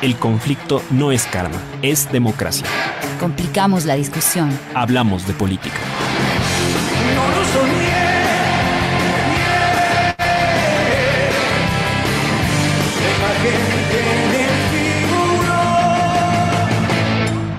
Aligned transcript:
El 0.00 0.16
conflicto 0.16 0.80
no 0.90 1.10
es 1.10 1.26
karma, 1.26 1.60
es 1.82 2.12
democracia. 2.12 2.68
Complicamos 3.18 3.84
la 3.84 3.94
discusión. 3.94 4.48
Hablamos 4.72 5.26
de 5.26 5.32
política. 5.32 5.76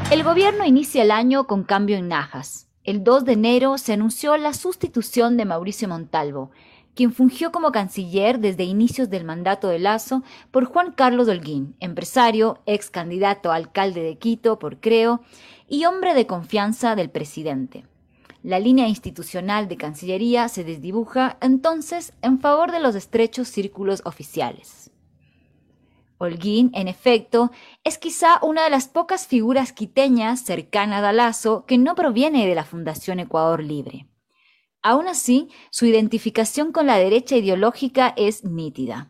El 0.09 0.23
gobierno 0.23 0.63
inicia 0.63 1.03
el 1.03 1.11
año 1.11 1.45
con 1.45 1.65
cambio 1.65 1.97
en 1.97 2.07
Najas. 2.07 2.67
El 2.85 3.03
2 3.03 3.25
de 3.25 3.33
enero 3.33 3.77
se 3.77 3.91
anunció 3.91 4.37
la 4.37 4.53
sustitución 4.53 5.35
de 5.35 5.43
Mauricio 5.43 5.89
Montalvo, 5.89 6.51
quien 6.99 7.13
fungió 7.13 7.53
como 7.53 7.71
canciller 7.71 8.39
desde 8.39 8.65
inicios 8.65 9.09
del 9.09 9.23
mandato 9.23 9.69
de 9.69 9.79
Lazo 9.79 10.21
por 10.51 10.65
Juan 10.65 10.91
Carlos 10.91 11.29
Holguín, 11.29 11.77
empresario, 11.79 12.59
ex 12.65 12.89
candidato 12.89 13.53
a 13.53 13.55
alcalde 13.55 14.03
de 14.03 14.17
Quito 14.17 14.59
por 14.59 14.81
Creo 14.81 15.21
y 15.69 15.85
hombre 15.85 16.13
de 16.13 16.27
confianza 16.27 16.97
del 16.97 17.09
presidente. 17.09 17.85
La 18.43 18.59
línea 18.59 18.89
institucional 18.89 19.69
de 19.69 19.77
Cancillería 19.77 20.49
se 20.49 20.65
desdibuja 20.65 21.37
entonces 21.39 22.11
en 22.21 22.41
favor 22.41 22.73
de 22.73 22.81
los 22.81 22.95
estrechos 22.95 23.47
círculos 23.47 24.01
oficiales. 24.03 24.91
Holguín, 26.17 26.69
en 26.73 26.89
efecto, 26.89 27.49
es 27.85 27.97
quizá 27.97 28.43
una 28.43 28.65
de 28.65 28.71
las 28.71 28.89
pocas 28.89 29.25
figuras 29.25 29.71
quiteñas 29.71 30.41
cercanas 30.41 31.01
a 31.05 31.13
Lazo 31.13 31.63
que 31.65 31.77
no 31.77 31.95
proviene 31.95 32.45
de 32.45 32.55
la 32.55 32.65
Fundación 32.65 33.21
Ecuador 33.21 33.63
Libre. 33.63 34.08
Aún 34.81 35.07
así, 35.07 35.49
su 35.71 35.85
identificación 35.85 36.71
con 36.71 36.87
la 36.87 36.97
derecha 36.97 37.35
ideológica 37.35 38.13
es 38.15 38.45
nítida. 38.45 39.09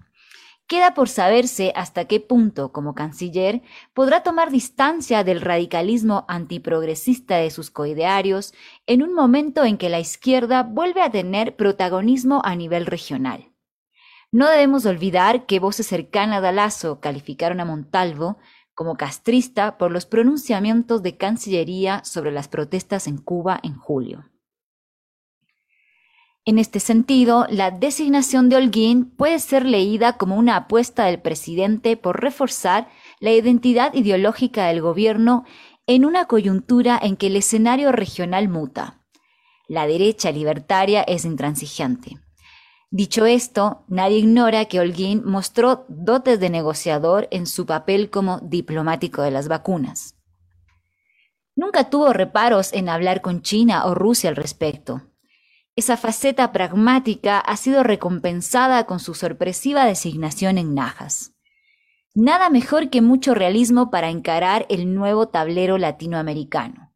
Queda 0.70 0.94
por 0.94 1.10
saberse 1.10 1.74
hasta 1.76 2.06
qué 2.06 2.20
punto, 2.20 2.72
como 2.72 2.94
canciller, 2.94 3.64
podrá 3.96 4.22
tomar 4.22 4.52
distancia 4.52 5.24
del 5.24 5.42
radicalismo 5.42 6.26
antiprogresista 6.28 7.38
de 7.38 7.50
sus 7.50 7.72
coidearios 7.72 8.54
en 8.86 9.02
un 9.02 9.16
momento 9.16 9.66
en 9.66 9.80
que 9.80 9.90
la 9.90 10.00
izquierda 10.00 10.62
vuelve 10.62 11.02
a 11.02 11.10
tener 11.10 11.56
protagonismo 11.56 12.42
a 12.46 12.56
nivel 12.56 12.86
regional. 12.86 13.52
No 14.32 14.48
debemos 14.48 14.86
olvidar 14.86 15.48
que 15.48 15.60
voces 15.60 15.88
cercanas 15.88 16.44
a 16.44 16.52
Lazo 16.52 17.00
calificaron 17.00 17.60
a 17.60 17.66
Montalvo 17.66 18.38
como 18.76 18.96
castrista 18.96 19.80
por 19.80 19.92
los 19.92 20.06
pronunciamientos 20.06 21.02
de 21.02 21.18
Cancillería 21.18 22.04
sobre 22.06 22.32
las 22.32 22.48
protestas 22.48 23.08
en 23.08 23.18
Cuba 23.18 23.60
en 23.64 23.76
julio. 23.76 24.30
En 26.50 26.58
este 26.58 26.80
sentido, 26.80 27.46
la 27.52 27.70
designación 27.70 28.50
de 28.50 28.56
Holguín 28.56 29.12
puede 29.12 29.38
ser 29.38 29.68
leída 29.68 30.18
como 30.18 30.36
una 30.36 30.56
apuesta 30.56 31.06
del 31.06 31.22
presidente 31.22 31.96
por 31.96 32.24
reforzar 32.24 32.90
la 33.20 33.30
identidad 33.30 33.94
ideológica 33.94 34.66
del 34.66 34.82
gobierno 34.82 35.46
en 35.86 36.06
una 36.06 36.26
coyuntura 36.26 37.00
en 37.00 37.18
que 37.18 37.28
el 37.28 37.36
escenario 37.36 37.92
regional 37.92 38.50
muta. 38.50 39.06
La 39.68 39.86
derecha 39.86 40.32
libertaria 40.32 41.04
es 41.04 41.24
intransigente. 41.24 42.18
Dicho 42.90 43.28
esto, 43.28 43.86
nadie 43.88 44.18
ignora 44.18 44.66
que 44.66 44.80
Holguín 44.80 45.22
mostró 45.24 45.86
dotes 45.88 46.40
de 46.40 46.50
negociador 46.50 47.28
en 47.30 47.46
su 47.46 47.68
papel 47.68 48.10
como 48.10 48.40
diplomático 48.40 49.22
de 49.22 49.30
las 49.30 49.50
vacunas. 49.50 50.16
Nunca 51.56 51.92
tuvo 51.92 52.12
reparos 52.12 52.74
en 52.74 52.90
hablar 52.90 53.22
con 53.22 53.44
China 53.44 53.86
o 53.86 53.94
Rusia 53.94 54.32
al 54.32 54.36
respecto. 54.36 55.09
Esa 55.80 55.96
faceta 55.96 56.52
pragmática 56.52 57.40
ha 57.40 57.56
sido 57.56 57.84
recompensada 57.84 58.86
con 58.86 59.00
su 59.00 59.14
sorpresiva 59.14 59.86
designación 59.86 60.58
en 60.58 60.76
Najas. 60.76 61.32
Nada 62.14 62.50
mejor 62.50 62.90
que 62.90 63.00
mucho 63.02 63.34
realismo 63.34 63.90
para 63.90 64.10
encarar 64.10 64.66
el 64.68 64.94
nuevo 64.94 65.30
tablero 65.30 65.78
latinoamericano. 65.78 66.92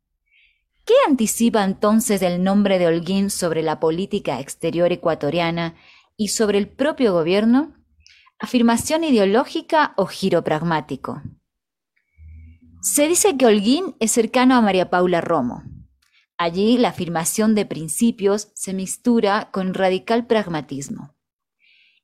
¿Qué 0.84 0.96
anticipa 1.08 1.64
entonces 1.64 2.22
el 2.24 2.44
nombre 2.44 2.78
de 2.78 2.88
Holguín 2.88 3.30
sobre 3.30 3.64
la 3.64 3.80
política 3.80 4.42
exterior 4.42 4.92
ecuatoriana 4.92 5.76
y 6.18 6.28
sobre 6.28 6.58
el 6.58 6.68
propio 6.68 7.14
gobierno? 7.14 7.76
¿Afirmación 8.38 9.06
ideológica 9.06 9.94
o 9.96 10.08
giro 10.08 10.44
pragmático? 10.44 11.22
Se 12.82 13.08
dice 13.08 13.38
que 13.38 13.46
Holguín 13.46 13.96
es 14.02 14.12
cercano 14.12 14.56
a 14.56 14.62
María 14.62 14.90
Paula 14.90 15.22
Romo, 15.22 15.64
Allí 16.44 16.78
la 16.78 16.90
afirmación 16.90 17.56
de 17.56 17.66
principios 17.66 18.50
se 18.54 18.74
mistura 18.74 19.48
con 19.54 19.74
radical 19.74 20.28
pragmatismo. 20.28 21.16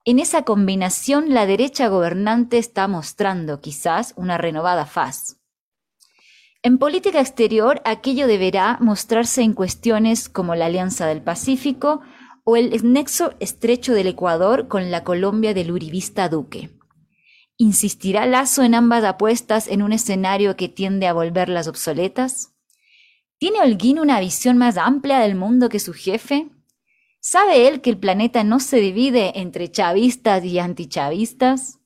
En 0.06 0.18
esa 0.18 0.44
combinación 0.44 1.34
la 1.34 1.46
derecha 1.46 1.90
gobernante 1.90 2.58
está 2.58 2.88
mostrando 2.88 3.60
quizás 3.60 4.14
una 4.16 4.38
renovada 4.38 4.86
faz. 4.86 5.42
En 6.64 6.78
política 6.78 7.20
exterior 7.20 7.82
aquello 7.84 8.28
deberá 8.28 8.78
mostrarse 8.80 9.42
en 9.42 9.52
cuestiones 9.52 10.30
como 10.30 10.56
la 10.56 10.68
Alianza 10.68 11.06
del 11.06 11.22
Pacífico 11.22 12.00
o 12.46 12.56
el 12.56 12.94
nexo 12.94 13.34
estrecho 13.42 13.94
del 13.94 14.08
Ecuador 14.08 14.70
con 14.70 14.90
la 14.90 15.04
Colombia 15.04 15.54
del 15.54 15.70
uribista 15.70 16.30
Duque. 16.30 16.70
¿Insistirá 17.58 18.26
Lazo 18.26 18.64
en 18.64 18.74
ambas 18.74 19.04
apuestas 19.04 19.68
en 19.68 19.82
un 19.82 19.92
escenario 19.92 20.56
que 20.56 20.70
tiende 20.70 21.08
a 21.08 21.14
volverlas 21.14 21.68
obsoletas? 21.68 22.49
¿Tiene 23.40 23.62
Holguín 23.62 24.00
una 24.00 24.20
visión 24.20 24.58
más 24.58 24.76
amplia 24.76 25.20
del 25.20 25.36
mundo 25.36 25.70
que 25.70 25.80
su 25.80 25.94
jefe? 25.94 26.50
¿Sabe 27.22 27.70
él 27.70 27.80
que 27.80 27.90
el 27.90 27.98
planeta 27.98 28.44
no 28.44 28.60
se 28.60 28.82
divide 28.82 29.40
entre 29.40 29.72
chavistas 29.72 30.44
y 30.44 30.60
antichavistas? 30.60 31.80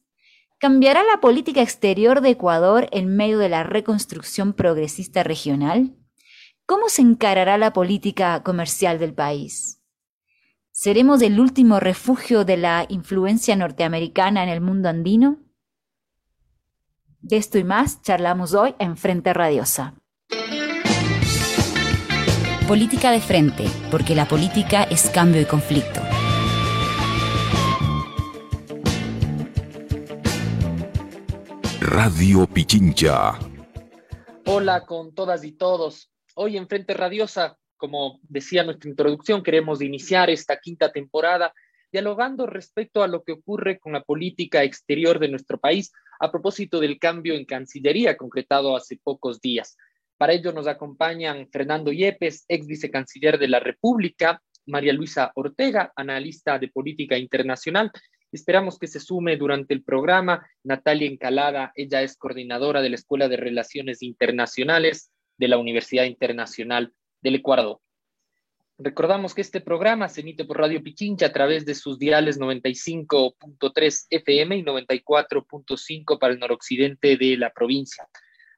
¿Cambiará 0.57 1.03
la 1.03 1.21
política 1.21 1.61
exterior 1.61 2.21
de 2.21 2.31
Ecuador 2.31 2.89
en 2.91 3.15
medio 3.15 3.37
de 3.37 3.49
la 3.49 3.61
reconstrucción 3.61 4.53
progresista 4.53 5.21
regional? 5.21 5.95
¿Cómo 6.65 6.89
se 6.89 7.03
encarará 7.03 7.59
la 7.59 7.71
política 7.71 8.41
comercial 8.41 8.97
del 8.97 9.13
país? 9.13 9.79
¿Seremos 10.71 11.21
el 11.21 11.39
último 11.39 11.79
refugio 11.79 12.45
de 12.45 12.57
la 12.57 12.87
influencia 12.89 13.55
norteamericana 13.55 14.41
en 14.41 14.49
el 14.49 14.59
mundo 14.59 14.89
andino? 14.89 15.37
De 17.21 17.37
esto 17.37 17.59
y 17.59 17.63
más 17.63 18.01
charlamos 18.01 18.55
hoy 18.55 18.73
en 18.79 18.97
Frente 18.97 19.33
Radiosa. 19.33 20.02
Política 22.67 23.11
de 23.11 23.19
frente, 23.19 23.65
porque 23.91 24.15
la 24.15 24.25
política 24.25 24.83
es 24.83 25.09
cambio 25.09 25.41
y 25.41 25.45
conflicto. 25.45 25.99
Radio 31.81 32.47
Pichincha. 32.47 33.37
Hola 34.45 34.85
con 34.85 35.13
todas 35.13 35.43
y 35.43 35.51
todos. 35.51 36.09
Hoy 36.35 36.55
en 36.55 36.69
Frente 36.69 36.93
Radiosa, 36.93 37.57
como 37.75 38.21
decía 38.23 38.63
nuestra 38.63 38.89
introducción, 38.89 39.43
queremos 39.43 39.81
iniciar 39.81 40.29
esta 40.29 40.57
quinta 40.57 40.89
temporada 40.89 41.53
dialogando 41.91 42.47
respecto 42.47 43.03
a 43.03 43.07
lo 43.07 43.23
que 43.23 43.33
ocurre 43.33 43.77
con 43.77 43.91
la 43.91 44.03
política 44.03 44.63
exterior 44.63 45.19
de 45.19 45.27
nuestro 45.27 45.59
país 45.59 45.91
a 46.21 46.31
propósito 46.31 46.79
del 46.79 46.97
cambio 46.97 47.33
en 47.33 47.43
Cancillería 47.43 48.15
concretado 48.15 48.77
hace 48.77 48.97
pocos 49.03 49.41
días. 49.41 49.75
Para 50.17 50.33
ello 50.33 50.51
nos 50.51 50.67
acompañan 50.67 51.49
Fernando 51.49 51.91
Yepes, 51.91 52.45
ex 52.47 52.67
vicecanciller 52.67 53.37
de 53.37 53.47
la 53.47 53.59
República, 53.59 54.41
María 54.65 54.93
Luisa 54.93 55.31
Ortega, 55.35 55.91
analista 55.95 56.59
de 56.59 56.69
política 56.69 57.17
internacional. 57.17 57.91
Esperamos 58.31 58.79
que 58.79 58.87
se 58.87 58.99
sume 58.99 59.37
durante 59.37 59.73
el 59.73 59.83
programa 59.83 60.47
Natalia 60.63 61.07
Encalada, 61.07 61.71
ella 61.75 62.01
es 62.01 62.17
coordinadora 62.17 62.81
de 62.81 62.89
la 62.89 62.95
Escuela 62.95 63.27
de 63.27 63.37
Relaciones 63.37 64.01
Internacionales 64.01 65.11
de 65.37 65.47
la 65.47 65.57
Universidad 65.57 66.05
Internacional 66.05 66.93
del 67.21 67.35
Ecuador. 67.35 67.79
Recordamos 68.79 69.35
que 69.35 69.41
este 69.41 69.61
programa 69.61 70.09
se 70.09 70.21
emite 70.21 70.45
por 70.45 70.57
Radio 70.57 70.81
Pichincha 70.81 71.27
a 71.27 71.31
través 71.31 71.63
de 71.65 71.75
sus 71.75 71.99
diales 71.99 72.39
95.3 72.39 74.07
FM 74.09 74.57
y 74.57 74.63
94.5 74.63 76.19
para 76.19 76.33
el 76.33 76.39
noroccidente 76.39 77.15
de 77.17 77.37
la 77.37 77.51
provincia 77.51 78.07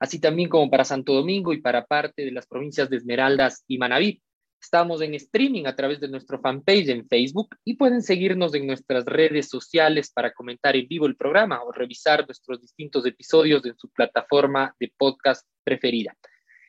así 0.06 0.20
también 0.20 0.50
como 0.50 0.70
para 0.70 0.86
Santo 0.86 1.14
Domingo 1.14 1.52
y 1.52 1.62
para 1.62 1.86
parte 1.86 2.24
de 2.24 2.32
las 2.32 2.46
provincias 2.46 2.90
de 2.90 2.98
Esmeraldas 2.98 3.64
y 3.68 3.80
Manabí. 3.80 4.22
Estamos 4.62 5.02
en 5.02 5.16
streaming 5.16 5.66
a 5.66 5.76
través 5.76 6.00
de 6.00 6.08
nuestro 6.08 6.40
fanpage 6.40 6.90
en 6.90 7.08
Facebook 7.08 7.56
y 7.64 7.76
pueden 7.76 8.04
seguirnos 8.04 8.54
en 8.54 8.68
nuestras 8.68 9.04
redes 9.06 9.50
sociales 9.50 10.12
para 10.12 10.32
comentar 10.32 10.76
en 10.76 10.88
vivo 10.88 11.08
el 11.08 11.16
programa 11.16 11.64
o 11.64 11.72
revisar 11.72 12.24
nuestros 12.28 12.62
distintos 12.62 13.04
episodios 13.08 13.66
en 13.66 13.76
su 13.78 13.90
plataforma 13.90 14.76
de 14.80 14.94
podcast 14.96 15.48
preferida. 15.64 16.16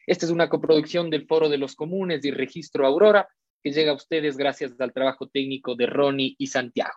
Esta 0.07 0.25
es 0.25 0.33
una 0.33 0.49
coproducción 0.49 1.11
del 1.11 1.27
Foro 1.27 1.51
de 1.51 1.59
los 1.59 1.75
Comunes 1.75 2.25
y 2.25 2.31
Registro 2.31 2.87
Aurora 2.87 3.29
que 3.63 3.73
llega 3.73 3.93
a 3.93 3.97
ustedes 3.97 4.39
gracias 4.39 4.81
al 4.81 4.95
trabajo 4.95 5.29
técnico 5.29 5.75
de 5.75 5.87
Ronnie 5.87 6.37
y 6.39 6.47
Santiago. 6.47 6.95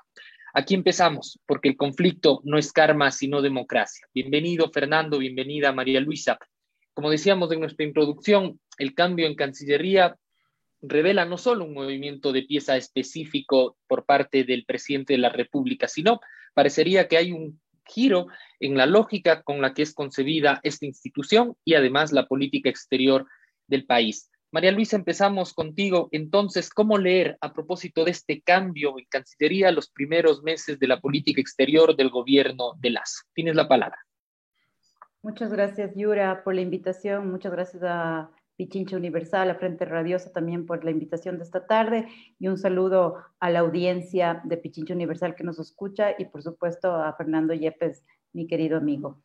Aquí 0.54 0.74
empezamos, 0.74 1.40
porque 1.46 1.69
el 1.69 1.78
conflicto 1.78 2.42
no 2.44 2.57
es 2.57 2.72
karma, 2.72 3.12
sino 3.12 3.42
democracia. 3.42 4.07
Bienvenido, 4.13 4.72
Fernando, 4.72 5.19
bienvenida, 5.19 5.72
María 5.74 6.00
Luisa. 6.00 6.40
Como 6.94 7.12
decíamos 7.12 7.51
en 7.51 7.60
nuestra 7.60 7.86
introducción, 7.86 8.60
el 8.80 8.96
cambio 8.96 9.28
en 9.28 9.36
Cancillería 9.36 10.16
revela 10.81 11.25
no 11.25 11.38
solo 11.38 11.66
un 11.66 11.75
movimiento 11.75 12.31
de 12.31 12.44
pieza 12.44 12.78
específico 12.78 13.78
por 13.88 14.06
parte 14.06 14.44
del 14.44 14.66
presidente 14.66 15.13
de 15.13 15.19
la 15.19 15.30
República, 15.30 15.88
sino 15.88 16.19
parecería 16.56 17.07
que 17.07 17.18
hay 17.18 17.31
un 17.31 17.62
giro 17.86 18.28
en 18.60 18.75
la 18.75 18.88
lógica 18.88 19.44
con 19.44 19.62
la 19.62 19.74
que 19.75 19.84
es 19.84 19.94
concebida 19.94 20.60
esta 20.63 20.86
institución 20.88 21.56
y 21.63 21.75
además 21.75 22.12
la 22.12 22.28
política 22.28 22.69
exterior 22.69 23.28
del 23.68 23.86
país. 23.86 24.29
María 24.51 24.72
Luisa, 24.72 24.96
empezamos 24.96 25.54
contigo. 25.54 26.10
Entonces, 26.12 26.72
¿cómo 26.72 26.98
leer 26.98 27.38
a 27.40 27.54
propósito 27.54 28.04
de 28.04 28.12
este 28.12 28.42
cambio 28.42 28.98
en 28.98 29.06
Cancillería 29.10 29.72
los 29.72 29.90
primeros 29.90 30.42
meses 30.42 30.80
de 30.80 30.88
la 30.88 31.00
política 31.00 31.40
exterior 31.40 31.96
del 31.96 32.10
gobierno 32.10 32.74
de 32.80 32.90
Lazo? 32.90 33.24
Tienes 33.34 33.56
la 33.56 33.68
palabra. 33.68 33.98
Muchas 35.22 35.51
gracias, 35.51 35.92
Yura, 35.96 36.44
por 36.44 36.56
la 36.56 36.62
invitación. 36.62 37.30
Muchas 37.30 37.51
gracias 37.51 37.84
a 37.86 38.31
Pichincha 38.60 38.98
Universal, 38.98 39.51
a 39.51 39.56
Frente 39.56 39.86
Radiosa 39.86 40.34
también 40.34 40.66
por 40.66 40.84
la 40.84 40.92
invitación 40.92 41.38
de 41.38 41.44
esta 41.44 41.68
tarde 41.68 42.07
y 42.40 42.48
un 42.48 42.57
saludo 42.57 43.18
a 43.40 43.50
la 43.50 43.60
audiencia 43.60 44.42
de 44.44 44.57
Pichincha 44.57 44.94
Universal 44.94 45.36
que 45.36 45.44
nos 45.44 45.60
escucha 45.60 46.16
y 46.18 46.25
por 46.25 46.42
supuesto 46.42 46.94
a 46.94 47.13
Fernando 47.13 47.54
Yepes, 47.54 48.04
mi 48.34 48.48
querido 48.48 48.78
amigo. 48.78 49.22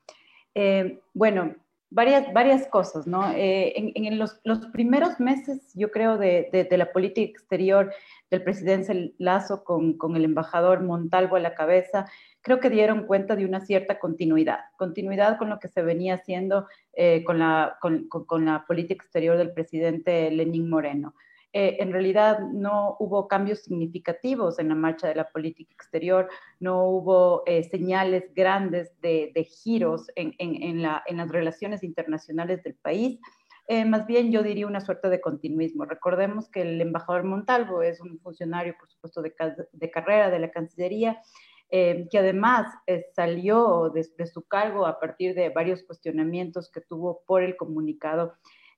Eh, 0.55 1.01
bueno, 1.15 1.57
varias, 1.95 2.33
varias 2.33 2.67
cosas, 2.67 3.07
¿no? 3.07 3.33
Eh, 3.33 3.93
en, 3.95 4.19
los, 4.19 4.41
primeros 4.73 5.21
meses, 5.21 5.73
yo 5.75 5.93
creo, 5.93 6.19
de, 6.19 6.69
la 6.71 6.93
política 6.93 7.31
exterior 7.31 7.93
del 8.31 8.43
presidente 8.43 9.15
Lazo 9.19 9.63
con, 9.63 9.97
con, 9.97 10.17
el 10.17 10.25
embajador 10.25 10.83
Montalvo 10.83 11.37
a 11.37 11.41
la 11.41 11.55
cabeza, 11.55 12.07
creo 12.43 12.59
que 12.59 12.69
dieron 12.69 13.07
cuenta 13.07 13.37
de 13.37 13.45
una 13.45 13.61
cierta 13.61 14.01
continuidad, 14.01 14.59
continuidad 14.77 15.39
con 15.39 15.49
lo 15.49 15.61
que 15.61 15.69
se 15.69 15.83
venía 15.83 16.15
haciendo 16.15 16.67
eh, 16.95 17.23
con, 17.23 17.39
la, 17.39 17.79
con, 17.81 18.09
con 18.09 18.45
la 18.45 18.65
política 18.67 19.03
exterior 19.03 19.39
del 19.39 19.53
presidente 19.53 20.33
Lenín 20.33 20.69
Moreno. 20.69 21.15
Eh, 21.57 21.77
en 21.79 21.93
realidad 21.93 22.41
no 22.41 22.97
hubo 22.99 23.29
cambios 23.29 23.61
significativos 23.61 24.59
en 24.59 24.71
la 24.71 24.75
marcha 24.75 25.07
de 25.07 25.15
la 25.15 25.29
política 25.31 25.73
exterior, 25.73 26.29
no 26.59 26.85
hubo 26.89 27.45
eh, 27.47 27.63
señales 27.63 28.25
grandes 28.35 29.01
de, 29.01 29.33
giros 29.63 30.09
en, 30.17 30.83
las 30.83 31.29
relaciones 31.29 31.85
internacionales 31.85 32.65
del 32.65 32.75
país. 32.75 33.21
Eh, 33.69 33.85
más 33.85 34.05
bien 34.09 34.33
yo 34.33 34.43
diría 34.43 34.67
una 34.67 34.81
suerte 34.81 35.09
de 35.09 35.21
continuismo. 35.21 35.85
Recordemos 35.85 36.49
que 36.49 36.63
el 36.63 36.81
embajador 36.81 37.23
Montalvo 37.23 37.83
es 37.83 38.01
un 38.01 38.19
funcionario, 38.19 38.75
por 38.77 38.91
supuesto, 38.91 39.23
de, 39.23 39.91
carrera 39.93 40.31
de 40.31 40.41
la 40.41 40.51
Cancillería, 40.51 41.23
que 41.71 42.19
además 42.19 42.67
salió 43.15 43.91
de, 43.91 44.27
su 44.27 44.43
cargo 44.43 44.87
a 44.87 44.99
partir 44.99 45.37
de 45.37 45.51
varios 45.51 45.85
cuestionamientos 45.85 46.69
que 46.69 46.81
tuvo 46.81 47.23
por 47.27 47.45
el 47.45 47.57
comunicado 47.57 48.35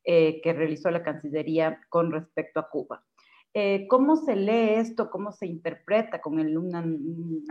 eh, 0.08 0.40
que 0.40 0.52
realizó 0.52 0.88
la 0.92 1.02
Cancillería 1.02 1.80
con 1.88 2.12
respecto 2.12 2.60
a 2.60 2.70
Cuba. 2.70 3.02
Eh, 3.54 3.88
¿Cómo 3.88 4.14
se 4.14 4.36
lee 4.36 4.74
esto? 4.74 5.10
¿Cómo 5.10 5.32
se 5.32 5.46
interpreta 5.46 6.20
con 6.20 6.38
una, 6.38 6.84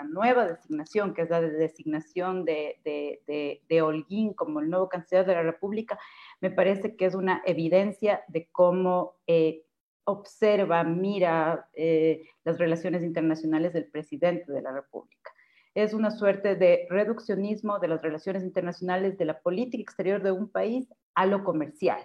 nueva 0.09 0.47
designación, 0.47 1.13
que 1.13 1.23
es 1.23 1.29
la 1.29 1.41
designación 1.41 2.45
de, 2.45 2.79
de, 3.67 3.81
Holguín 3.81 4.33
como 4.33 4.61
el 4.61 4.69
nuevo 4.69 4.87
canciller 4.87 5.25
de 5.25 5.33
la 5.33 5.43
República? 5.43 5.99
Me 6.39 6.49
parece 6.49 6.95
que 6.95 7.07
es 7.07 7.13
una 7.13 7.41
evidencia 7.45 8.23
de 8.29 8.47
cómo 8.53 9.15
eh, 9.27 9.65
observa, 10.05 10.85
mira 10.85 11.67
las 12.45 12.57
relaciones 12.57 13.03
internacionales 13.03 13.73
del 13.73 13.87
presidente 13.87 14.49
de 14.49 14.61
la 14.61 14.71
República. 14.71 15.29
Es 15.73 15.93
una 15.93 16.09
suerte 16.09 16.55
de 16.55 16.87
reduccionismo 16.89 17.79
de 17.79 17.89
las 17.89 18.01
relaciones 18.01 18.43
internacionales 18.43 19.17
de 19.17 19.25
la 19.25 19.41
política 19.41 19.81
exterior 19.81 20.23
de 20.23 20.31
un 20.31 20.47
país 20.47 20.87
a 21.15 21.25
lo 21.25 21.43
comercial 21.43 21.99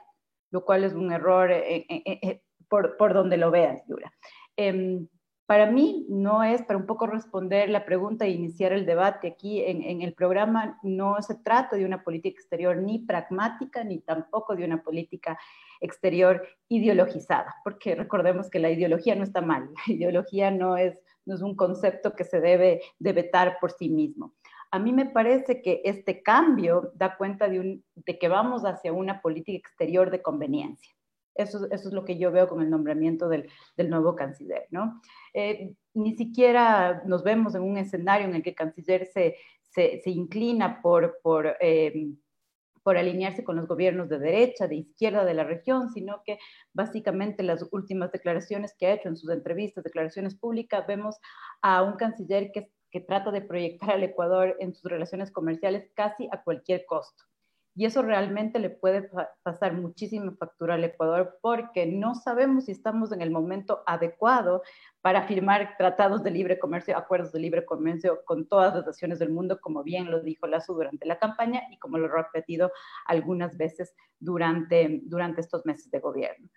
lo 0.50 0.64
cual 0.64 0.84
es 0.84 0.94
un 0.94 1.12
error 1.12 1.50
eh, 1.50 1.86
eh, 1.88 2.18
eh, 2.22 2.42
por, 2.68 2.96
por, 2.96 3.14
donde 3.14 3.36
lo 3.36 3.50
veas, 3.50 3.82
Yura. 3.86 4.12
Em, 4.56 5.08
para 5.46 5.66
mí 5.66 6.06
no 6.08 6.44
es, 6.44 6.62
para 6.62 6.78
un 6.78 6.86
poco 6.86 7.06
responder 7.06 7.70
la 7.70 7.84
pregunta 7.84 8.24
e 8.24 8.30
iniciar 8.30 8.72
el 8.72 8.86
debate 8.86 9.26
aquí 9.26 9.60
en, 9.62 9.82
en, 9.82 10.02
el 10.02 10.14
programa, 10.14 10.78
no 10.84 11.20
se 11.22 11.34
trata 11.34 11.74
de 11.74 11.84
una 11.84 12.04
política 12.04 12.38
exterior 12.38 12.76
ni 12.76 13.00
pragmática, 13.00 13.82
ni 13.82 13.98
tampoco 13.98 14.54
de 14.54 14.64
una 14.64 14.82
política 14.82 15.36
exterior 15.80 16.46
ideologizada, 16.68 17.56
porque 17.64 17.96
recordemos 17.96 18.48
que 18.48 18.60
la 18.60 18.70
ideología 18.70 19.16
no 19.16 19.24
está 19.24 19.40
mal, 19.40 19.70
la 19.88 19.94
ideología 19.94 20.52
no 20.52 20.76
es, 20.76 20.96
no 21.26 21.34
es 21.34 21.42
un 21.42 21.56
concepto 21.56 22.14
que 22.14 22.24
se 22.24 22.40
debe 22.40 22.80
de 23.00 23.12
vetar 23.12 23.58
por 23.60 23.72
sí 23.72 23.88
mismo 23.88 24.34
a 24.70 24.78
mí 24.78 24.92
me 24.92 25.06
parece 25.06 25.62
que 25.62 25.82
este 25.84 26.22
cambio 26.22 26.92
da 26.94 27.16
cuenta 27.16 27.48
de, 27.48 27.82
que 28.18 28.28
vamos 28.28 28.62
hacia 28.62 28.92
una 28.92 29.20
política 29.20 29.58
exterior 29.58 30.10
de 30.10 30.22
conveniencia. 30.22 30.94
Eso, 31.34 31.66
es 31.70 31.84
lo 31.86 32.04
que 32.04 32.18
yo 32.18 32.30
veo 32.30 32.48
con 32.48 32.60
el 32.60 32.70
nombramiento 32.70 33.28
del, 33.28 33.48
nuevo 33.88 34.14
canciller, 34.14 34.66
¿no? 34.70 35.00
Eh, 35.32 35.72
ni 35.94 36.14
siquiera 36.14 37.02
nos 37.06 37.24
vemos 37.24 37.54
en 37.54 37.62
un 37.62 37.78
escenario 37.78 38.28
en 38.28 38.34
el 38.34 38.42
que 38.42 38.50
el 38.50 38.56
canciller 38.56 39.06
se, 39.06 39.36
inclina 40.04 40.82
por, 40.82 41.16
eh, 41.60 42.10
por 42.82 42.96
alinearse 42.96 43.42
con 43.42 43.56
los 43.56 43.66
gobiernos 43.66 44.08
de 44.08 44.18
derecha, 44.18 44.68
de 44.68 44.76
izquierda 44.76 45.24
de 45.24 45.34
la 45.34 45.44
región, 45.44 45.90
sino 45.90 46.22
que 46.24 46.38
básicamente 46.72 47.42
las 47.42 47.66
últimas 47.72 48.12
declaraciones 48.12 48.74
que 48.78 48.86
ha 48.86 48.94
hecho 48.94 49.08
en 49.08 49.16
sus 49.16 49.30
entrevistas, 49.30 49.84
declaraciones 49.84 50.34
públicas, 50.34 50.86
vemos 50.86 51.16
a 51.62 51.82
un 51.82 51.94
canciller 51.94 52.50
que 52.52 52.70
que 52.90 53.00
trata 53.00 53.30
de 53.30 53.42
proyectar 53.42 53.90
al 53.90 54.02
Ecuador 54.02 54.56
en 54.60 54.74
sus 54.74 54.90
relaciones 54.90 55.30
comerciales 55.30 55.90
casi 55.94 56.28
a 56.32 56.42
cualquier 56.42 56.84
costo. 56.86 57.24
Y 57.76 57.84
eso 57.84 58.02
realmente 58.02 58.58
le 58.58 58.68
puede 58.68 59.08
pasar 59.42 59.74
muchísima 59.74 60.32
factura 60.32 60.74
al 60.74 60.84
Ecuador 60.84 61.38
porque 61.40 61.86
no 61.86 62.16
sabemos 62.16 62.64
si 62.64 62.72
estamos 62.72 63.12
en 63.12 63.22
el 63.22 63.30
momento 63.30 63.82
adecuado 63.86 64.62
para 65.02 65.26
firmar 65.28 65.76
tratados 65.78 66.24
de 66.24 66.32
libre 66.32 66.58
comercio, 66.58 66.96
acuerdos 66.96 67.32
de 67.32 67.38
libre 67.38 67.64
comercio 67.64 68.24
con 68.24 68.48
todas 68.48 68.74
las 68.74 68.86
naciones 68.86 69.20
del 69.20 69.30
mundo, 69.30 69.60
como 69.60 69.84
bien 69.84 70.10
lo 70.10 70.20
dijo 70.20 70.48
Lazo 70.48 70.74
durante 70.74 71.06
la 71.06 71.18
campaña 71.18 71.62
y 71.70 71.78
como 71.78 71.96
lo 71.96 72.06
ha 72.06 72.22
repetido 72.24 72.72
algunas 73.06 73.56
veces 73.56 73.94
durante, 74.18 75.00
durante 75.04 75.40
estos 75.40 75.64
meses 75.64 75.90
de 75.92 76.00
gobierno. 76.00 76.48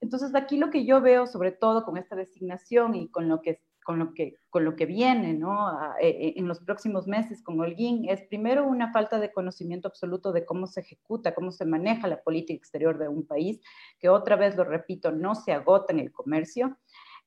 Entonces, 0.00 0.34
aquí 0.34 0.58
lo 0.58 0.70
que 0.70 0.84
yo 0.84 1.00
veo, 1.00 1.26
sobre 1.26 1.52
todo 1.52 1.84
con 1.84 1.96
esta 1.98 2.16
designación 2.16 2.94
y 2.94 3.10
con 3.10 3.28
lo 3.28 3.42
que 3.42 3.60
con 3.84 3.98
lo 3.98 4.14
que, 4.14 4.38
con 4.50 4.64
lo 4.64 4.74
que 4.74 4.86
viene 4.86 5.34
¿no? 5.34 5.70
E, 6.00 6.08
e, 6.08 6.34
en 6.36 6.48
los 6.48 6.58
próximos 6.60 7.06
meses 7.06 7.42
con 7.42 7.60
Holguín 7.60 8.08
es 8.08 8.22
primero 8.22 8.66
una 8.66 8.90
falta 8.92 9.20
de 9.20 9.30
conocimiento 9.30 9.86
absoluto 9.86 10.32
de 10.32 10.44
cómo 10.44 10.66
se 10.66 10.80
ejecuta, 10.80 11.34
cómo 11.34 11.52
se 11.52 11.66
maneja 11.66 12.08
la 12.08 12.22
política 12.22 12.56
exterior 12.56 12.98
de 12.98 13.08
un 13.08 13.26
país, 13.26 13.60
que 14.00 14.08
otra 14.08 14.34
vez 14.36 14.56
lo 14.56 14.64
repito, 14.64 15.12
no 15.12 15.34
se 15.34 15.52
agota 15.52 15.92
en 15.92 16.00
el 16.00 16.10
comercio. 16.10 16.76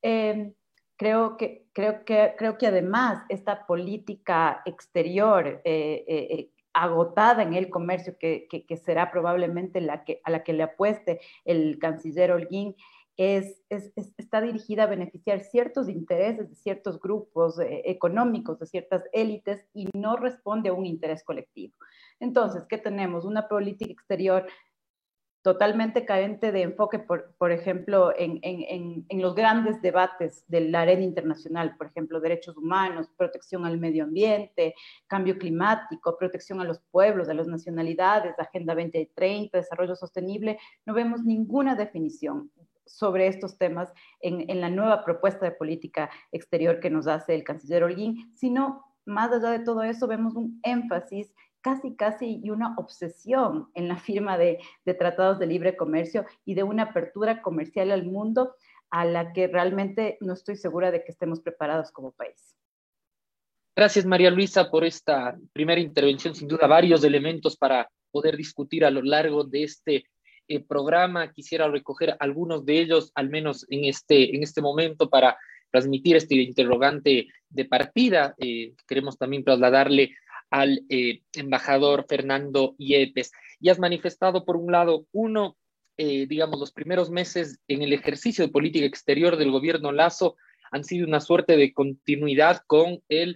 Em, 0.02 0.54
creo, 0.98 1.38
que, 1.38 1.68
creo, 1.74 2.04
que, 2.04 2.34
creo 2.38 2.58
que 2.58 2.68
además 2.68 3.24
esta 3.30 3.66
política 3.66 4.62
exterior 4.66 5.62
eh, 5.64 6.04
eh, 6.08 6.28
eh, 6.32 6.52
agotada 6.74 7.44
en 7.44 7.54
el 7.54 7.70
comercio, 7.70 8.18
que, 8.20 8.48
que, 8.50 8.66
que, 8.66 8.78
será 8.78 9.12
probablemente 9.12 9.80
la 9.82 10.04
que, 10.04 10.22
a 10.24 10.32
la 10.32 10.44
que 10.44 10.54
le 10.54 10.64
apueste 10.64 11.20
el 11.46 11.80
canciller 11.80 12.32
Holguín, 12.32 12.76
es, 13.18 13.64
está 13.70 14.42
dirigida 14.42 14.84
a 14.84 14.88
beneficiar 14.88 15.42
ciertos 15.42 15.90
intereses 15.90 16.50
de 16.50 16.56
ciertos 16.56 17.00
grupos 17.00 17.60
eh, 17.60 17.82
económicos, 17.86 18.60
de 18.60 18.68
ciertas 18.68 19.04
élites, 19.12 19.66
y 19.74 19.88
no 19.94 20.16
responde 20.16 20.70
a 20.70 20.74
un 20.74 20.86
interés 20.86 21.24
colectivo. 21.24 21.74
Entonces, 22.20 22.64
¿qué 22.70 22.78
tenemos? 22.78 23.26
Una 23.26 23.48
política 23.48 23.92
exterior 23.92 24.46
totalmente 25.42 26.06
carente 26.06 26.52
de 26.52 26.62
enfoque, 26.62 27.00
por, 27.00 27.34
por 27.38 27.52
ejemplo, 27.52 28.14
en, 28.18 28.40
en, 28.42 29.06
en, 29.08 29.22
los 29.22 29.34
grandes 29.34 29.82
debates 29.82 30.44
de 30.48 30.62
la 30.62 30.82
arena 30.82 31.04
internacional, 31.04 31.76
por 31.78 31.88
ejemplo, 31.88 32.20
derechos 32.20 32.58
humanos, 32.58 33.10
protección 33.16 33.66
al 33.66 33.78
medio 33.78 34.04
ambiente, 34.04 34.76
cambio 35.08 35.38
climático, 35.38 36.18
protección 36.18 36.60
a 36.60 36.66
los 36.66 36.82
pueblos, 36.92 37.30
a 37.30 37.34
las 37.34 37.48
nacionalidades, 37.48 38.38
Agenda 38.38 38.76
2030, 38.76 39.58
desarrollo 39.58 39.96
sostenible, 39.96 40.60
no 40.86 40.94
vemos 40.94 41.24
ninguna 41.24 41.76
definición 41.76 42.52
sobre 42.88 43.28
estos 43.28 43.58
temas 43.58 43.92
en, 44.22 44.60
la 44.60 44.70
nueva 44.70 45.04
propuesta 45.04 45.46
de 45.46 45.52
política 45.52 46.10
exterior 46.32 46.80
que 46.80 46.90
nos 46.90 47.08
hace 47.08 47.36
el 47.36 47.44
canciller 47.44 47.84
Holguín, 47.84 48.34
sino 48.36 48.84
más 49.06 49.32
allá 49.32 49.52
de 49.52 49.60
todo 49.60 49.84
eso 49.84 50.08
vemos 50.08 50.36
un 50.36 50.60
énfasis 50.64 51.34
casi, 51.62 51.96
casi 51.96 52.40
y 52.44 52.50
una 52.50 52.76
obsesión 52.78 53.70
en 53.74 53.88
la 53.88 53.98
firma 53.98 54.38
de, 54.38 54.60
tratados 54.98 55.40
de 55.40 55.48
libre 55.48 55.76
comercio 55.76 56.26
y 56.46 56.56
de 56.56 56.64
una 56.64 56.84
apertura 56.84 57.42
comercial 57.42 57.92
al 57.92 58.06
mundo 58.06 58.56
a 58.90 59.06
la 59.06 59.34
que 59.34 59.48
realmente 59.48 60.18
no 60.22 60.34
estoy 60.34 60.56
segura 60.56 60.92
de 60.92 61.04
que 61.04 61.12
estemos 61.12 61.42
preparados 61.42 61.92
como 61.92 62.12
país. 62.12 62.58
Gracias, 63.76 64.06
María 64.06 64.32
Luisa, 64.32 64.72
por 64.72 64.86
esta 64.86 65.38
primera 65.54 65.80
intervención. 65.80 66.34
Sin 66.34 66.48
duda, 66.48 66.68
varios 66.68 67.04
elementos 67.04 67.56
para 67.58 67.90
poder 68.12 68.36
discutir 68.36 68.84
a 68.86 68.90
lo 68.90 69.02
largo 69.02 69.44
de 69.44 69.64
este 69.64 70.06
eh, 70.48 70.60
programa. 70.60 71.32
Quisiera 71.32 71.68
recoger 71.68 72.16
algunos 72.20 72.66
de 72.66 72.80
ellos, 72.80 73.12
al 73.16 73.30
menos 73.30 73.66
en 73.70 73.86
este, 73.86 74.36
en 74.36 74.44
este 74.44 74.62
momento, 74.62 75.10
para 75.10 75.38
transmitir 75.72 76.16
este 76.16 76.36
interrogante 76.36 77.28
de 77.50 77.66
partida. 77.66 78.34
Eh, 78.38 78.74
queremos 78.88 79.18
también 79.18 79.44
trasladarle 79.44 80.16
al 80.50 80.84
eh, 80.90 81.22
embajador 81.34 82.06
Fernando 82.08 82.76
Yepes. 82.78 83.32
Y 83.60 83.70
has 83.70 83.80
manifestado, 83.80 84.46
por 84.46 84.56
un 84.56 84.72
lado, 84.72 85.06
uno, 85.12 85.58
digamos, 85.98 86.60
los 86.60 86.72
primeros 86.72 87.10
meses 87.10 87.60
en 87.68 87.82
el 87.82 87.92
ejercicio 87.92 88.46
de 88.46 88.52
política 88.52 88.86
exterior 88.86 89.36
del 89.36 89.50
gobierno 89.50 89.92
Lazo 89.92 90.36
han 90.70 90.84
sido 90.84 91.08
una 91.08 91.20
suerte 91.20 91.58
de 91.58 91.74
continuidad 91.74 92.62
con 92.68 93.02
el 93.10 93.36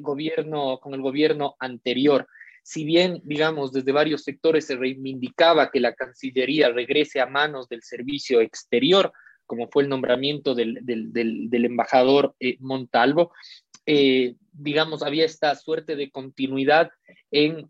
gobierno, 0.00 0.80
con 0.80 0.94
el 0.94 1.00
gobierno 1.00 1.54
anterior. 1.60 2.26
Si 2.62 2.84
bien, 2.84 3.20
digamos, 3.24 3.72
desde 3.72 3.92
varios 3.92 4.22
sectores 4.22 4.66
se 4.66 4.76
reivindicaba 4.76 5.70
que 5.70 5.80
la 5.80 5.94
Cancillería 5.94 6.70
regrese 6.70 7.20
a 7.20 7.26
manos 7.26 7.68
del 7.68 7.82
servicio 7.82 8.40
exterior, 8.40 9.12
como 9.46 9.68
fue 9.68 9.82
el 9.82 9.88
nombramiento 9.88 10.54
del, 10.54 10.80
embajador 11.52 12.34
eh, 12.38 12.56
Montalvo, 12.60 13.32
eh, 13.84 14.36
digamos, 14.52 15.02
había 15.02 15.24
esta 15.24 15.54
suerte 15.56 15.96
de 15.96 16.10
continuidad 16.10 16.90
en 17.30 17.68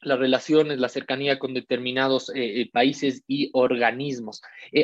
las 0.00 0.18
relaciones, 0.18 0.78
la 0.78 0.88
cercanía 0.88 1.38
con 1.38 1.52
determinados 1.52 2.32
eh, 2.34 2.70
países 2.72 3.22
y 3.26 3.50
organismos. 3.52 4.40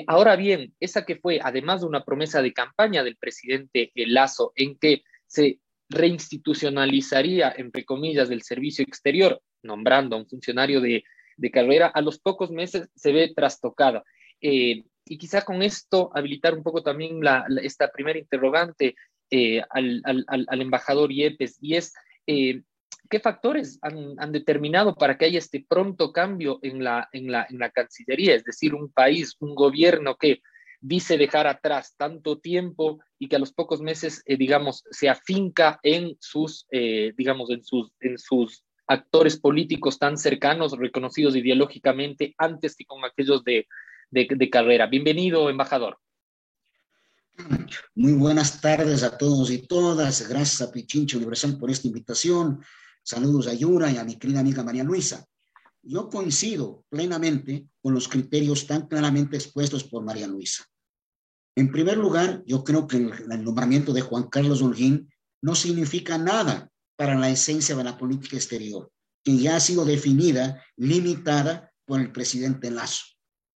ahora 0.09 0.37
bien, 0.37 0.75
esa 0.79 1.07
que 1.07 1.17
fue, 1.17 1.41
además 1.43 1.81
de 1.81 1.87
una 1.87 2.05
promesa 2.05 2.43
de 2.43 2.53
campaña 2.53 3.03
del 3.03 3.17
presidente 3.17 3.93
Lazo, 3.95 4.53
en 4.57 4.77
que 4.77 5.05
se 5.27 5.61
reinstitucionalizaría, 5.89 7.55
entre 7.57 7.85
comillas, 7.85 8.29
del 8.29 8.43
servicio 8.43 8.85
exterior, 8.85 9.41
nombrando 9.63 10.17
a 10.17 10.19
un 10.19 10.29
funcionario 10.29 10.81
de, 10.81 11.05
carrera, 11.53 11.89
a 11.89 12.01
los 12.01 12.19
pocos 12.19 12.51
meses 12.51 12.89
se 12.95 13.13
ve 13.13 13.33
trastocada. 13.35 14.03
Eh, 14.41 14.85
y 15.05 15.19
quizá 15.19 15.43
con 15.43 15.63
esto 15.63 16.11
habilitar 16.15 16.55
un 16.55 16.63
poco 16.63 16.83
también 16.83 17.21
esta 17.63 17.91
primera 17.93 18.19
interrogante 18.19 18.97
eh, 19.31 19.63
al, 19.71 20.61
embajador 20.61 21.13
Yepes, 21.13 21.59
y 21.61 21.77
es, 21.77 21.95
eh, 22.27 22.63
¿qué 23.09 23.21
factores 23.21 23.79
han, 23.83 24.33
determinado 24.33 24.95
para 24.95 25.17
que 25.17 25.27
haya 25.27 25.39
este 25.39 25.65
pronto 25.69 26.13
cambio 26.13 26.59
en 26.63 26.83
la, 26.83 27.09
en, 27.13 27.31
la, 27.31 27.47
en 27.49 27.59
la 27.59 27.71
Cancillería? 27.71 28.35
Es 28.35 28.45
decir, 28.45 28.75
un 28.75 28.91
país, 28.91 29.37
un 29.41 29.55
gobierno 29.55 30.17
que 30.17 30.41
dice 30.87 31.19
dejar 31.19 31.49
atrás 31.49 31.95
tanto 31.97 32.39
tiempo 32.39 33.01
y 33.19 33.29
que 33.29 33.37
a 33.37 33.39
los 33.41 33.53
pocos 33.53 33.81
meses, 33.81 34.23
eh, 34.25 34.37
digamos, 34.37 34.85
se 34.91 35.09
afinca 35.09 35.81
en 35.83 36.17
sus, 36.21 36.67
eh, 36.71 37.13
digamos, 37.17 37.51
en 37.51 37.65
sus, 37.65 37.93
en 37.99 38.17
sus 38.19 38.63
actores 38.87 39.37
políticos 39.37 39.99
tan 39.99 40.17
cercanos, 40.17 40.79
reconocidos 40.79 41.35
ideológicamente, 41.35 42.35
antes 42.39 42.77
que 42.77 42.85
con 42.85 43.05
aquellos 43.05 43.43
de, 43.43 43.67
de, 44.11 44.51
carrera. 44.51 44.87
Bienvenido, 44.87 45.51
embajador. 45.51 45.99
Muy 47.97 48.13
buenas 48.13 48.61
tardes 48.61 49.03
a 49.03 49.19
todos 49.19 49.51
y 49.51 49.67
todas. 49.67 50.29
Gracias 50.29 50.63
a 50.63 50.73
Pichincho 50.73 51.17
Universal 51.17 51.59
por 51.59 51.69
esta 51.69 51.89
invitación. 51.89 52.63
Saludos 53.03 53.49
a 53.49 53.55
Yura 53.55 53.91
y 53.91 53.97
a 53.97 54.05
mi 54.05 54.17
querida 54.17 54.39
amiga 54.39 54.63
María 54.63 54.85
Luisa. 54.85 55.27
Yo 55.83 56.09
coincido 56.09 56.85
plenamente 56.89 57.69
con 57.83 57.93
los 57.93 58.07
criterios 58.09 58.69
tan 58.69 58.87
claramente 58.87 59.37
expuestos 59.37 59.83
por 59.83 60.05
María 60.05 60.29
Luisa. 60.29 60.65
En 61.57 61.73
primer 61.73 61.97
lugar, 61.97 62.43
yo 62.47 62.63
creo 62.65 62.87
que 62.87 62.99
el, 62.99 63.43
nombramiento 63.43 63.95
de 63.95 64.03
Juan 64.03 64.29
Carlos 64.29 64.61
Holguín 64.61 65.09
no 65.43 65.55
significa 65.55 66.19
nada 66.19 66.71
para 66.97 67.15
la 67.15 67.31
esencia 67.31 67.75
de 67.75 67.83
la 67.83 67.97
política 67.97 68.37
exterior, 68.37 68.93
que 69.25 69.39
ya 69.39 69.57
ha 69.57 69.61
sido 69.61 69.87
definida, 69.87 70.63
limitada 70.77 71.73
por 71.87 72.01
el 72.01 72.13
presidente 72.13 72.71
Lazo. 72.71 73.07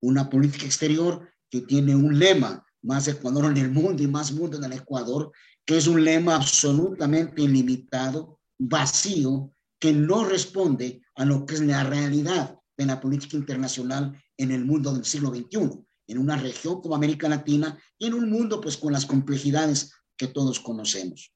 Una 0.01 0.31
política 0.31 0.65
exterior 0.65 1.29
que 1.51 1.61
tiene 1.61 1.95
un 1.95 2.19
lema, 2.19 2.65
más 2.83 3.07
Ecuador 3.07 3.51
en 3.51 3.59
el 3.59 3.71
mundo 3.71 4.03
y 4.03 4.07
más 4.07 4.33
mundo 4.33 4.57
en 4.57 4.65
el 4.65 4.73
Ecuador, 4.73 5.31
que 5.67 5.77
es 5.77 5.87
un 5.87 6.03
lema 6.03 6.37
absolutamente 6.37 7.43
ilimitado, 7.43 8.41
vacío, 8.59 9.53
que 9.79 9.93
no 9.93 10.25
responde 10.25 11.03
a 11.17 11.27
lo 11.27 11.45
que 11.45 11.55
es 11.55 11.61
la 11.61 11.85
realidad 11.85 12.59
de 12.79 12.87
la 12.87 12.99
política 12.99 13.37
internacional 13.37 14.19
en 14.39 14.53
el 14.53 14.65
mundo 14.65 14.95
del 14.95 15.05
siglo 15.05 15.29
XXI, 15.29 15.85
en 16.11 16.19
una 16.19 16.37
región 16.37 16.81
como 16.81 16.97
América 16.97 17.29
Latina 17.29 17.81
y 17.97 18.07
en 18.07 18.15
un 18.15 18.29
mundo 18.29 18.61
pues 18.61 18.77
con 18.77 18.93
las 18.93 19.07
complejidades 19.07 19.93
que 20.17 20.27
todos 20.27 20.59
conocemos. 20.59 21.33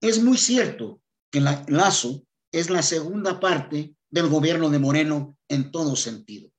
Es 0.00 0.22
muy 0.22 0.38
cierto 0.38 1.02
que 1.30 1.40
la, 1.40 1.62
Lazo 1.68 2.24
es 2.50 2.70
la 2.70 2.82
segunda 2.82 3.38
parte 3.38 3.94
del 4.08 4.28
gobierno 4.28 4.70
de 4.70 4.78
Moreno 4.78 5.36
en 5.46 5.70
todo 5.70 5.94
sentido, 5.94 6.50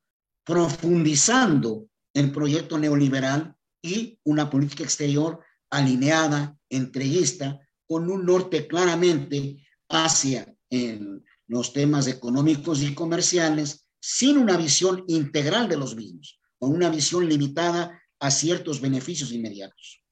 profundizando 0.46 1.88
el 2.14 2.32
proyecto 2.32 2.78
neoliberal 2.78 3.56
y 3.82 4.20
una 4.24 4.48
política 4.48 4.84
exterior 4.84 5.44
alineada, 5.72 6.56
entreguista, 6.70 7.60
con 7.88 8.12
un 8.12 8.26
norte 8.26 8.68
claramente 8.68 9.66
hacia 9.90 10.56
en 10.70 11.26
los 11.48 11.74
temas 11.74 12.08
económicos 12.08 12.84
y 12.84 12.94
comerciales, 12.94 13.88
sin 14.02 14.38
una 14.38 14.58
visión 14.58 15.06
integral 15.08 15.70
de 15.70 15.78
los 15.78 15.96
mismos, 15.96 16.40
con 16.58 16.74
una 16.74 16.90
visión 16.90 17.30
limitada 17.30 18.02
a 18.20 18.32
ciertos 18.32 18.82
beneficios 18.82 19.32
inmediatos. 19.32 20.04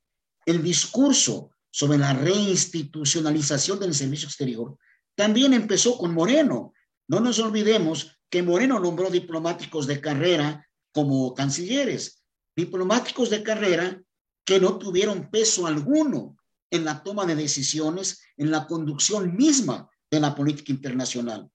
El 0.45 0.63
discurso 0.63 1.51
sobre 1.71 1.97
la 1.97 2.13
reinstitucionalización 2.13 3.79
del 3.79 3.93
servicio 3.93 4.27
exterior 4.27 4.77
también 5.15 5.53
empezó 5.53 5.97
con 5.97 6.13
Moreno. 6.13 6.73
No 7.07 7.19
nos 7.19 7.39
olvidemos 7.39 8.19
que 8.29 8.43
Moreno 8.43 8.79
nombró 8.79 9.09
diplomáticos 9.09 9.87
de 9.87 9.99
carrera 9.99 10.67
como 10.91 11.33
cancilleres, 11.33 12.23
diplomáticos 12.55 13.29
de 13.29 13.43
carrera 13.43 14.01
que 14.45 14.59
no 14.59 14.77
tuvieron 14.77 15.29
peso 15.29 15.67
alguno 15.67 16.37
en 16.71 16.85
la 16.85 17.03
toma 17.03 17.25
de 17.25 17.35
decisiones, 17.35 18.21
en 18.37 18.51
la 18.51 18.67
conducción 18.67 19.35
misma 19.35 19.89
de 20.11 20.19
la 20.19 20.35
política 20.35 20.71
internacional. 20.71 21.49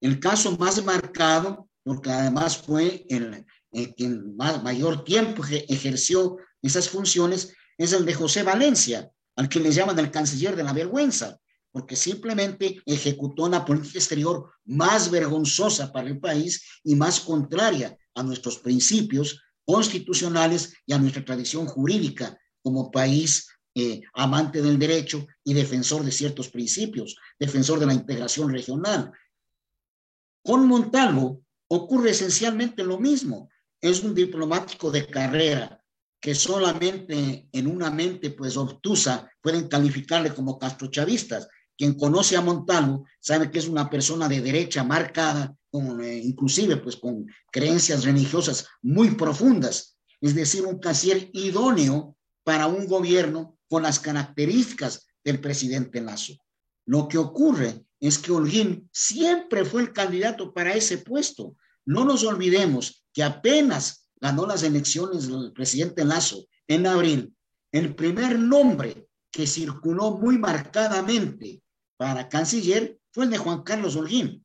El 0.00 0.20
caso 0.20 0.56
más 0.56 0.84
marcado, 0.84 1.68
porque 1.86 2.10
además 2.10 2.56
fue 2.56 3.06
el, 3.08 3.46
quien 3.96 4.34
más, 4.36 4.60
mayor 4.64 5.04
tiempo 5.04 5.44
ejerció 5.68 6.36
esas 6.60 6.88
funciones, 6.88 7.54
es 7.78 7.92
el 7.92 8.04
de 8.04 8.12
José 8.12 8.42
Valencia, 8.42 9.08
al 9.36 9.48
que 9.48 9.60
le 9.60 9.70
llaman 9.70 9.96
el 10.00 10.10
canciller 10.10 10.56
de 10.56 10.64
la 10.64 10.72
vergüenza, 10.72 11.38
porque 11.70 11.94
simplemente 11.94 12.82
ejecutó 12.86 13.44
una 13.44 13.64
política 13.64 14.00
exterior 14.00 14.50
más 14.64 15.12
vergonzosa 15.12 15.92
para 15.92 16.08
el 16.08 16.18
país 16.18 16.60
y 16.82 16.96
más 16.96 17.20
contraria 17.20 17.96
a 18.16 18.24
nuestros 18.24 18.58
principios 18.58 19.40
constitucionales 19.64 20.74
y 20.86 20.92
a 20.92 20.98
nuestra 20.98 21.24
tradición 21.24 21.66
jurídica 21.66 22.36
como 22.62 22.90
país 22.90 23.48
eh, 23.76 24.02
amante 24.14 24.60
del 24.60 24.76
derecho 24.76 25.24
y 25.44 25.54
defensor 25.54 26.04
de 26.04 26.10
ciertos 26.10 26.48
principios, 26.48 27.14
defensor 27.38 27.78
de 27.78 27.86
la 27.86 27.94
integración 27.94 28.50
regional. 28.50 29.12
Con 30.42 30.66
Montalvo 30.66 31.45
ocurre 31.68 32.10
esencialmente 32.10 32.82
lo 32.84 32.98
mismo. 32.98 33.48
Es 33.80 34.02
un 34.02 34.14
diplomático 34.14 34.90
de 34.90 35.06
carrera 35.06 35.82
que 36.20 36.34
solamente 36.34 37.48
en 37.52 37.66
una 37.66 37.90
mente 37.90 38.30
pues 38.30 38.56
obtusa 38.56 39.30
pueden 39.40 39.68
calificarle 39.68 40.34
como 40.34 40.58
castrochavistas. 40.58 41.48
Quien 41.76 41.94
conoce 41.94 42.36
a 42.36 42.40
Montalvo 42.40 43.06
sabe 43.20 43.50
que 43.50 43.58
es 43.58 43.68
una 43.68 43.90
persona 43.90 44.28
de 44.28 44.40
derecha 44.40 44.82
marcada, 44.82 45.54
con, 45.70 46.02
eh, 46.02 46.18
inclusive 46.18 46.78
pues 46.78 46.96
con 46.96 47.26
creencias 47.50 48.04
religiosas 48.04 48.66
muy 48.82 49.10
profundas, 49.10 49.98
es 50.20 50.34
decir, 50.34 50.64
un 50.64 50.78
casier 50.78 51.28
idóneo 51.34 52.16
para 52.42 52.66
un 52.66 52.86
gobierno 52.86 53.58
con 53.68 53.82
las 53.82 54.00
características 54.00 55.06
del 55.22 55.40
presidente 55.40 56.00
Lazo. 56.00 56.34
Lo 56.86 57.08
que 57.08 57.18
ocurre 57.18 57.84
es 58.00 58.18
que 58.18 58.32
Holguín 58.32 58.88
siempre 58.92 59.64
fue 59.64 59.82
el 59.82 59.92
candidato 59.92 60.52
para 60.54 60.74
ese 60.74 60.98
puesto. 60.98 61.56
No 61.84 62.04
nos 62.04 62.24
olvidemos 62.24 63.04
que 63.12 63.22
apenas 63.22 64.08
ganó 64.20 64.46
las 64.46 64.62
elecciones 64.62 65.28
del 65.28 65.52
presidente 65.52 66.04
Lazo 66.04 66.46
en 66.66 66.86
abril, 66.86 67.34
el 67.72 67.94
primer 67.94 68.38
nombre 68.38 69.08
que 69.30 69.46
circuló 69.46 70.12
muy 70.12 70.38
marcadamente 70.38 71.62
para 71.96 72.28
canciller 72.28 72.98
fue 73.12 73.24
el 73.24 73.30
de 73.30 73.38
Juan 73.38 73.62
Carlos 73.62 73.96
Holguín. 73.96 74.44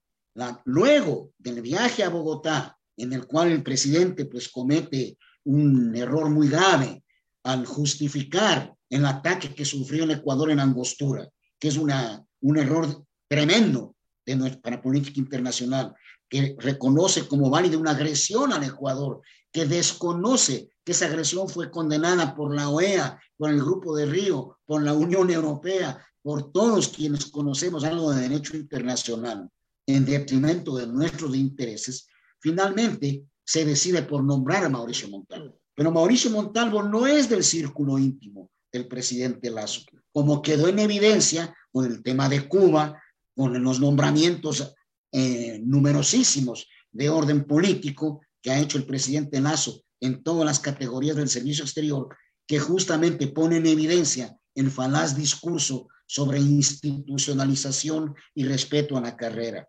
luego 0.65 1.31
del 1.37 1.61
viaje 1.61 2.03
a 2.03 2.09
Bogotá, 2.09 2.77
en 2.97 3.13
el 3.13 3.25
cual 3.25 3.51
el 3.51 3.63
presidente 3.63 4.25
pues 4.25 4.49
comete 4.49 5.17
un 5.43 5.95
error 5.95 6.29
muy 6.29 6.47
grave 6.47 7.03
al 7.43 7.65
justificar 7.65 8.73
el 8.89 9.05
ataque 9.05 9.53
que 9.53 9.65
sufrió 9.65 10.03
el 10.03 10.11
Ecuador 10.11 10.51
en 10.51 10.59
Angostura, 10.59 11.27
que 11.59 11.67
es 11.67 11.77
una, 11.77 12.23
un 12.41 12.57
error 12.57 13.03
tremendo 13.27 13.95
de 14.25 14.77
política 14.83 15.19
internacional, 15.19 15.95
que 16.29 16.55
reconoce 16.59 17.27
como 17.27 17.49
válida 17.49 17.77
una 17.77 17.91
agresión 17.91 18.53
al 18.53 18.63
Ecuador, 18.63 19.21
que 19.51 19.65
desconoce 19.65 20.69
que 20.83 20.93
esa 20.93 21.05
agresión 21.05 21.49
fue 21.49 21.69
condenada 21.69 22.35
por 22.35 22.55
la 22.55 22.69
OEA, 22.69 23.19
por 23.37 23.49
el 23.49 23.59
Grupo 23.59 23.95
de 23.95 24.05
Río, 24.05 24.59
por 24.65 24.83
la 24.83 24.93
Unión 24.93 25.29
Europea, 25.29 26.05
por 26.21 26.51
todos 26.51 26.89
quienes 26.89 27.25
conocemos 27.25 27.83
algo 27.83 28.11
de 28.11 28.21
derecho 28.29 28.55
internacional, 28.55 29.49
en 29.85 30.05
detrimento 30.05 30.77
de 30.77 30.87
nuestros 30.87 31.35
intereses, 31.35 32.07
finalmente 32.39 33.25
se 33.43 33.65
decide 33.65 34.03
por 34.03 34.23
nombrar 34.23 34.63
a 34.63 34.69
Mauricio 34.69 35.09
Montalvo. 35.09 35.59
Pero 35.75 35.91
Mauricio 35.91 36.31
Montalvo 36.31 36.83
no 36.83 37.07
es 37.07 37.27
del 37.27 37.43
círculo 37.43 37.97
íntimo 37.97 38.49
del 38.71 38.87
presidente 38.87 39.49
Lazo, 39.49 39.81
como 40.11 40.41
quedó 40.41 40.67
en 40.67 40.79
evidencia 40.79 41.55
con 41.71 41.85
el 41.85 42.03
tema 42.03 42.29
de 42.29 42.47
Cuba, 42.47 43.01
con 43.35 43.61
los 43.63 43.79
nombramientos 43.79 44.73
eh, 45.11 45.59
numerosísimos 45.63 46.67
de 46.91 47.09
orden 47.09 47.45
político 47.45 48.21
que 48.41 48.51
ha 48.51 48.59
hecho 48.59 48.77
el 48.77 48.85
presidente 48.85 49.39
Lazo 49.39 49.81
en 49.99 50.23
todas 50.23 50.45
las 50.45 50.59
categorías 50.59 51.15
del 51.15 51.29
servicio 51.29 51.63
exterior, 51.63 52.15
que 52.47 52.59
justamente 52.59 53.27
pone 53.27 53.57
en 53.57 53.67
evidencia 53.67 54.35
el 54.55 54.71
falaz 54.71 55.15
discurso 55.15 55.87
sobre 56.05 56.39
institucionalización 56.39 58.15
y 58.35 58.45
respeto 58.45 58.97
a 58.97 59.01
la 59.01 59.15
carrera. 59.15 59.67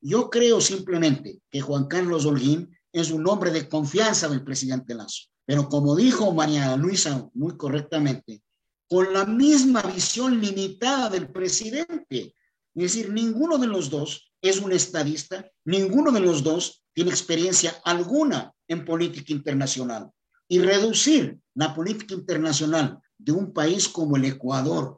Yo 0.00 0.28
creo 0.30 0.60
simplemente 0.60 1.40
que 1.50 1.60
Juan 1.60 1.86
Carlos 1.86 2.26
Holguín 2.26 2.76
es 2.92 3.10
un 3.10 3.26
hombre 3.28 3.50
de 3.50 3.68
confianza 3.68 4.28
del 4.28 4.44
presidente 4.44 4.94
Lazo, 4.94 5.28
pero 5.44 5.68
como 5.68 5.96
dijo 5.96 6.32
María 6.32 6.76
Luisa 6.76 7.28
muy 7.34 7.56
correctamente, 7.56 8.43
con 8.94 9.12
la 9.12 9.24
misma 9.24 9.82
visión 9.82 10.40
limitada 10.40 11.10
del 11.10 11.28
presidente. 11.28 12.32
Es 12.76 12.82
decir, 12.82 13.12
ninguno 13.12 13.58
de 13.58 13.66
los 13.66 13.90
dos 13.90 14.30
es 14.40 14.60
un 14.60 14.70
estadista, 14.70 15.50
ninguno 15.64 16.12
de 16.12 16.20
los 16.20 16.44
dos 16.44 16.84
tiene 16.92 17.10
experiencia 17.10 17.74
alguna 17.84 18.54
en 18.68 18.84
política 18.84 19.32
internacional. 19.32 20.12
Y 20.46 20.60
reducir 20.60 21.40
la 21.56 21.74
política 21.74 22.14
internacional 22.14 23.00
de 23.18 23.32
un 23.32 23.52
país 23.52 23.88
como 23.88 24.16
el 24.16 24.26
Ecuador 24.26 24.96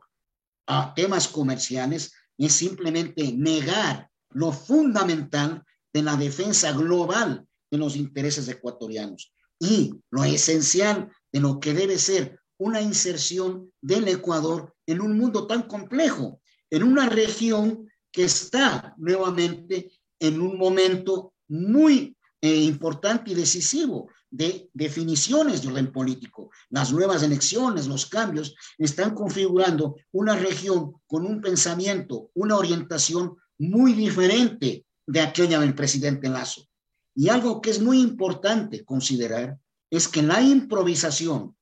a 0.66 0.92
temas 0.92 1.26
comerciales 1.26 2.12
es 2.36 2.52
simplemente 2.52 3.32
negar 3.32 4.10
lo 4.28 4.52
fundamental 4.52 5.64
de 5.94 6.02
la 6.02 6.16
defensa 6.16 6.72
global 6.72 7.46
de 7.70 7.78
los 7.78 7.96
intereses 7.96 8.46
ecuatorianos 8.46 9.32
y 9.58 9.94
lo 10.10 10.22
esencial 10.24 11.10
de 11.32 11.40
lo 11.40 11.58
que 11.58 11.72
debe 11.72 11.96
ser 11.96 12.38
una 12.58 12.80
inserción 12.80 13.72
del 13.80 14.08
Ecuador 14.08 14.74
en 14.86 15.00
un 15.00 15.18
mundo 15.18 15.46
tan 15.46 15.62
complejo, 15.62 16.40
en 16.70 16.82
una 16.82 17.08
región 17.08 17.88
que 18.10 18.24
está 18.24 18.94
nuevamente 18.96 19.92
en 20.18 20.40
un 20.40 20.56
momento 20.56 21.34
muy 21.48 22.16
eh, 22.40 22.54
importante 22.54 23.30
y 23.30 23.34
decisivo 23.34 24.08
de 24.30 24.68
definiciones 24.72 25.62
de 25.62 25.68
orden 25.68 25.92
político. 25.92 26.50
Las 26.70 26.92
nuevas 26.92 27.22
elecciones, 27.22 27.86
los 27.86 28.06
cambios, 28.06 28.54
están 28.78 29.14
configurando 29.14 29.96
una 30.12 30.36
región 30.36 30.92
con 31.06 31.24
un 31.24 31.40
pensamiento, 31.40 32.30
una 32.34 32.56
orientación 32.56 33.36
muy 33.58 33.92
diferente 33.92 34.84
de 35.06 35.20
aquella 35.20 35.60
del 35.60 35.74
presidente 35.74 36.28
Lazo. 36.28 36.66
Y 37.14 37.28
algo 37.28 37.60
que 37.60 37.70
es 37.70 37.80
muy 37.80 38.00
importante 38.00 38.84
considerar 38.84 39.58
es 39.90 40.08
que 40.08 40.22
la 40.22 40.42
improvisación 40.42 41.56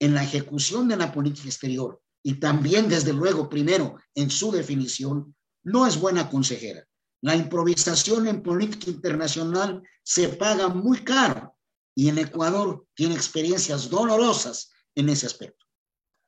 en 0.00 0.14
la 0.14 0.24
ejecución 0.24 0.88
de 0.88 0.96
la 0.96 1.12
política 1.12 1.48
exterior 1.48 2.00
y 2.22 2.34
también, 2.34 2.88
desde 2.88 3.12
luego, 3.12 3.48
primero 3.48 3.96
en 4.14 4.30
su 4.30 4.50
definición, 4.50 5.34
no 5.62 5.86
es 5.86 6.00
buena 6.00 6.28
consejera. 6.28 6.84
La 7.22 7.36
improvisación 7.36 8.26
en 8.26 8.42
política 8.42 8.90
internacional 8.90 9.82
se 10.02 10.30
paga 10.30 10.68
muy 10.68 11.04
caro 11.04 11.54
y 11.94 12.08
en 12.08 12.18
Ecuador 12.18 12.86
tiene 12.94 13.14
experiencias 13.14 13.90
dolorosas 13.90 14.72
en 14.94 15.10
ese 15.10 15.26
aspecto. 15.26 15.66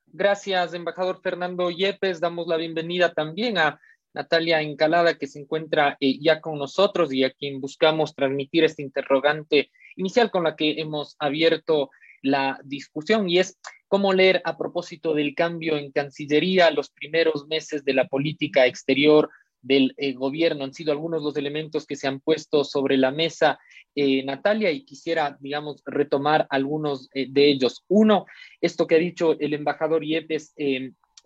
Gracias, 0.05 0.75
embajador 0.75 1.19
Fernando 1.21 1.71
Yepes. 1.71 2.19
Damos 2.19 2.47
la 2.47 2.57
bienvenida 2.57 3.11
también 3.13 3.57
a 3.57 3.79
Natalia 4.13 4.61
Encalada, 4.61 5.17
que 5.17 5.25
se 5.25 5.39
encuentra 5.39 5.97
eh, 5.99 6.19
ya 6.21 6.39
con 6.39 6.59
nosotros 6.59 7.11
y 7.11 7.23
a 7.23 7.31
quien 7.31 7.59
buscamos 7.59 8.13
transmitir 8.13 8.63
este 8.63 8.83
interrogante 8.83 9.71
inicial 9.95 10.29
con 10.29 10.43
la 10.43 10.55
que 10.55 10.79
hemos 10.79 11.15
abierto 11.17 11.89
la 12.23 12.59
discusión 12.63 13.29
y 13.29 13.37
es 13.37 13.59
cómo 13.87 14.11
leer 14.13 14.41
a 14.45 14.57
propósito 14.57 15.13
del 15.13 15.35
cambio 15.35 15.77
en 15.77 15.91
Cancillería 15.91 16.71
los 16.71 16.89
primeros 16.89 17.45
meses 17.47 17.85
de 17.85 17.93
la 17.93 18.07
política 18.07 18.65
exterior 18.65 19.29
del 19.61 19.93
eh, 19.97 20.13
gobierno. 20.13 20.63
Han 20.63 20.73
sido 20.73 20.91
algunos 20.91 21.21
los 21.21 21.37
elementos 21.37 21.85
que 21.85 21.95
se 21.95 22.07
han 22.07 22.19
puesto 22.19 22.63
sobre 22.63 22.97
la 22.97 23.11
mesa, 23.11 23.59
eh, 23.93 24.23
Natalia, 24.23 24.71
y 24.71 24.83
quisiera, 24.83 25.37
digamos, 25.39 25.83
retomar 25.85 26.47
algunos 26.49 27.09
eh, 27.13 27.27
de 27.29 27.49
ellos. 27.49 27.83
Uno, 27.87 28.25
esto 28.61 28.87
que 28.87 28.95
ha 28.95 28.99
dicho 28.99 29.37
el 29.39 29.53
embajador 29.53 30.03
Yepes 30.03 30.55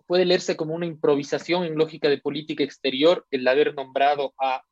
puede 0.06 0.24
leerse 0.24 0.56
como 0.56 0.74
una 0.74 0.86
improvisación 0.86 1.64
en 1.64 1.76
lógica 1.76 2.08
de 2.08 2.18
política 2.18 2.64
exterior, 2.64 3.26
el 3.30 3.46
haber 3.46 3.74
nombrado 3.74 4.32
a 4.40 4.62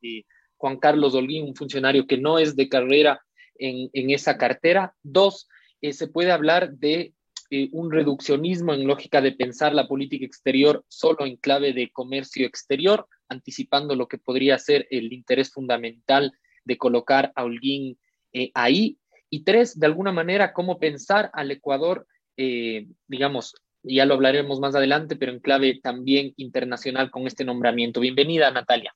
Juan 0.57 0.79
Carlos 0.79 1.15
Holguín, 1.15 1.45
un 1.45 1.55
funcionario 1.55 2.07
que 2.07 2.17
no 2.17 2.39
es 2.39 2.57
de 2.57 2.71
carrera 2.71 3.21
en, 3.59 3.91
en 3.93 4.11
esa 4.11 4.39
cartera. 4.39 4.95
Dos, 5.03 5.47
eh, 5.87 5.93
se 5.93 6.09
puede 6.09 6.33
hablar 6.33 6.73
de 6.73 7.15
eh, 7.51 7.69
un 7.71 7.93
reduccionismo 7.93 8.75
en 8.75 8.89
lógica 8.89 9.21
de 9.21 9.31
pensar 9.31 9.73
la 9.73 9.87
política 9.87 10.27
exterior 10.27 10.85
solo 10.89 11.25
en 11.25 11.37
clave 11.37 11.73
de 11.73 11.91
comercio 11.93 12.45
exterior, 12.45 13.07
anticipando 13.29 13.95
lo 13.95 14.09
que 14.09 14.19
podría 14.19 14.59
ser 14.59 14.89
el 14.91 15.13
interés 15.13 15.53
fundamental 15.53 16.33
de 16.65 16.77
colocar 16.77 17.33
a 17.37 17.45
Holguín 17.45 17.99
eh, 18.33 18.51
ahí. 18.55 18.99
Y 19.31 19.45
tres, 19.45 19.79
de 19.79 19.87
alguna 19.87 20.11
manera, 20.11 20.53
cómo 20.53 20.81
pensar 20.81 21.31
al 21.33 21.51
Ecuador, 21.53 22.07
digamos, 23.09 23.55
ya 23.83 24.05
lo 24.05 24.15
hablaremos 24.15 24.61
más 24.61 24.75
adelante, 24.75 25.17
pero 25.17 25.33
en 25.33 25.41
clave 25.41 25.81
también 25.83 26.33
internacional 26.37 27.11
con 27.11 27.27
este 27.27 27.45
nombramiento. 27.45 28.01
Bienvenida, 28.01 28.51
Natalia. 28.51 28.95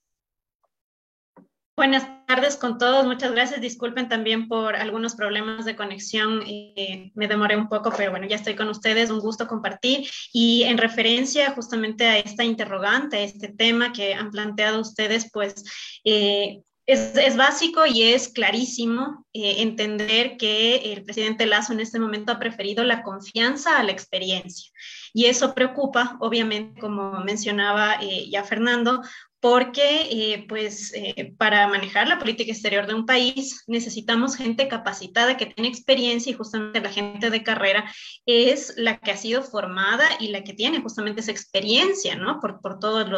Buenas 1.76 2.06
tardes 2.26 2.56
con 2.56 2.78
todos, 2.78 3.06
muchas 3.06 3.32
gracias. 3.32 3.60
Disculpen 3.60 4.08
también 4.08 4.48
por 4.48 4.76
algunos 4.76 5.14
problemas 5.14 5.64
de 5.64 5.76
conexión, 5.76 6.42
eh, 6.46 7.10
me 7.14 7.26
demoré 7.26 7.56
un 7.56 7.68
poco, 7.68 7.90
pero 7.96 8.10
bueno, 8.10 8.26
ya 8.26 8.36
estoy 8.36 8.54
con 8.54 8.68
ustedes, 8.68 9.10
un 9.10 9.20
gusto 9.20 9.46
compartir. 9.46 10.08
Y 10.32 10.64
en 10.64 10.76
referencia 10.78 11.52
justamente 11.52 12.06
a 12.06 12.18
esta 12.18 12.44
interrogante, 12.44 13.16
a 13.16 13.22
este 13.22 13.48
tema 13.48 13.92
que 13.92 14.14
han 14.14 14.30
planteado 14.30 14.80
ustedes, 14.80 15.30
pues 15.32 15.64
eh, 16.04 16.60
es, 16.86 17.16
es, 17.16 17.36
básico 17.36 17.86
y 17.86 18.02
es 18.02 18.28
clarísimo 18.28 19.24
eh, 19.32 19.62
entender 19.62 20.36
que 20.36 20.92
el 20.92 21.04
presidente 21.04 21.46
Lazo 21.46 21.72
en 21.72 21.80
este 21.80 22.00
momento 22.00 22.32
ha 22.32 22.38
preferido 22.38 22.84
la 22.84 23.02
confianza 23.02 23.78
a 23.78 23.84
la 23.84 23.92
experiencia. 23.92 24.70
Y 25.12 25.26
eso 25.26 25.54
preocupa, 25.54 26.16
obviamente, 26.20 26.80
como 26.80 27.20
mencionaba 27.20 27.98
ya 28.00 28.44
Fernando, 28.44 29.02
porque 29.40 30.08
eh, 30.10 30.44
pues 30.48 30.92
eh, 30.94 31.34
para 31.38 31.66
manejar 31.66 32.06
la 32.06 32.18
política 32.18 32.52
exterior 32.52 32.86
de 32.86 32.94
un 32.94 33.06
país 33.06 33.64
necesitamos 33.66 34.36
gente 34.36 34.68
capacitada 34.68 35.38
que 35.38 35.46
tiene 35.46 35.68
experiencia 35.68 36.30
y 36.30 36.34
justamente 36.34 36.80
la 36.80 36.90
gente 36.90 37.30
de 37.30 37.42
carrera 37.42 37.90
es 38.26 38.74
la 38.76 38.98
que 38.98 39.10
ha 39.10 39.16
sido 39.16 39.42
formada 39.42 40.06
y 40.20 40.28
la 40.28 40.44
que 40.44 40.52
tiene 40.52 40.82
justamente 40.82 41.22
esa 41.22 41.30
experiencia, 41.30 42.16
¿no? 42.16 42.38
Por, 42.38 42.60
por 42.60 42.78
todas 42.78 43.08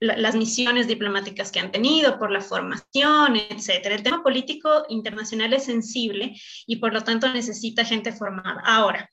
las 0.00 0.34
misiones 0.36 0.86
diplomáticas 0.86 1.50
que 1.50 1.60
han 1.60 1.72
tenido, 1.72 2.18
por 2.18 2.30
la 2.30 2.40
formación, 2.40 3.36
etcétera. 3.36 3.96
El 3.96 4.04
tema 4.04 4.22
político 4.22 4.84
internacional 4.88 5.52
es 5.52 5.64
sensible 5.64 6.36
y 6.66 6.76
por 6.76 6.92
lo 6.92 7.02
tanto 7.02 7.28
necesita 7.32 7.84
gente 7.84 8.12
formada. 8.12 8.62
Ahora, 8.64 9.10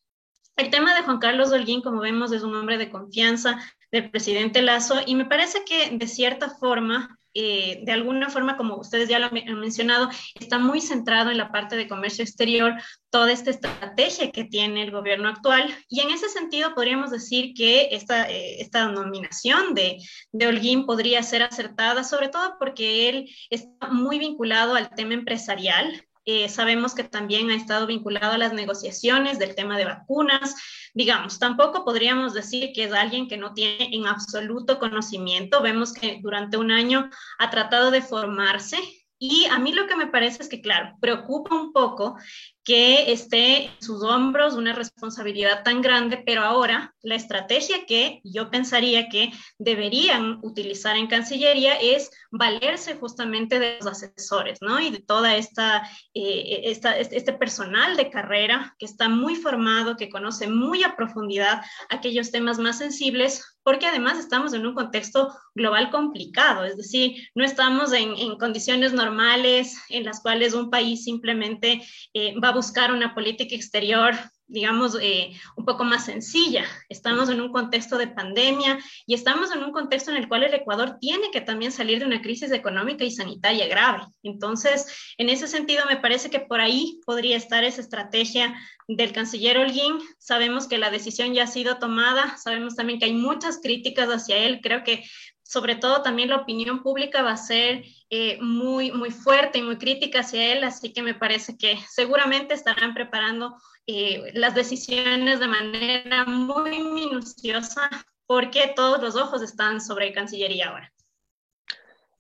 el 0.58 0.70
tema 0.70 0.96
de 0.96 1.04
Juan 1.04 1.20
Carlos 1.20 1.50
Dolguín, 1.50 1.82
como 1.82 2.02
vemos, 2.02 2.32
es 2.32 2.44
un 2.44 2.56
hombre 2.56 2.78
de 2.78 2.90
confianza 2.90 3.60
del 3.92 4.10
presidente 4.10 4.62
Lazo 4.62 5.02
y 5.06 5.16
me 5.16 5.26
parece 5.26 5.64
que 5.66 5.90
de 5.92 6.08
cierta 6.08 6.50
forma, 6.50 7.20
eh, 7.34 7.82
de 7.84 7.92
alguna 7.92 8.30
forma, 8.30 8.56
como 8.56 8.78
ustedes 8.78 9.10
ya 9.10 9.20
lo 9.20 9.26
han 9.26 9.60
mencionado, 9.60 10.10
está 10.40 10.58
muy 10.58 10.80
centrado 10.80 11.30
en 11.30 11.38
la 11.38 11.52
parte 11.52 11.76
de 11.76 11.90
comercio 11.90 12.24
exterior, 12.24 12.74
toda 13.10 13.34
esta 13.34 13.50
estrategia 13.50 14.32
que 14.32 14.46
tiene 14.46 14.84
el 14.84 14.92
gobierno 14.92 15.28
actual. 15.28 15.76
Y 15.90 16.00
en 16.00 16.12
ese 16.12 16.30
sentido 16.30 16.74
podríamos 16.74 17.12
decir 17.12 17.54
que 17.54 17.90
esta, 17.92 18.30
eh, 18.30 18.68
nominación 18.94 19.74
de, 19.74 19.98
de 20.32 20.48
Holguín 20.48 20.86
podría 20.86 21.22
ser 21.24 21.44
acertada, 21.44 22.06
sobre 22.06 22.30
todo 22.30 22.56
porque 22.58 23.10
él 23.10 23.30
está 23.50 23.90
muy 23.90 24.20
vinculado 24.20 24.76
al 24.76 24.90
tema 24.92 25.14
empresarial, 25.14 26.06
eh, 26.26 26.50
sabemos 26.50 26.96
que 26.96 27.04
también 27.04 27.50
ha 27.52 27.56
estado 27.56 27.88
vinculado 27.88 28.34
a 28.34 28.38
las 28.38 28.54
negociaciones 28.54 29.38
del 29.38 29.56
tema 29.56 29.78
de 29.78 29.86
vacunas. 29.86 30.56
Digamos, 30.94 31.40
tampoco 31.40 31.86
podríamos 31.86 32.34
decir 32.34 32.72
que 32.74 32.86
es 32.86 32.94
alguien 32.94 33.28
que 33.28 33.38
no 33.38 33.54
tiene 33.54 33.90
en 33.96 34.08
absoluto 34.08 34.80
conocimiento. 34.80 35.62
Vemos 35.62 35.94
que 35.94 36.20
durante 36.22 36.58
un 36.58 36.72
año 36.72 37.10
ha 37.38 37.50
tratado 37.50 37.92
de 37.92 38.02
formarse 38.02 38.80
y 39.18 39.46
a 39.46 39.60
mí 39.60 39.72
lo 39.72 39.88
que 39.88 39.96
me 39.96 40.08
parece 40.08 40.44
es 40.44 40.50
que, 40.50 40.62
claro, 40.62 40.98
preocupa 41.00 41.56
un 41.56 41.72
poco 41.72 42.18
que 42.66 43.12
esté 43.12 43.66
en 43.66 43.72
sus 43.82 44.04
hombros 44.04 44.56
una 44.56 44.74
responsabilidad 44.74 45.64
tan 45.64 45.84
grande, 45.84 46.22
pero 46.26 46.42
ahora 46.42 46.96
la 47.04 47.14
estrategia 47.14 47.86
que 47.86 48.22
yo 48.24 48.50
pensaría 48.50 49.08
que 49.08 49.32
deberían 49.60 50.40
utilizar 50.42 50.98
en 50.98 51.06
Cancillería 51.06 51.76
es 51.76 52.10
valerse 52.32 52.96
justamente 52.96 53.60
de 53.60 53.78
los 53.78 53.86
asesores, 53.86 54.58
¿no? 54.62 54.80
Y 54.80 54.90
de 54.90 55.00
toda 55.00 55.38
esta, 55.38 55.88
eh, 56.16 56.62
esta, 56.66 56.98
este 56.98 57.34
personal 57.34 57.96
de 57.96 58.10
carrera 58.10 58.76
que 58.80 58.88
está 58.88 59.10
muy 59.10 59.36
formado, 59.36 59.96
que 59.96 60.10
conoce 60.10 60.48
muy 60.48 60.84
a 60.84 60.96
profundidad 60.96 61.62
aquellos 61.90 62.32
temas 62.32 62.58
más 62.58 62.80
sensibles, 62.80 63.55
porque 63.66 63.88
además 63.88 64.20
estamos 64.20 64.54
en 64.54 64.64
un 64.68 64.76
contexto 64.76 65.34
global 65.56 65.90
complicado, 65.90 66.66
es 66.66 66.78
decir, 66.78 67.30
no 67.34 67.44
estamos 67.44 67.92
en, 67.94 68.38
condiciones 68.38 68.94
normales 68.94 69.76
en 69.90 70.06
las 70.06 70.22
cuales 70.22 70.54
un 70.54 70.70
país 70.70 71.04
simplemente 71.04 71.82
eh, 72.14 72.40
va 72.40 72.50
a 72.50 72.54
buscar 72.54 72.92
una 72.92 73.16
política 73.16 73.56
exterior 73.56 74.14
digamos, 74.48 74.98
eh, 75.02 75.34
un 75.56 75.66
poco 75.66 75.84
más 75.84 76.06
sencilla. 76.06 76.66
Estamos 76.90 77.30
en 77.30 77.42
un 77.42 77.52
contexto 77.52 77.98
de 77.98 78.08
pandemia 78.08 78.80
y 79.06 79.14
estamos 79.14 79.52
en 79.52 79.64
un 79.64 79.72
contexto 79.72 80.12
en 80.12 80.18
el 80.18 80.28
cual 80.28 80.44
el 80.44 80.54
Ecuador 80.54 80.98
tiene 81.00 81.32
que 81.32 81.42
también 81.42 81.72
salir 81.72 82.00
de 82.00 82.06
una 82.06 82.22
crisis 82.22 82.52
económica 82.52 83.04
y 83.04 83.12
sanitaria 83.12 83.68
grave. 83.68 84.04
Entonces, 84.24 85.14
en 85.18 85.30
ese 85.30 85.48
sentido, 85.48 85.86
me 85.88 85.98
parece 85.98 86.30
que 86.30 86.40
por 86.40 86.62
ahí 86.62 87.00
podría 87.06 87.38
estar 87.38 87.64
esa 87.64 87.82
estrategia 87.82 88.56
del 88.88 89.14
canciller 89.14 89.58
Holguín. 89.58 90.00
Sabemos 90.20 90.68
que 90.68 90.78
la 90.78 90.92
decisión 90.92 91.34
ya 91.34 91.44
ha 91.44 91.48
sido 91.48 91.80
tomada, 91.80 92.38
sabemos 92.38 92.76
también 92.76 93.00
que 93.00 93.06
hay 93.06 93.14
muchas 93.14 93.60
críticas 93.62 94.10
hacia 94.10 94.38
él. 94.38 94.60
Creo 94.62 94.84
que 94.84 95.04
sobre 95.46 95.76
todo 95.76 96.02
también 96.02 96.30
la 96.30 96.38
opinión 96.38 96.82
pública 96.82 97.22
va 97.22 97.34
a 97.34 97.38
ser 97.38 97.86
eh, 98.10 98.40
muy, 98.42 98.92
muy 98.92 99.12
fuerte 99.12 99.60
y 99.60 99.62
muy 99.62 99.78
crítica 99.78 100.22
hacia 100.22 100.52
él, 100.52 100.64
así 100.64 100.92
que 100.92 101.04
me 101.04 101.14
parece 101.14 101.56
que 101.56 101.78
seguramente 101.88 102.56
estarán 102.56 102.96
preparando 102.96 103.56
eh, 103.86 104.32
las 104.34 104.56
decisiones 104.56 105.40
de 105.40 105.48
manera 105.48 106.26
muy 106.26 106.82
minuciosa 106.84 107.90
porque 108.26 108.74
todos 108.76 109.00
los 109.02 109.16
ojos 109.16 109.44
están 109.44 109.80
sobre 109.80 110.12
Cancillería 110.14 110.70
ahora. 110.70 110.92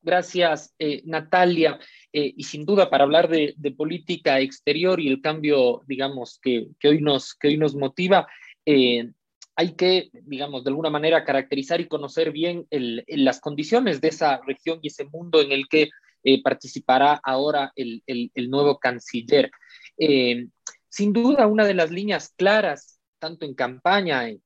Gracias, 0.03 0.75
eh, 0.77 1.01
Natalia. 1.05 1.79
y 2.13 2.43
sin 2.43 2.63
duda, 2.63 2.91
para 2.91 3.05
hablar 3.05 3.27
de, 3.27 3.55
política 3.75 4.39
exterior 4.39 4.99
y 4.99 5.07
el 5.07 5.19
cambio, 5.19 5.81
digamos, 5.87 6.39
que, 6.39 6.67
que, 6.79 6.89
hoy, 6.89 7.01
nos, 7.01 7.33
que 7.33 7.47
hoy 7.47 7.57
nos 7.57 7.73
motiva, 7.73 8.27
hay 9.55 9.73
que, 9.75 10.09
digamos, 10.11 10.63
de 10.63 10.69
alguna 10.69 10.89
manera 10.89 11.23
caracterizar 11.23 11.79
y 11.79 11.87
conocer 11.87 12.31
bien 12.31 12.67
las 12.69 13.39
condiciones 13.39 14.01
de 14.01 14.09
esa 14.09 14.41
región 14.45 14.79
y 14.81 14.87
ese 14.87 15.05
mundo 15.05 15.41
en 15.41 15.51
el 15.51 15.67
que 15.69 15.89
eh, 16.23 16.41
participará 16.41 17.19
ahora 17.23 17.71
el, 17.75 18.01
nuevo 18.49 18.79
canciller. 18.79 19.51
Eh, 19.97 20.47
sin 20.89 21.13
duda, 21.13 21.47
una 21.47 21.65
de 21.65 21.73
las 21.73 21.91
líneas 21.91 22.33
claras, 22.35 22.99
tanto 23.17 23.45
en 23.45 23.53
campaña, 23.53 24.27
en, 24.27 24.41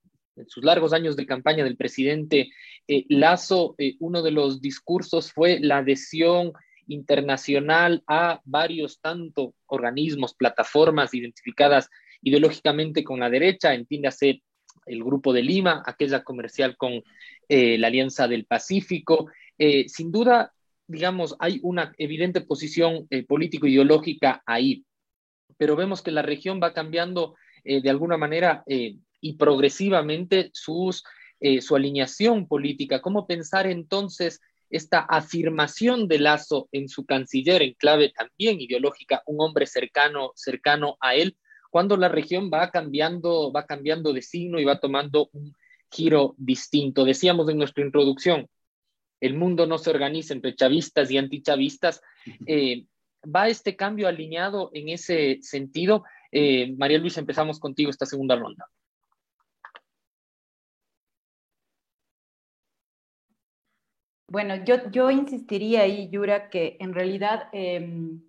sus 0.48 0.64
largos 0.64 0.94
años 0.94 1.18
de 1.18 1.26
campaña 1.26 1.66
del 1.66 1.76
presidente 1.76 2.50
eh, 2.88 3.06
Lazo, 3.10 3.76
uno 4.00 4.22
de 4.22 4.32
los 4.32 4.62
discursos 4.62 5.34
fue 5.34 5.60
la 5.60 5.80
adhesión 5.80 6.54
internacional 6.88 8.04
a 8.08 8.42
varios 8.46 9.02
tanto 9.02 9.54
organismos, 9.66 10.34
plataformas 10.36 11.14
identificadas 11.14 11.90
ideológicamente 12.22 13.04
con 13.04 13.20
la 13.20 13.30
derecha, 13.30 13.74
entiéndase 13.74 14.44
el 14.90 15.04
Grupo 15.04 15.32
de 15.34 15.44
Lima, 15.44 15.84
aquella 15.86 16.24
comercial 16.24 16.76
con 16.76 17.04
eh, 17.48 17.78
la 17.78 17.88
Alianza 17.88 18.28
del 18.28 18.46
Pacífico. 18.46 19.30
Eh, 19.58 19.88
sin 19.88 20.12
duda, 20.12 20.54
digamos, 20.88 21.36
hay 21.40 21.60
una 21.64 21.94
evidente 21.98 22.42
posición 22.42 23.08
eh, 23.10 23.24
político-ideológica 23.24 24.42
ahí, 24.46 24.86
pero 25.58 25.76
vemos 25.76 26.02
que 26.02 26.12
la 26.12 26.22
región 26.22 26.60
va 26.62 26.74
cambiando 26.74 27.36
de 27.62 27.90
alguna 27.90 28.16
manera 28.16 28.64
y 28.66 29.34
progresivamente 29.34 30.50
sus, 30.54 31.04
su 31.60 31.76
alineación 31.76 32.48
política. 32.48 33.02
¿Cómo 33.02 33.28
pensar 33.28 33.68
entonces 33.68 34.40
esta 34.70 35.00
afirmación 35.00 36.08
de 36.08 36.20
Lazo 36.20 36.70
en 36.72 36.88
su 36.88 37.06
canciller, 37.06 37.62
en 37.62 37.74
clave 37.74 38.14
también 38.18 38.62
ideológica, 38.62 39.22
un 39.26 39.42
hombre 39.42 39.66
cercano, 39.66 40.32
cercano 40.36 40.96
a 41.02 41.16
él? 41.16 41.36
Cuando 41.70 41.98
la 41.98 42.10
región 42.10 42.50
va 42.52 42.70
cambiando, 42.72 43.52
va 43.52 43.66
cambiando 43.66 44.14
de 44.14 44.22
signo 44.22 44.60
y 44.60 44.66
va 44.66 44.80
tomando 44.80 45.30
un 45.34 45.54
giro 45.92 46.36
distinto. 46.38 47.06
Decíamos 47.06 47.50
en 47.50 47.58
nuestra 47.58 47.84
introducción, 47.84 48.48
el 49.20 49.36
mundo 49.36 49.66
no 49.66 49.78
se 49.78 49.90
organiza 49.90 50.34
entre 50.34 50.56
chavistas 50.56 51.12
y 51.12 51.18
antichavistas. 51.18 52.02
Eh, 52.46 52.86
¿Va 53.24 53.50
este 53.50 53.76
cambio 53.76 54.08
alineado 54.08 54.72
en 54.74 54.90
ese 54.90 55.40
sentido? 55.42 56.06
Eh, 56.32 56.74
María 56.78 57.00
Luisa, 57.00 57.20
empezamos 57.20 57.60
contigo 57.60 57.90
esta 57.90 58.06
segunda 58.06 58.36
ronda. 58.36 58.66
Bueno, 64.28 64.64
yo, 64.64 64.92
yo 64.92 65.10
insistiría 65.10 65.82
ahí, 65.82 66.08
Yura, 66.12 66.50
que 66.52 66.78
en 66.80 66.94
realidad 66.94 67.50
em, 67.52 68.22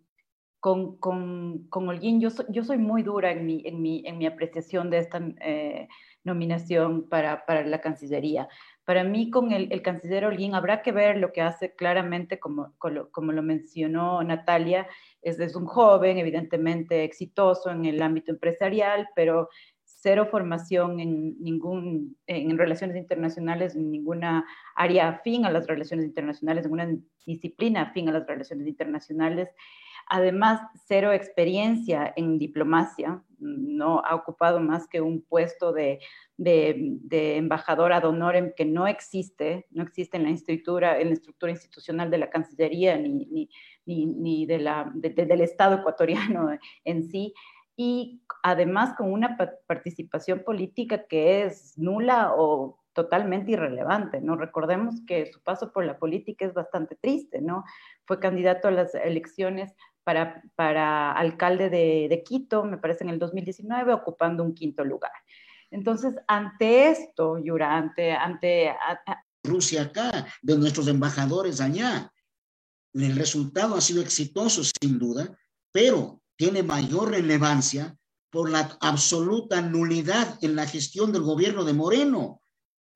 con, 0.61 0.99
con, 0.99 1.67
con 1.69 1.89
Holguín, 1.89 2.21
yo, 2.21 2.29
yo 2.51 2.63
soy 2.65 2.77
muy 2.77 3.03
dura 3.03 3.33
en 3.33 3.47
mi, 3.47 3.63
en 3.65 3.81
mi, 3.81 4.03
en 4.07 4.19
mi 4.19 4.27
apreciación 4.27 4.91
de 4.91 4.99
esta 4.99 5.21
eh, 5.41 5.89
nominación 6.23 7.09
para, 7.09 7.47
para, 7.47 7.65
la 7.67 7.81
Cancillería. 7.81 8.47
Para 8.85 9.03
mí, 9.03 9.31
con 9.31 9.53
el, 9.53 9.73
el, 9.73 9.81
canciller 9.83 10.27
Holguín, 10.27 10.55
habrá 10.55 10.83
que 10.83 10.93
ver 10.93 11.17
lo 11.17 11.33
que 11.33 11.41
hace 11.41 11.75
claramente, 11.75 12.39
como, 12.39 12.75
como, 12.79 13.33
lo 13.33 13.43
mencionó 13.43 14.23
Natalia, 14.23 14.87
es, 15.23 15.41
es 15.41 15.57
un 15.57 15.65
joven, 15.65 16.19
evidentemente 16.19 17.05
exitoso 17.05 17.71
en 17.71 17.87
el 17.87 18.03
ámbito 18.03 18.33
empresarial, 18.33 19.09
pero 19.15 19.49
cero 19.85 20.29
formación 20.31 20.99
en 20.99 21.43
ningún 21.43 22.17
en 22.27 22.57
relaciones 22.59 22.97
internacionales, 22.97 23.77
en 23.77 23.91
ninguna 23.91 24.47
área 24.75 25.09
afín 25.09 25.45
a 25.45 25.51
las 25.51 25.67
relaciones 25.67 26.07
internacionales, 26.07 26.67
en 26.67 26.73
una 26.73 26.89
disciplina 27.27 27.83
afín 27.83 28.09
a 28.09 28.13
las 28.13 28.27
relaciones 28.27 28.67
internacionales 28.67 29.49
además 30.11 30.61
cero 30.87 31.13
experiencia 31.13 32.13
en 32.17 32.37
diplomacia, 32.37 33.23
no 33.39 34.03
ha 34.05 34.15
ocupado 34.15 34.61
más 34.61 34.87
que 34.89 35.01
un 35.01 35.23
puesto 35.23 35.73
de, 35.73 36.01
de, 36.37 37.37
embajador 37.37 37.93
ad 37.93 38.05
honorem 38.05 38.53
que 38.55 38.65
no 38.65 38.87
existe, 38.87 39.67
no 39.71 39.83
existe 39.85 40.17
en 40.17 40.25
la 40.25 40.31
estructura, 40.31 41.01
en 41.01 41.09
la 41.09 41.15
estructura 41.15 41.53
institucional 41.53 42.11
de 42.11 42.19
la 42.19 42.29
Cancillería 42.29 42.99
ni, 42.99 43.49
ni, 43.87 44.07
ni, 44.07 44.47
de 44.47 44.59
la, 44.59 44.91
del 44.95 45.41
Estado 45.41 45.77
ecuatoriano 45.77 46.51
en 46.85 47.09
sí, 47.09 47.33
y 47.77 48.21
además 48.43 48.95
con 48.97 49.13
una 49.13 49.39
participación 49.67 50.43
política 50.45 51.07
que 51.07 51.45
es 51.45 51.79
nula 51.79 52.35
o 52.37 52.81
totalmente 52.93 53.53
irrelevante, 53.53 54.21
¿no? 54.21 54.37
Recordemos 54.37 54.97
que 55.07 55.27
su 55.27 55.41
paso 55.43 55.73
por 55.73 55.85
la 55.85 55.99
política 55.99 56.45
es 56.45 56.53
bastante 56.53 56.97
triste, 56.97 57.41
¿no? 57.41 57.65
Fue 58.05 58.19
candidato 58.19 58.69
a 58.69 58.73
las 58.73 58.95
elecciones 58.95 59.75
para, 60.05 60.43
para 60.55 61.13
alcalde 61.13 61.71
de, 61.71 62.23
Quito, 62.25 62.65
me 62.65 62.79
parece 62.79 63.05
en 63.05 63.11
el 63.11 63.19
2019, 63.19 63.93
ocupando 63.93 64.43
un 64.43 64.55
quinto 64.55 64.85
lugar. 64.85 65.13
Entonces, 65.71 66.15
ante 66.27 66.89
esto, 66.89 67.39
Yura, 67.39 67.77
ante... 67.77 68.13
ante 68.13 68.75
Rusia 69.43 69.83
acá, 69.83 70.27
de 70.43 70.59
nuestros 70.59 70.87
embajadores 70.89 71.61
allá, 71.61 72.13
el 72.93 73.17
resultado 73.17 73.75
ha 73.75 73.81
sido 73.81 74.03
exitoso, 74.03 74.63
sin 74.65 74.99
duda, 74.99 75.39
pero 75.73 76.21
tiene 76.37 76.63
mayor 76.63 77.11
relevancia 77.11 77.97
por 78.31 78.51
la 78.51 78.77
absoluta 78.81 79.61
nulidad 79.61 80.39
en 80.43 80.57
la 80.57 80.67
gestión 80.67 81.13
del 81.13 81.23
gobierno 81.23 81.65
de 81.65 81.73
Moreno. 81.73 82.43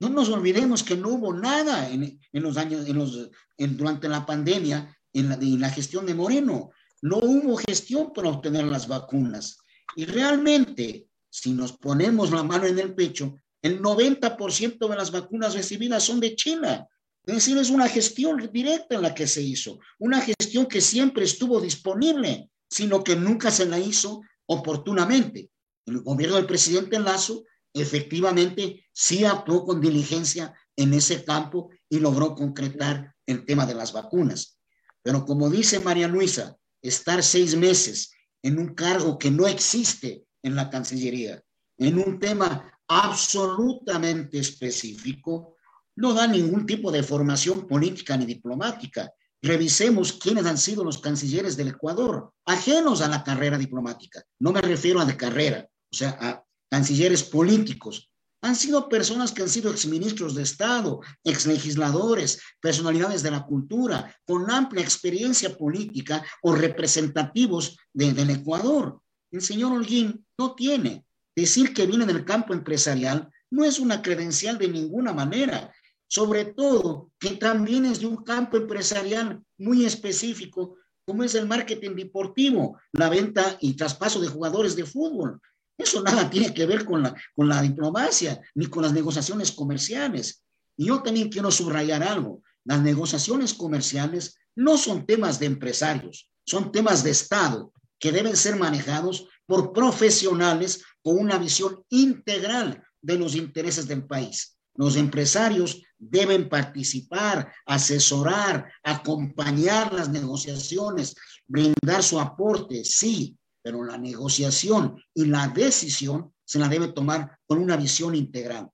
No 0.01 0.09
nos 0.09 0.29
olvidemos 0.29 0.83
que 0.83 0.97
no 0.97 1.11
hubo 1.11 1.33
nada 1.33 1.88
en, 1.88 2.21
en 2.33 2.43
los 2.43 2.57
años, 2.57 2.87
en 2.87 2.99
los, 2.99 3.31
en, 3.59 3.77
durante 3.77 4.09
la 4.09 4.27
pandemia 4.27 4.97
en 5.12 5.29
la, 5.29 5.35
en 5.37 5.61
la 5.61 5.71
gestión 5.71 6.07
de 6.07 6.14
Moreno. 6.14 6.71
No 7.05 7.19
hubo 7.19 7.59
gestión 7.59 8.14
para 8.14 8.31
obtener 8.31 8.64
las 8.64 8.88
vacunas. 8.88 9.59
Y 9.95 10.07
realmente, 10.07 11.07
si 11.29 11.53
nos 11.53 11.73
ponemos 11.73 12.31
la 12.31 12.43
mano 12.43 12.64
en 12.64 12.79
el 12.79 12.95
pecho, 12.95 13.35
el 13.61 13.83
90% 13.83 14.88
de 14.88 14.97
las 14.97 15.11
vacunas 15.11 15.53
recibidas 15.53 16.03
son 16.03 16.19
de 16.19 16.35
China. 16.35 16.88
Es 17.27 17.35
decir, 17.35 17.59
es 17.59 17.69
una 17.69 17.88
gestión 17.88 18.49
directa 18.51 18.95
en 18.95 19.03
la 19.03 19.14
que 19.14 19.27
se 19.27 19.43
hizo, 19.43 19.81
una 19.99 20.23
gestión 20.23 20.64
que 20.64 20.81
siempre 20.81 21.25
estuvo 21.25 21.61
disponible, 21.61 22.49
sino 22.71 23.05
que 23.05 23.17
nunca 23.17 23.51
se 23.51 23.67
la 23.67 23.79
hizo 23.79 24.23
oportunamente. 24.47 25.51
El 25.85 26.01
gobierno 26.01 26.37
del 26.37 26.47
presidente 26.47 26.99
Lazo 26.99 27.45
efectivamente 27.75 28.87
sí 28.95 29.27
actuó 29.27 29.67
con 29.67 29.79
diligencia 29.79 30.55
en 30.75 30.95
ese 30.95 31.23
campo 31.23 31.69
y 31.87 31.99
logró 31.99 32.35
concretar 32.35 33.14
el 33.27 33.45
tema 33.45 33.67
de 33.67 33.75
las 33.75 33.93
vacunas. 33.93 34.59
Pero 35.03 35.27
como 35.27 35.51
dice 35.51 35.81
María 35.81 36.09
Luisa, 36.09 36.57
estar 36.85 37.23
seis 37.23 37.57
meses 37.57 38.12
en 38.42 38.59
un 38.59 38.75
cargo 38.75 39.18
que 39.18 39.31
no 39.31 39.47
existe 39.47 40.25
en 40.42 40.55
la 40.55 40.68
Cancillería, 40.68 41.42
en 41.79 41.99
un 41.99 42.18
tema 42.20 42.70
absolutamente 42.87 44.38
específico, 44.38 45.57
no 45.97 46.12
da 46.12 46.27
ningún 46.27 46.66
tipo 46.66 46.92
de 46.92 47.03
formación 47.03 47.66
política 47.66 48.16
ni 48.16 48.27
diplomática. 48.27 49.11
Revisemos 49.40 50.12
quiénes 50.12 50.44
han 50.44 50.59
sido 50.59 50.85
los 50.85 50.99
cancilleres 50.99 51.57
del 51.57 51.68
Ecuador, 51.68 52.33
ajenos 52.44 53.01
a 53.01 53.09
la 53.09 53.25
carrera 53.25 53.57
diplomática. 53.57 54.23
No 54.38 54.53
me 54.53 54.61
refiero 54.61 55.01
a 55.01 55.05
de 55.05 55.16
carrera, 55.16 55.66
o 55.90 55.97
sea, 55.97 56.18
a 56.20 56.44
cancilleres 56.70 57.23
políticos, 57.23 58.11
han 58.45 58.57
sido 58.57 58.91
personas 58.91 59.33
que 59.33 59.41
han 59.41 59.49
sido 59.49 59.71
exministros 59.71 60.35
de 60.35 60.43
Estado, 60.43 61.01
exlegisladores, 61.25 62.43
personalidades 62.61 63.23
de 63.23 63.31
la 63.31 63.47
cultura, 63.47 64.15
con 64.27 64.51
amplia 64.51 64.83
experiencia 64.83 65.57
política 65.57 66.23
o 66.43 66.55
representativos 66.55 67.79
del 67.95 68.29
Ecuador. 68.29 69.01
El 69.31 69.41
señor 69.41 69.73
Holguín 69.73 70.27
no 70.37 70.55
tiene. 70.55 71.07
Decir 71.35 71.73
que 71.73 71.87
viene 71.87 72.05
del 72.05 72.27
campo 72.27 72.53
empresarial 72.53 73.31
no 73.51 73.65
es 73.65 73.79
una 73.79 74.03
credencial 74.03 74.59
de 74.59 74.69
ninguna 74.69 75.15
manera, 75.15 75.73
sobre 76.07 76.45
todo 76.45 77.13
que 77.19 77.37
también 77.37 77.87
es 77.87 78.01
de 78.01 78.07
un 78.09 78.25
campo 78.25 78.59
empresarial 78.59 79.43
muy 79.57 79.87
específico, 79.87 80.77
como 81.07 81.25
es 81.25 81.35
el 81.35 81.47
marketing 81.47 81.97
deportivo, 81.97 82.79
la 82.93 83.09
venta 83.09 83.57
y 83.63 83.73
traspaso 83.73 84.21
de 84.21 84.29
jugadores 84.29 84.77
de 84.77 84.85
fútbol. 84.85 85.41
Eso 85.77 86.03
nada 86.03 86.31
tiene 86.31 86.55
que 86.55 86.67
ver 86.67 86.85
con 86.85 87.03
la, 87.03 87.15
con 87.35 87.49
la 87.49 87.61
diplomacia 87.63 88.41
ni 88.55 88.67
con 88.67 88.83
las 88.83 88.93
negociaciones 88.93 89.53
comerciales. 89.53 90.43
Y 90.77 90.87
yo 90.87 91.03
también 91.03 91.29
quiero 91.29 91.51
subrayar 91.51 92.03
algo. 92.03 92.43
Las 92.65 92.81
negociaciones 92.81 93.55
comerciales 93.55 94.39
no 94.57 94.79
son 94.79 95.07
temas 95.07 95.39
de 95.39 95.47
empresarios, 95.47 96.31
son 96.47 96.73
temas 96.73 97.03
de 97.03 97.11
Estado 97.11 97.73
que 97.99 98.13
deben 98.13 98.37
ser 98.37 98.57
manejados 98.57 99.29
por 99.47 99.73
profesionales 99.73 100.83
con 101.03 101.19
una 101.19 101.39
visión 101.39 101.85
integral 101.91 102.83
de 103.03 103.19
los 103.19 103.35
intereses 103.35 103.87
del 103.87 104.07
país. 104.07 104.57
Los 104.75 104.97
empresarios 104.97 105.83
deben 105.99 106.49
participar, 106.49 107.53
asesorar, 107.67 108.71
acompañar 108.83 109.93
las 109.93 110.09
negociaciones, 110.09 111.15
brindar 111.47 112.03
su 112.03 112.19
aporte, 112.19 112.85
sí, 112.85 113.37
pero 113.64 113.83
la 113.83 113.96
negociación 113.96 115.03
y 115.14 115.24
la 115.24 115.48
decisión 115.48 116.35
se 116.44 116.59
la 116.59 116.68
debe 116.68 116.88
tomar 116.88 117.38
con 117.46 117.59
una 117.59 117.79
visión 117.79 118.14
integral. 118.14 118.68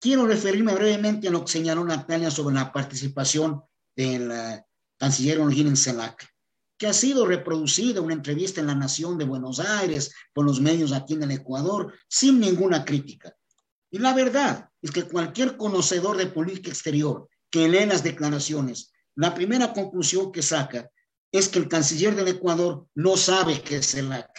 Quiero 0.00 0.26
referirme 0.26 0.74
brevemente 0.74 1.28
a 1.28 1.30
lo 1.30 1.44
que 1.44 1.52
señaló 1.52 1.84
Natalia 1.84 2.30
sobre 2.30 2.54
la 2.54 2.72
participación 2.72 3.62
del 3.94 4.30
uh, 4.30 4.62
canciller 4.96 5.40
Olguín 5.40 5.76
CELAC, 5.76 6.26
que 6.78 6.86
ha 6.86 6.94
sido 6.94 7.26
reproducida 7.26 8.00
una 8.00 8.14
entrevista 8.14 8.62
en 8.62 8.68
La 8.68 8.74
Nación 8.74 9.18
de 9.18 9.26
Buenos 9.26 9.60
Aires 9.60 10.10
con 10.32 10.46
los 10.46 10.58
medios 10.58 10.92
aquí 10.92 11.12
en 11.12 11.24
el 11.24 11.32
Ecuador 11.32 11.92
sin 12.08 12.40
ninguna 12.40 12.82
crítica. 12.82 13.36
Y 13.90 13.98
la 13.98 14.14
verdad 14.14 14.70
es 14.80 14.90
que 14.90 15.04
cualquier 15.04 15.58
conocedor 15.58 16.16
de 16.16 16.26
política 16.28 16.70
exterior 16.70 17.28
que 17.50 17.68
lee 17.68 17.84
las 17.84 18.02
declaraciones, 18.02 18.90
la 19.16 19.34
primera 19.34 19.74
conclusión 19.74 20.32
que 20.32 20.40
saca 20.40 20.90
es 21.38 21.48
que 21.48 21.58
el 21.58 21.68
canciller 21.68 22.14
del 22.14 22.28
Ecuador 22.28 22.86
no 22.94 23.16
sabe 23.16 23.60
qué 23.60 23.76
es 23.76 23.90
CELAC. 23.90 24.30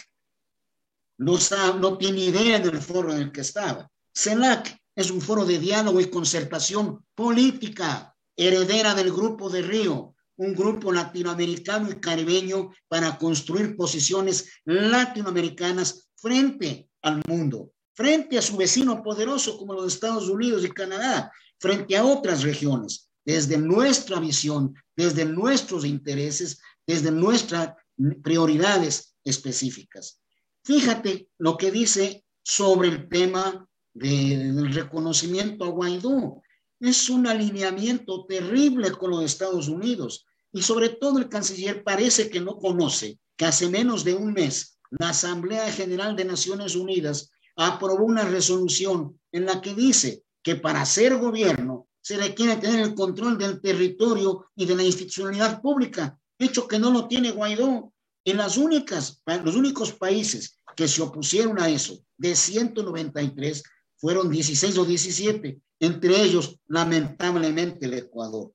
No, 1.18 1.36
sabe, 1.36 1.78
no 1.78 1.98
tiene 1.98 2.20
idea 2.20 2.58
del 2.58 2.80
foro 2.80 3.12
en 3.12 3.20
el 3.20 3.32
que 3.32 3.42
estaba. 3.42 3.90
CELAC 4.14 4.78
es 4.94 5.10
un 5.10 5.20
foro 5.20 5.44
de 5.44 5.58
diálogo 5.58 6.00
y 6.00 6.10
concertación 6.10 7.04
política, 7.14 8.16
heredera 8.34 8.94
del 8.94 9.12
Grupo 9.12 9.50
de 9.50 9.62
Río, 9.62 10.14
un 10.36 10.54
grupo 10.54 10.92
latinoamericano 10.92 11.90
y 11.90 12.00
caribeño 12.00 12.70
para 12.88 13.18
construir 13.18 13.76
posiciones 13.76 14.50
latinoamericanas 14.64 16.08
frente 16.16 16.88
al 17.02 17.22
mundo 17.28 17.72
frente 17.96 18.36
a 18.36 18.42
su 18.42 18.58
vecino 18.58 19.02
poderoso 19.02 19.56
como 19.56 19.72
los 19.72 19.94
Estados 19.94 20.28
Unidos 20.28 20.64
y 20.64 20.70
Canadá, 20.70 21.32
frente 21.58 21.96
a 21.96 22.04
otras 22.04 22.42
regiones, 22.42 23.08
desde 23.24 23.56
nuestra 23.56 24.20
visión, 24.20 24.74
desde 24.94 25.24
nuestros 25.24 25.86
intereses, 25.86 26.60
desde 26.86 27.10
nuestras 27.10 27.74
prioridades 28.22 29.16
específicas. 29.24 30.20
Fíjate 30.64 31.28
lo 31.38 31.56
que 31.56 31.70
dice 31.70 32.24
sobre 32.42 32.88
el 32.88 33.08
tema 33.08 33.68
del 33.94 34.72
reconocimiento 34.72 35.64
a 35.64 35.68
Guaidó. 35.68 36.42
Es 36.78 37.08
un 37.08 37.26
alineamiento 37.26 38.26
terrible 38.26 38.92
con 38.92 39.10
los 39.10 39.24
Estados 39.24 39.68
Unidos 39.68 40.26
y 40.52 40.62
sobre 40.62 40.90
todo 40.90 41.18
el 41.18 41.28
canciller 41.28 41.82
parece 41.82 42.28
que 42.28 42.40
no 42.40 42.58
conoce 42.58 43.18
que 43.36 43.46
hace 43.46 43.68
menos 43.68 44.04
de 44.04 44.14
un 44.14 44.32
mes 44.32 44.76
la 44.90 45.10
Asamblea 45.10 45.70
General 45.72 46.14
de 46.14 46.24
Naciones 46.24 46.74
Unidas 46.76 47.30
aprobó 47.56 48.04
una 48.04 48.24
resolución 48.24 49.18
en 49.32 49.46
la 49.46 49.60
que 49.60 49.74
dice 49.74 50.22
que 50.42 50.56
para 50.56 50.84
ser 50.86 51.16
gobierno 51.16 51.88
se 52.00 52.16
requiere 52.16 52.56
tener 52.56 52.80
el 52.80 52.94
control 52.94 53.36
del 53.36 53.60
territorio 53.60 54.46
y 54.54 54.64
de 54.64 54.76
la 54.76 54.84
institucionalidad 54.84 55.60
pública, 55.60 56.18
hecho 56.38 56.68
que 56.68 56.78
no 56.78 56.90
lo 56.90 57.08
tiene 57.08 57.30
Guaidó. 57.30 57.92
En 58.24 58.36
las 58.38 58.56
únicas, 58.56 59.22
los 59.44 59.54
únicos 59.54 59.92
países 59.92 60.58
que 60.74 60.88
se 60.88 61.02
opusieron 61.02 61.60
a 61.60 61.68
eso, 61.68 61.98
de 62.18 62.34
193, 62.34 63.62
fueron 63.96 64.30
16 64.30 64.78
o 64.78 64.84
17, 64.84 65.60
entre 65.80 66.22
ellos, 66.22 66.58
lamentablemente, 66.66 67.86
el 67.86 67.94
Ecuador, 67.94 68.52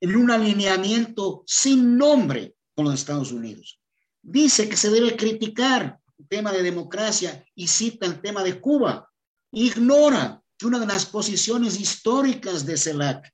en 0.00 0.16
un 0.16 0.30
alineamiento 0.30 1.42
sin 1.46 1.96
nombre 1.96 2.54
con 2.74 2.84
los 2.84 2.94
Estados 2.94 3.32
Unidos. 3.32 3.80
Dice 4.22 4.68
que 4.68 4.76
se 4.76 4.90
debe 4.90 5.16
criticar 5.16 5.98
tema 6.28 6.52
de 6.52 6.62
democracia 6.62 7.44
y 7.54 7.68
cita 7.68 8.06
el 8.06 8.20
tema 8.20 8.42
de 8.42 8.60
Cuba. 8.60 9.10
Ignora 9.52 10.42
que 10.56 10.66
una 10.66 10.78
de 10.78 10.86
las 10.86 11.06
posiciones 11.06 11.78
históricas 11.78 12.64
de 12.66 12.76
CELAC, 12.76 13.32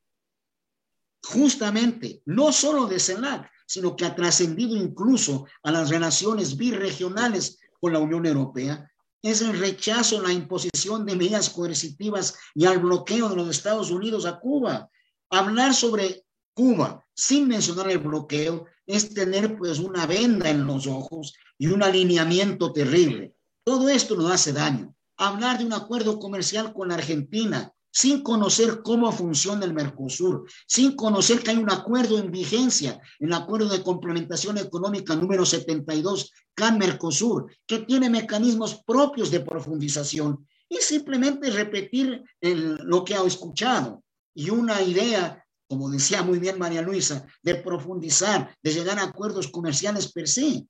justamente, 1.23 2.23
no 2.27 2.53
solo 2.53 2.87
de 2.87 2.99
CELAC, 2.99 3.51
sino 3.71 3.95
que 3.95 4.05
ha 4.05 4.17
trascendido 4.17 4.77
incluso 4.77 5.47
a 5.63 5.71
las 5.71 5.91
relaciones 5.91 6.57
birregionales 6.57 7.61
con 7.81 7.93
la 7.93 8.01
Unión 8.01 8.27
Europea, 8.27 8.91
es 9.23 9.43
el 9.43 9.57
rechazo 9.57 10.19
a 10.19 10.23
la 10.23 10.33
imposición 10.33 11.07
de 11.07 11.15
medidas 11.15 11.51
coercitivas 11.51 12.35
y 12.53 12.65
al 12.65 12.79
bloqueo 12.79 13.29
de 13.29 13.37
los 13.37 13.49
Estados 13.49 13.93
Unidos 13.93 14.27
a 14.27 14.41
Cuba. 14.41 14.91
Hablar 15.31 15.73
sobre 15.73 16.25
Cuba 16.53 17.07
sin 17.15 17.47
mencionar 17.47 17.89
el 17.93 17.99
bloqueo 17.99 18.67
es 18.87 19.15
tener 19.15 19.57
pues 19.57 19.79
una 19.79 20.05
venda 20.05 20.51
en 20.51 20.67
los 20.67 20.89
ojos 20.89 21.35
y 21.57 21.69
un 21.69 21.85
alineamiento 21.85 22.73
terrible. 22.73 23.37
Todo 23.63 23.89
esto 23.89 24.17
nos 24.17 24.33
hace 24.33 24.53
daño. 24.53 24.97
Hablar 25.17 25.59
de 25.59 25.67
un 25.67 25.75
acuerdo 25.75 26.19
comercial 26.19 26.73
con 26.73 26.89
la 26.89 26.95
Argentina 26.95 27.73
sin 27.93 28.23
conocer 28.23 28.83
cómo 28.83 29.11
funciona 29.13 29.65
el 29.65 29.75
Mercosur, 29.75 30.49
sin 30.67 30.97
conocer 30.97 31.43
que 31.43 31.51
hay 31.51 31.57
un 31.57 31.71
acuerdo 31.71 32.19
en 32.19 32.31
vigencia, 32.31 33.01
el 33.19 33.33
acuerdo 33.33 33.69
de 33.69 33.83
complementación 33.83 34.59
económica 34.59 35.17
número 35.17 35.45
72 35.45 36.33
CAN-Mercosur, 36.55 37.53
que 37.67 37.81
tiene 37.81 38.11
mecanismos 38.11 38.83
propios 38.85 39.31
de 39.31 39.41
profundización, 39.41 40.47
y 40.69 40.77
simplemente 40.77 41.51
repetir 41.51 42.23
lo 42.41 43.05
que 43.05 43.17
ha 43.17 43.25
escuchado. 43.25 44.05
Y 44.35 44.51
una 44.51 44.81
idea 44.81 45.45
como 45.71 45.89
decía 45.89 46.25
muy 46.25 46.41
bien 46.41 46.59
María 46.59 46.83
Luisa, 46.83 47.25
de 47.43 47.55
profundizar, 47.55 48.57
de 48.61 48.73
llegar 48.73 48.99
a 48.99 49.05
acuerdos 49.05 49.47
comerciales 49.47 50.11
per 50.11 50.27
se. 50.27 50.67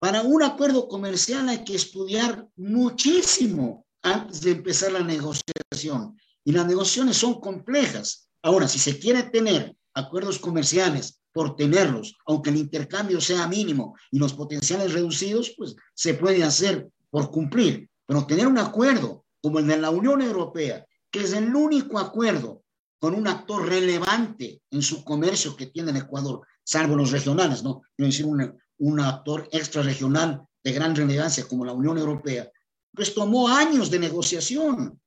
Para 0.00 0.22
un 0.22 0.42
acuerdo 0.42 0.88
comercial 0.88 1.48
hay 1.48 1.62
que 1.62 1.76
estudiar 1.76 2.48
muchísimo 2.56 3.86
antes 4.02 4.40
de 4.42 4.52
empezar 4.52 4.92
la 4.92 5.00
negociación. 5.00 6.16
Y 6.44 6.52
las 6.52 6.66
negociaciones 6.66 7.16
son 7.16 7.40
complejas. 7.40 8.28
Ahora, 8.42 8.66
si 8.68 8.78
se 8.78 8.98
quiere 8.98 9.24
tener 9.24 9.76
acuerdos 9.94 10.38
comerciales 10.38 11.20
por 11.32 11.56
tenerlos, 11.56 12.16
aunque 12.26 12.50
el 12.50 12.56
intercambio 12.56 13.20
sea 13.20 13.46
mínimo 13.46 13.94
y 14.10 14.18
los 14.18 14.32
potenciales 14.32 14.92
reducidos, 14.92 15.54
pues 15.56 15.76
se 15.94 16.14
puede 16.14 16.42
hacer 16.42 16.88
por 17.10 17.30
cumplir. 17.30 17.88
Pero 18.06 18.26
tener 18.26 18.46
un 18.46 18.58
acuerdo 18.58 19.24
como 19.40 19.58
el 19.58 19.66
de 19.66 19.78
la 19.78 19.90
Unión 19.90 20.22
Europea, 20.22 20.84
que 21.10 21.20
es 21.20 21.32
el 21.32 21.54
único 21.54 21.98
acuerdo 21.98 22.62
con 22.98 23.14
un 23.14 23.26
actor 23.26 23.66
relevante 23.66 24.60
en 24.70 24.82
su 24.82 25.04
comercio 25.04 25.56
que 25.56 25.66
tiene 25.66 25.90
el 25.90 25.98
Ecuador, 25.98 26.42
salvo 26.64 26.96
los 26.96 27.10
regionales, 27.10 27.62
¿no? 27.62 27.82
Quiero 27.96 28.10
decir, 28.10 28.26
un, 28.26 28.58
un 28.78 29.00
actor 29.00 29.48
extrarregional 29.52 30.42
de 30.62 30.72
gran 30.72 30.94
relevancia 30.94 31.46
como 31.48 31.64
la 31.64 31.72
Unión 31.72 31.96
Europea, 31.96 32.50
pues 32.94 33.14
tomó 33.14 33.48
años 33.48 33.90
de 33.90 33.98
negociación, 33.98 35.00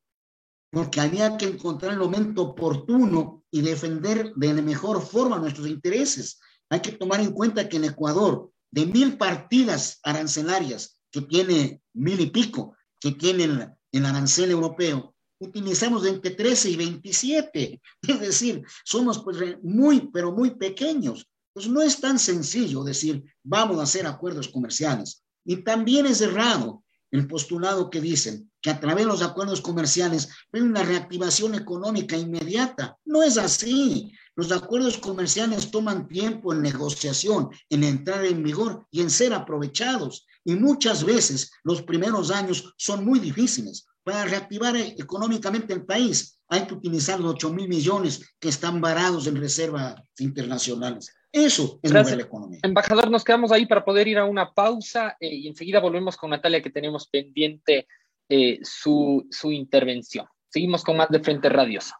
porque 0.71 1.01
había 1.01 1.37
que 1.37 1.45
encontrar 1.45 1.93
el 1.93 1.99
momento 1.99 2.41
oportuno 2.43 3.43
y 3.51 3.61
defender 3.61 4.33
de 4.35 4.53
la 4.53 4.61
mejor 4.61 5.01
forma 5.05 5.37
nuestros 5.37 5.67
intereses. 5.67 6.39
Hay 6.69 6.79
que 6.79 6.93
tomar 6.93 7.19
en 7.19 7.31
cuenta 7.31 7.69
que 7.69 7.77
en 7.77 7.85
Ecuador, 7.85 8.51
de 8.71 8.85
mil 8.87 9.17
partidas 9.17 9.99
arancelarias 10.03 10.99
que 11.11 11.21
tiene 11.21 11.81
mil 11.93 12.19
y 12.19 12.27
pico, 12.31 12.75
que 12.99 13.11
tiene 13.11 13.43
el, 13.43 13.69
el 13.91 14.05
arancel 14.05 14.49
europeo, 14.49 15.13
utilizamos 15.39 16.05
entre 16.05 16.31
13 16.31 16.71
y 16.71 16.75
27. 16.75 17.81
Es 18.07 18.19
decir, 18.19 18.63
somos 18.83 19.23
pues 19.23 19.37
muy, 19.61 20.09
pero 20.11 20.31
muy 20.31 20.51
pequeños. 20.51 21.27
Pues 21.53 21.67
no 21.67 21.81
es 21.81 21.99
tan 22.01 22.17
sencillo 22.17 22.83
decir, 22.83 23.23
vamos 23.43 23.77
a 23.77 23.83
hacer 23.83 24.07
acuerdos 24.07 24.47
comerciales. 24.47 25.23
Y 25.45 25.57
también 25.57 26.07
es 26.07 26.21
errado 26.21 26.82
el 27.13 27.27
postulado 27.27 27.91
que 27.91 28.01
dicen 28.01 28.51
que 28.59 28.71
a 28.71 28.79
través 28.79 29.05
de 29.05 29.11
los 29.11 29.21
acuerdos 29.21 29.61
comerciales 29.61 30.29
hay 30.51 30.61
una 30.61 30.81
reactivación 30.81 31.53
económica 31.53 32.17
inmediata. 32.17 32.97
No 33.05 33.21
es 33.21 33.37
así. 33.37 34.11
Los 34.35 34.51
acuerdos 34.51 34.97
comerciales 34.97 35.69
toman 35.69 36.07
tiempo 36.07 36.53
en 36.53 36.63
negociación, 36.63 37.51
en 37.69 37.83
entrar 37.83 38.25
en 38.25 38.41
vigor 38.41 38.87
y 38.89 39.01
en 39.01 39.11
ser 39.11 39.31
aprovechados. 39.31 40.25
Y 40.43 40.55
muchas 40.55 41.03
veces 41.03 41.51
los 41.63 41.83
primeros 41.83 42.31
años 42.31 42.73
son 42.77 43.05
muy 43.05 43.19
difíciles. 43.19 43.85
Para 44.03 44.25
reactivar 44.25 44.75
económicamente 44.75 45.71
el 45.71 45.85
país 45.85 46.39
hay 46.47 46.65
que 46.65 46.73
utilizar 46.73 47.19
los 47.19 47.35
8 47.35 47.53
mil 47.53 47.69
millones 47.69 48.21
que 48.39 48.49
están 48.49 48.81
varados 48.81 49.27
en 49.27 49.35
reservas 49.35 50.01
internacionales. 50.17 51.13
Eso 51.33 51.79
es 51.81 51.91
Gracias. 51.91 52.15
la 52.15 52.23
economía. 52.23 52.59
Embajador, 52.61 53.09
nos 53.09 53.23
quedamos 53.23 53.51
ahí 53.51 53.65
para 53.65 53.83
poder 53.83 54.07
ir 54.07 54.19
a 54.19 54.25
una 54.25 54.53
pausa 54.53 55.17
eh, 55.19 55.33
y 55.33 55.47
enseguida 55.47 55.79
volvemos 55.79 56.15
con 56.15 56.29
Natalia 56.29 56.61
que 56.61 56.69
tenemos 56.69 57.07
pendiente 57.07 57.87
eh, 58.29 58.59
su, 58.61 59.25
su 59.31 59.51
intervención. 59.51 60.27
Seguimos 60.49 60.83
con 60.83 60.95
más 60.95 61.09
de 61.09 61.19
Frente 61.19 61.49
Radiosa. 61.49 61.97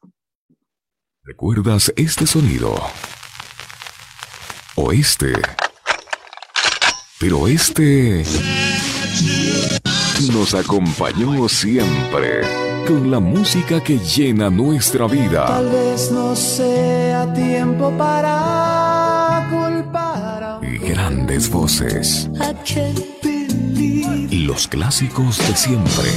¿Recuerdas 1.24 1.92
este 1.96 2.28
sonido? 2.28 2.76
O 4.76 4.92
este. 4.92 5.34
Pero 7.20 7.48
este. 7.48 8.24
nos 10.32 10.54
acompañó 10.54 11.50
siempre 11.50 12.42
con 12.86 13.10
la 13.10 13.20
música 13.20 13.84
que 13.84 13.98
llena 13.98 14.52
nuestra 14.52 15.08
vida. 15.08 15.46
Tal 15.48 15.70
vez 15.70 16.12
no 16.12 16.36
sea 16.36 17.34
tiempo 17.34 17.92
para 17.98 18.83
Voces. 21.34 22.30
Los 24.30 24.68
clásicos 24.68 25.40
de 25.40 25.56
siempre. 25.56 26.10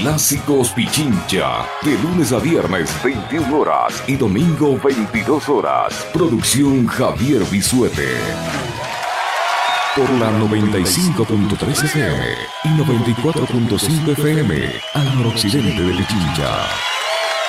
Clásicos 0.00 0.68
Pichincha, 0.72 1.66
de 1.80 1.98
lunes 2.02 2.32
a 2.32 2.40
viernes 2.40 2.90
21 3.02 3.56
horas 3.56 4.02
y 4.06 4.16
domingo 4.16 4.78
22 4.78 5.48
horas. 5.48 6.06
Producción 6.12 6.86
Javier 6.86 7.42
Bisuete. 7.50 8.08
Por 9.96 10.10
la 10.10 10.30
95.3 10.40 11.84
FM 11.84 12.24
y 12.64 12.68
94.5 12.68 14.12
FM 14.12 14.72
al 14.92 15.16
noroccidente 15.16 15.82
de 15.82 15.94
Pichincha. 15.94 16.68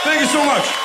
Thank 0.05 0.21
you 0.21 0.27
so 0.27 0.43
much. 0.45 0.82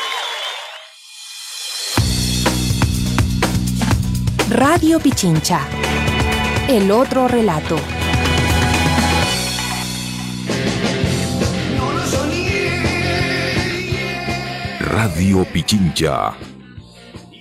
Radio 4.51 4.99
Pichincha. 4.99 5.69
El 6.71 6.91
otro 6.91 7.29
relato. 7.29 7.77
Radio 14.81 15.45
Pichincha. 15.53 16.35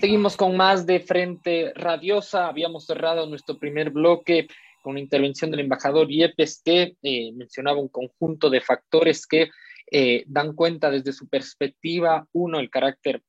Seguimos 0.01 0.35
con 0.35 0.57
más 0.57 0.85
de 0.85 0.99
Frente 0.99 1.71
Radiosa. 1.75 2.49
Habíamos 2.49 2.85
cerrado 2.85 3.25
nuestro 3.25 3.57
primer 3.57 3.91
bloque 3.91 4.47
con 4.81 4.95
la 4.95 4.99
intervención 4.99 5.49
del 5.49 5.61
embajador 5.61 6.09
Yepes, 6.09 6.61
que 6.61 6.97
eh, 7.01 7.31
mencionaba 7.31 7.79
un 7.79 7.87
conjunto 7.87 8.49
de 8.49 8.59
factores 8.59 9.25
que 9.25 9.49
eh, 9.89 10.25
dan 10.27 10.53
cuenta 10.53 10.91
desde 10.91 11.13
su 11.13 11.29
perspectiva, 11.29 12.27
uno, 12.33 12.59
el 12.59 12.69
carácter, 12.69 13.23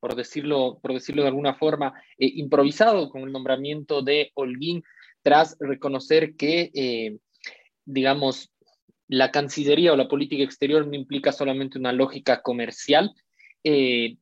por, 0.00 0.14
decirlo, 0.14 0.78
por 0.80 0.92
decirlo 0.92 1.22
de 1.22 1.28
alguna 1.28 1.54
forma, 1.54 1.94
eh, 2.18 2.30
improvisado 2.34 3.10
con 3.10 3.22
el 3.22 3.32
nombramiento 3.32 4.02
de 4.02 4.30
Holguín, 4.34 4.82
tras 5.22 5.56
reconocer 5.60 6.36
que, 6.36 7.18
digamos, 7.84 8.50
la 9.08 9.30
Cancillería 9.30 9.92
o 9.92 9.96
la 9.96 10.08
política 10.08 10.44
exterior 10.44 10.86
no 10.86 10.94
implica 10.94 11.32
solamente 11.32 11.78
una 11.78 11.92
lógica 11.92 12.42
comercial. 12.42 13.14
Eh, 13.64 14.16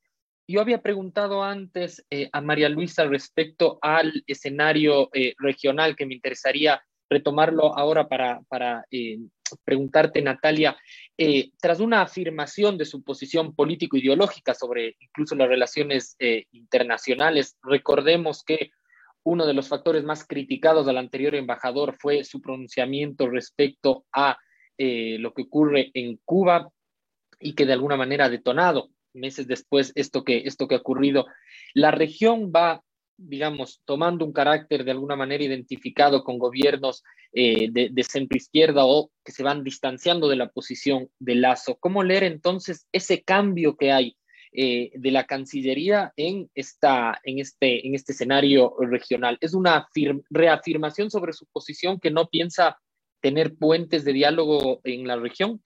yo 0.49 0.61
había 0.61 0.81
preguntado 0.81 1.43
antes 1.43 2.07
eh, 2.09 2.31
a 2.33 2.41
María 2.41 2.69
Luisa 2.69 3.05
respecto 3.05 3.79
al 3.83 4.23
escenario 4.29 5.11
eh, 5.13 5.35
regional 5.39 5.97
que 5.97 6.07
me 6.07 6.15
interesaría 6.15 6.81
retomarlo 7.11 7.77
ahora 7.77 8.09
para, 8.09 8.41
para 8.49 8.85
preguntarte, 9.65 10.23
Natalia, 10.23 10.77
tras 11.61 11.81
una 11.81 12.03
afirmación 12.03 12.77
de 12.77 12.85
su 12.85 13.03
posición 13.03 13.55
político-ideológica 13.55 14.55
sobre 14.55 14.97
incluso 15.01 15.35
las 15.35 15.49
relaciones 15.49 16.17
internacionales, 16.53 17.57
recordemos 17.63 18.43
que 18.45 18.71
uno 19.27 19.45
de 19.45 19.55
los 19.55 19.69
factores 19.69 20.05
más 20.05 20.25
criticados 20.25 20.87
al 20.87 20.99
anterior 20.99 21.35
embajador 21.35 21.97
fue 21.99 22.23
su 22.23 22.41
pronunciamiento 22.41 23.29
respecto 23.29 24.05
a 24.13 24.39
eh, 24.79 25.17
lo 25.19 25.35
que 25.35 25.43
ocurre 25.43 25.91
en 25.95 26.21
Cuba 26.25 26.71
y 27.41 27.55
que 27.55 27.67
de 27.67 27.73
alguna 27.73 27.97
manera 27.97 28.27
ha 28.27 28.31
detonado 28.31 28.91
meses 29.15 29.49
después 29.49 29.91
esto 29.97 30.23
que, 30.23 30.43
esto 30.45 30.69
que 30.69 30.77
ha 30.77 30.79
ocurrido. 30.79 31.27
La 31.75 31.91
región 31.91 32.53
va, 32.55 32.85
digamos, 33.17 33.81
tomando 33.85 34.25
un 34.25 34.33
carácter 34.33 34.85
de 34.85 34.91
alguna 34.91 35.17
manera 35.17 35.45
identificado 35.45 36.23
con 36.23 36.39
gobiernos 36.39 37.03
eh, 37.33 37.69
de, 37.71 38.05
centro 38.05 38.37
izquierda 38.37 38.85
o 38.85 39.11
que 39.25 39.33
se 39.33 39.43
van 39.43 39.65
distanciando 39.65 40.29
de 40.29 40.37
la 40.37 40.49
posición 40.51 41.11
de 41.19 41.35
Lazo. 41.35 41.77
¿Cómo 41.81 42.03
leer 42.03 42.25
entonces 42.25 42.87
ese 42.93 43.23
cambio 43.23 43.77
que 43.77 43.93
hay 43.93 44.17
eh, 44.53 44.91
de 44.95 45.11
la 45.11 45.25
Cancillería 45.25 46.13
en, 46.17 46.51
esta, 46.55 47.21
en, 47.25 47.39
este, 47.39 47.87
en 47.87 47.95
este 47.95 48.13
escenario 48.13 48.75
regional? 48.79 49.39
¿Es 49.41 49.55
una 49.55 49.89
reafirmación 50.31 51.11
sobre 51.11 51.33
su 51.33 51.47
posición 51.47 51.99
que 52.01 52.11
no 52.11 52.29
piensa 52.29 52.79
tener 53.21 53.57
puentes 53.57 54.05
de 54.05 54.13
diálogo 54.13 54.81
en 54.85 55.07
la 55.07 55.17
región? 55.17 55.61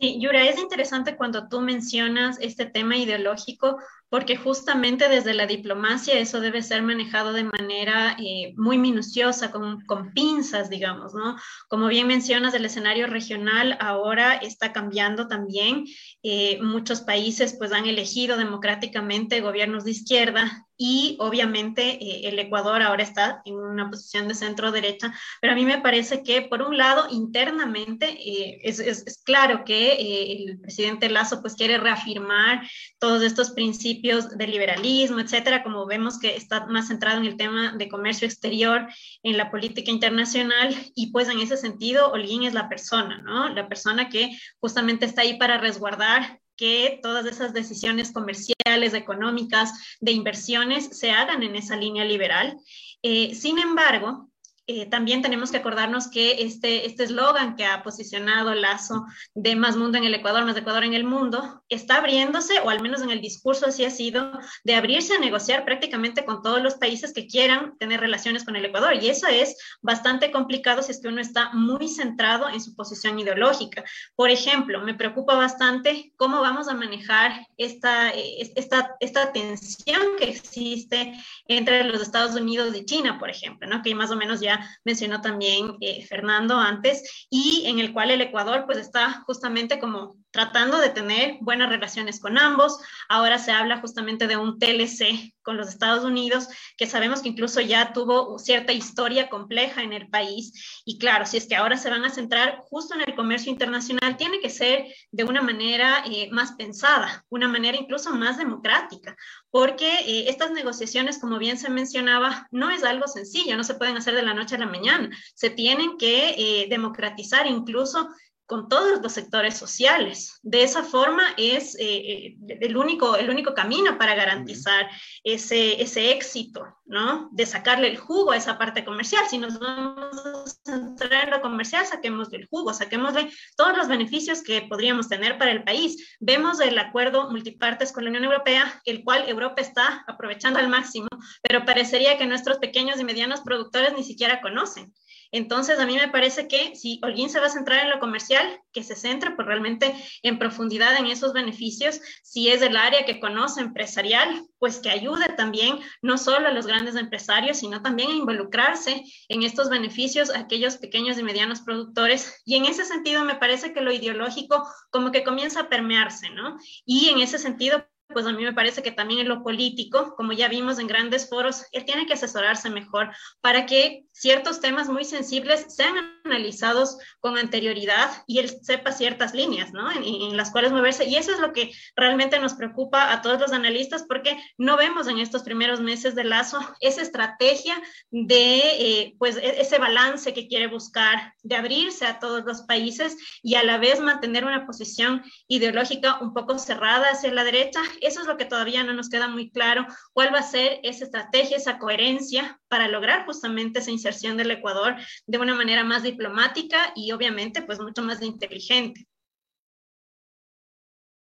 Sí, 0.00 0.18
Yura, 0.20 0.44
es 0.48 0.58
interesante 0.58 1.16
cuando 1.16 1.48
tú 1.48 1.60
mencionas 1.60 2.38
este 2.40 2.66
tema 2.66 2.96
ideológico, 2.96 3.78
porque 4.14 4.36
justamente 4.36 5.08
desde 5.08 5.34
la 5.34 5.44
diplomacia 5.44 6.16
eso 6.20 6.38
debe 6.38 6.62
ser 6.62 6.84
manejado 6.84 7.32
de 7.32 7.42
manera 7.42 8.16
eh, 8.20 8.54
muy 8.56 8.78
minuciosa, 8.78 9.50
con, 9.50 9.80
con, 9.86 10.12
pinzas, 10.12 10.70
digamos, 10.70 11.14
¿no? 11.14 11.34
Como 11.66 11.88
bien 11.88 12.06
mencionas, 12.06 12.54
el 12.54 12.64
escenario 12.64 13.08
regional 13.08 13.76
ahora 13.80 14.34
está 14.34 14.72
cambiando 14.72 15.26
también. 15.26 15.86
Eh, 16.22 16.60
muchos 16.62 17.00
países 17.00 17.56
pues 17.58 17.72
han 17.72 17.86
elegido 17.86 18.36
democráticamente 18.36 19.40
gobiernos 19.40 19.82
de 19.82 19.90
izquierda 19.90 20.64
y 20.76 21.16
obviamente 21.20 21.82
eh, 21.82 22.28
el 22.28 22.38
Ecuador 22.38 22.82
ahora 22.82 23.02
está 23.02 23.42
en 23.44 23.54
una 23.56 23.90
posición 23.90 24.28
de 24.28 24.34
centro 24.34 24.72
derecha, 24.72 25.12
pero 25.40 25.52
a 25.52 25.56
mí 25.56 25.64
me 25.64 25.80
parece 25.80 26.22
que 26.22 26.42
por 26.42 26.62
un 26.62 26.76
lado 26.78 27.06
internamente 27.10 28.16
es, 28.62 28.80
es, 28.80 29.06
es, 29.06 29.22
claro 29.22 29.64
que 29.64 30.46
el 30.48 30.58
presidente 30.60 31.08
Lazo 31.08 31.42
pues 31.42 31.54
quiere 31.54 31.78
reafirmar 31.78 32.68
todos 32.98 33.22
estos 33.22 33.52
principios 33.52 34.03
de 34.04 34.46
liberalismo, 34.46 35.18
etcétera, 35.18 35.62
como 35.62 35.86
vemos 35.86 36.18
que 36.18 36.36
está 36.36 36.66
más 36.66 36.88
centrado 36.88 37.20
en 37.20 37.26
el 37.26 37.38
tema 37.38 37.72
de 37.72 37.88
comercio 37.88 38.26
exterior, 38.26 38.86
en 39.22 39.38
la 39.38 39.50
política 39.50 39.90
internacional, 39.90 40.74
y 40.94 41.10
pues 41.10 41.28
en 41.28 41.40
ese 41.40 41.56
sentido, 41.56 42.12
Holguín 42.12 42.42
es 42.42 42.52
la 42.52 42.68
persona, 42.68 43.22
¿no? 43.22 43.48
La 43.48 43.66
persona 43.66 44.10
que 44.10 44.38
justamente 44.60 45.06
está 45.06 45.22
ahí 45.22 45.38
para 45.38 45.56
resguardar 45.56 46.38
que 46.56 47.00
todas 47.02 47.24
esas 47.24 47.54
decisiones 47.54 48.12
comerciales, 48.12 48.92
económicas, 48.92 49.72
de 50.00 50.12
inversiones 50.12 50.98
se 50.98 51.10
hagan 51.10 51.42
en 51.42 51.56
esa 51.56 51.74
línea 51.74 52.04
liberal. 52.04 52.58
Eh, 53.02 53.34
sin 53.34 53.58
embargo, 53.58 54.28
eh, 54.66 54.86
también 54.86 55.20
tenemos 55.20 55.50
que 55.50 55.58
acordarnos 55.58 56.08
que 56.08 56.42
este 56.42 56.86
este 56.86 57.04
eslogan 57.04 57.54
que 57.54 57.66
ha 57.66 57.82
posicionado 57.82 58.54
Lazo 58.54 59.04
de 59.34 59.56
más 59.56 59.76
mundo 59.76 59.98
en 59.98 60.04
el 60.04 60.14
Ecuador, 60.14 60.44
más 60.44 60.56
Ecuador 60.56 60.84
en 60.84 60.94
el 60.94 61.04
mundo, 61.04 61.62
está 61.68 61.96
abriéndose, 61.96 62.60
o 62.60 62.70
al 62.70 62.80
menos 62.80 63.02
en 63.02 63.10
el 63.10 63.20
discurso 63.20 63.66
así 63.66 63.84
ha 63.84 63.90
sido, 63.90 64.32
de 64.64 64.74
abrirse 64.74 65.14
a 65.14 65.18
negociar 65.18 65.64
prácticamente 65.64 66.24
con 66.24 66.42
todos 66.42 66.62
los 66.62 66.74
países 66.74 67.12
que 67.12 67.26
quieran 67.26 67.76
tener 67.78 68.00
relaciones 68.00 68.44
con 68.44 68.56
el 68.56 68.64
Ecuador. 68.64 68.94
Y 68.94 69.08
eso 69.08 69.26
es 69.26 69.56
bastante 69.82 70.30
complicado 70.30 70.82
si 70.82 70.92
es 70.92 71.00
que 71.00 71.08
uno 71.08 71.20
está 71.20 71.50
muy 71.52 71.88
centrado 71.88 72.48
en 72.48 72.60
su 72.60 72.74
posición 72.74 73.18
ideológica. 73.18 73.84
Por 74.16 74.30
ejemplo, 74.30 74.80
me 74.80 74.94
preocupa 74.94 75.34
bastante 75.34 76.12
cómo 76.16 76.40
vamos 76.40 76.68
a 76.68 76.74
manejar 76.74 77.46
esta, 77.58 78.10
esta, 78.10 78.96
esta 79.00 79.32
tensión 79.32 80.02
que 80.18 80.30
existe 80.30 81.12
entre 81.48 81.84
los 81.84 82.00
Estados 82.00 82.34
Unidos 82.34 82.74
y 82.74 82.84
China, 82.84 83.18
por 83.18 83.28
ejemplo, 83.28 83.68
¿no? 83.68 83.82
que 83.82 83.94
más 83.94 84.10
o 84.10 84.16
menos 84.16 84.40
ya 84.40 84.53
mencionó 84.84 85.20
también 85.20 85.76
eh, 85.80 86.04
Fernando 86.06 86.56
antes, 86.56 87.26
y 87.30 87.64
en 87.66 87.78
el 87.78 87.92
cual 87.92 88.10
el 88.10 88.20
Ecuador 88.20 88.64
pues 88.66 88.78
está 88.78 89.22
justamente 89.26 89.78
como 89.78 90.16
tratando 90.34 90.80
de 90.80 90.88
tener 90.88 91.38
buenas 91.42 91.68
relaciones 91.68 92.18
con 92.18 92.38
ambos. 92.38 92.80
Ahora 93.08 93.38
se 93.38 93.52
habla 93.52 93.80
justamente 93.80 94.26
de 94.26 94.36
un 94.36 94.58
TLC 94.58 95.32
con 95.42 95.56
los 95.56 95.68
Estados 95.68 96.04
Unidos, 96.04 96.48
que 96.76 96.88
sabemos 96.88 97.22
que 97.22 97.28
incluso 97.28 97.60
ya 97.60 97.92
tuvo 97.92 98.36
cierta 98.40 98.72
historia 98.72 99.28
compleja 99.28 99.84
en 99.84 99.92
el 99.92 100.08
país. 100.08 100.82
Y 100.84 100.98
claro, 100.98 101.24
si 101.24 101.36
es 101.36 101.46
que 101.46 101.54
ahora 101.54 101.76
se 101.76 101.88
van 101.88 102.04
a 102.04 102.10
centrar 102.10 102.58
justo 102.68 102.94
en 102.94 103.02
el 103.02 103.14
comercio 103.14 103.52
internacional, 103.52 104.16
tiene 104.16 104.40
que 104.40 104.50
ser 104.50 104.86
de 105.12 105.22
una 105.22 105.40
manera 105.40 106.02
eh, 106.10 106.28
más 106.32 106.52
pensada, 106.52 107.24
una 107.28 107.46
manera 107.46 107.78
incluso 107.78 108.10
más 108.10 108.36
democrática, 108.36 109.16
porque 109.52 109.88
eh, 110.00 110.30
estas 110.30 110.50
negociaciones, 110.50 111.20
como 111.20 111.38
bien 111.38 111.58
se 111.58 111.70
mencionaba, 111.70 112.48
no 112.50 112.70
es 112.70 112.82
algo 112.82 113.06
sencillo, 113.06 113.56
no 113.56 113.62
se 113.62 113.74
pueden 113.74 113.96
hacer 113.96 114.16
de 114.16 114.22
la 114.22 114.34
noche 114.34 114.56
a 114.56 114.58
la 114.58 114.66
mañana, 114.66 115.16
se 115.36 115.50
tienen 115.50 115.96
que 115.96 116.30
eh, 116.30 116.66
democratizar 116.68 117.46
incluso 117.46 118.08
con 118.46 118.68
todos 118.68 119.00
los 119.02 119.12
sectores 119.12 119.56
sociales. 119.56 120.38
De 120.42 120.62
esa 120.62 120.82
forma 120.82 121.22
es 121.38 121.74
eh, 121.76 121.84
eh, 121.84 122.36
el, 122.60 122.76
único, 122.76 123.16
el 123.16 123.30
único 123.30 123.54
camino 123.54 123.96
para 123.96 124.14
garantizar 124.14 124.88
ese, 125.22 125.80
ese 125.80 126.12
éxito, 126.12 126.66
¿no? 126.84 127.30
De 127.32 127.46
sacarle 127.46 127.88
el 127.88 127.96
jugo 127.96 128.32
a 128.32 128.36
esa 128.36 128.58
parte 128.58 128.84
comercial. 128.84 129.24
Si 129.28 129.38
nos 129.38 129.58
vamos 129.58 130.58
a 130.66 130.70
centrar 130.70 131.24
en 131.24 131.30
lo 131.30 131.40
comercial, 131.40 131.86
saquemos 131.86 132.30
del 132.30 132.46
jugo, 132.46 132.74
saquemos 132.74 133.14
de 133.14 133.32
todos 133.56 133.76
los 133.76 133.88
beneficios 133.88 134.42
que 134.42 134.62
podríamos 134.62 135.08
tener 135.08 135.38
para 135.38 135.50
el 135.50 135.64
país. 135.64 136.16
Vemos 136.20 136.60
el 136.60 136.78
acuerdo 136.78 137.30
multipartes 137.30 137.92
con 137.92 138.04
la 138.04 138.10
Unión 138.10 138.24
Europea, 138.24 138.82
el 138.84 139.04
cual 139.04 139.26
Europa 139.26 139.62
está 139.62 140.04
aprovechando 140.06 140.58
al 140.58 140.68
máximo, 140.68 141.08
pero 141.42 141.64
parecería 141.64 142.18
que 142.18 142.26
nuestros 142.26 142.58
pequeños 142.58 143.00
y 143.00 143.04
medianos 143.04 143.40
productores 143.40 143.94
ni 143.94 144.04
siquiera 144.04 144.42
conocen. 144.42 144.92
Entonces, 145.34 145.80
a 145.80 145.86
mí 145.86 145.96
me 145.96 146.06
parece 146.06 146.46
que 146.46 146.76
si 146.76 147.00
Holguín 147.02 147.28
se 147.28 147.40
va 147.40 147.46
a 147.46 147.50
centrar 147.50 147.84
en 147.84 147.90
lo 147.90 147.98
comercial, 147.98 148.60
que 148.72 148.84
se 148.84 148.94
centre 148.94 149.32
pues, 149.32 149.48
realmente 149.48 149.92
en 150.22 150.38
profundidad 150.38 150.96
en 150.96 151.06
esos 151.06 151.32
beneficios. 151.32 152.00
Si 152.22 152.50
es 152.50 152.62
el 152.62 152.76
área 152.76 153.04
que 153.04 153.18
conoce 153.18 153.60
empresarial, 153.60 154.46
pues 154.60 154.78
que 154.78 154.90
ayude 154.90 155.26
también 155.36 155.80
no 156.02 156.18
solo 156.18 156.46
a 156.46 156.52
los 156.52 156.68
grandes 156.68 156.94
empresarios, 156.94 157.58
sino 157.58 157.82
también 157.82 158.10
a 158.10 158.14
involucrarse 158.14 159.02
en 159.28 159.42
estos 159.42 159.68
beneficios 159.70 160.30
a 160.30 160.38
aquellos 160.38 160.76
pequeños 160.76 161.18
y 161.18 161.24
medianos 161.24 161.62
productores. 161.62 162.40
Y 162.44 162.54
en 162.54 162.66
ese 162.66 162.84
sentido, 162.84 163.24
me 163.24 163.34
parece 163.34 163.72
que 163.72 163.80
lo 163.80 163.92
ideológico 163.92 164.64
como 164.90 165.10
que 165.10 165.24
comienza 165.24 165.62
a 165.62 165.68
permearse, 165.68 166.30
¿no? 166.30 166.58
Y 166.86 167.08
en 167.08 167.18
ese 167.18 167.38
sentido, 167.38 167.84
pues 168.12 168.26
a 168.26 168.32
mí 168.32 168.42
me 168.42 168.52
parece 168.52 168.82
que 168.82 168.92
también 168.92 169.20
en 169.20 169.28
lo 169.28 169.42
político, 169.42 170.14
como 170.16 170.32
ya 170.32 170.48
vimos 170.48 170.78
en 170.78 170.86
grandes 170.86 171.28
foros, 171.28 171.64
él 171.72 171.84
tiene 171.84 172.06
que 172.06 172.14
asesorarse 172.14 172.70
mejor 172.70 173.10
para 173.40 173.66
que 173.66 174.04
ciertos 174.12 174.60
temas 174.60 174.88
muy 174.88 175.04
sensibles 175.04 175.66
sean 175.74 176.20
analizados 176.24 176.96
con 177.20 177.36
anterioridad 177.36 178.10
y 178.26 178.38
él 178.38 178.48
sepa 178.62 178.92
ciertas 178.92 179.34
líneas, 179.34 179.72
¿no? 179.72 179.90
En, 179.90 180.36
las 180.36 180.50
cuales 180.50 180.72
moverse. 180.72 181.04
Y 181.04 181.16
eso 181.16 181.32
es 181.32 181.38
lo 181.38 181.52
que 181.52 181.72
realmente 181.96 182.38
nos 182.38 182.54
preocupa 182.54 183.12
a 183.12 183.22
todos 183.22 183.40
los 183.40 183.52
analistas 183.52 184.04
porque 184.08 184.38
no 184.56 184.76
vemos 184.76 185.06
en 185.06 185.18
estos 185.18 185.42
primeros 185.42 185.80
meses 185.80 186.14
de 186.14 186.24
Lazo 186.24 186.58
esa 186.80 187.02
estrategia 187.02 187.80
de, 188.10 188.58
eh, 188.58 189.14
pues, 189.18 189.36
e, 189.36 189.60
ese 189.60 189.78
balance 189.78 190.32
que 190.32 190.48
quiere 190.48 190.66
buscar, 190.66 191.34
de 191.42 191.56
abrirse 191.56 192.06
a 192.06 192.18
todos 192.18 192.44
los 192.44 192.62
países 192.62 193.16
y 193.42 193.56
a 193.56 193.64
la 193.64 193.78
vez 193.78 194.00
mantener 194.00 194.44
una 194.44 194.66
posición 194.66 195.22
ideológica 195.48 196.18
un 196.20 196.32
poco 196.32 196.58
cerrada 196.58 197.08
hacia 197.10 197.32
la 197.32 197.44
derecha. 197.44 197.80
Eso 198.00 198.20
es 198.20 198.26
lo 198.26 198.36
que 198.36 198.44
todavía 198.44 198.84
no 198.84 198.92
nos 198.92 199.08
queda 199.08 199.28
muy 199.28 199.50
claro, 199.50 199.86
cuál 200.12 200.34
va 200.34 200.38
a 200.38 200.42
ser 200.42 200.80
esa 200.82 201.04
estrategia, 201.04 201.56
esa 201.56 201.78
coherencia 201.78 202.60
para 202.68 202.88
lograr 202.88 203.26
justamente 203.26 203.80
esa 203.80 203.90
inserción 203.90 204.36
del 204.36 204.50
Ecuador 204.50 204.96
de 205.26 205.38
una 205.38 205.54
manera 205.54 205.84
más 205.84 206.02
diplomática 206.02 206.92
y 206.94 207.12
obviamente 207.12 207.62
pues 207.62 207.80
mucho 207.80 208.02
más 208.02 208.22
inteligente. 208.22 209.06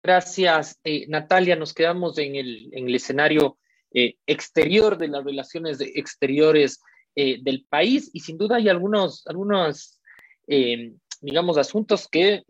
Gracias, 0.04 0.80
eh, 0.84 1.06
Natalia. 1.10 1.56
Nos 1.56 1.74
quedamos 1.74 2.18
en 2.18 2.36
el, 2.36 2.70
en 2.72 2.88
el 2.88 2.96
escenario 2.96 3.58
eh, 3.92 4.16
exterior 4.26 4.98
de 4.98 5.10
las 5.10 5.24
relaciones 5.24 5.82
exteriores 5.82 6.80
eh, 7.16 7.40
del 7.42 7.66
país 7.68 8.10
y 8.14 8.22
sin 8.22 8.38
duda 8.38 8.58
hay 8.58 8.70
algunos, 8.70 9.26
algunos 9.28 10.00
digamos, 11.20 11.58
asuntos 11.58 12.08
que 12.08 12.46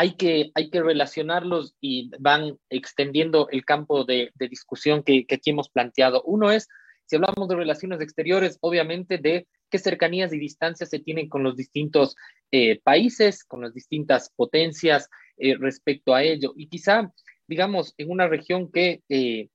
hay 0.00 0.14
que, 0.14 0.50
hay 0.54 0.70
que 0.70 0.82
relacionarlos 0.82 1.74
y 1.78 2.10
van 2.18 2.56
extendiendo 2.70 3.50
el 3.50 3.66
campo 3.66 4.04
de, 4.04 4.32
discusión 4.34 5.02
que, 5.02 5.26
que, 5.26 5.34
aquí 5.34 5.50
hemos 5.50 5.68
planteado. 5.68 6.22
Uno 6.22 6.50
es 6.50 6.68
si 7.04 7.16
hablamos 7.16 7.48
de 7.48 7.56
relaciones 7.56 8.00
exteriores, 8.00 8.56
obviamente 8.62 9.18
de 9.18 9.46
qué 9.68 9.78
cercanías 9.78 10.32
y 10.32 10.38
distancias 10.38 10.88
se 10.88 11.00
tienen 11.00 11.28
con 11.28 11.42
los 11.42 11.54
distintos 11.54 12.16
eh, 12.50 12.80
países, 12.82 13.44
con 13.44 13.60
las 13.60 13.74
distintas 13.74 14.32
potencias 14.34 15.10
eh, 15.36 15.54
respecto 15.58 16.14
a 16.14 16.22
ello. 16.22 16.54
Y 16.56 16.68
quizá, 16.68 17.12
digamos, 17.46 17.92
en 17.98 18.10
una 18.10 18.26
región 18.26 18.72
que, 18.72 19.02
eh, 19.10 19.50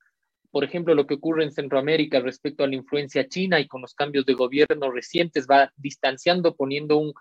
por 0.52 0.64
ejemplo, 0.64 0.94
lo 0.94 1.08
que 1.08 1.16
ocurre 1.16 1.44
en 1.44 1.54
Centroamérica 1.54 2.20
respecto 2.20 2.64
a 2.64 2.68
la 2.68 2.76
influencia 2.76 3.28
china 3.28 3.60
y 3.60 3.68
con 3.68 3.82
los 3.82 3.96
cambios 3.96 4.28
de 4.28 4.36
gobierno 4.36 4.92
recientes 4.92 5.48
va 5.50 5.72
distanciando, 5.76 6.56
poniendo 6.56 6.98
un, 6.98 7.14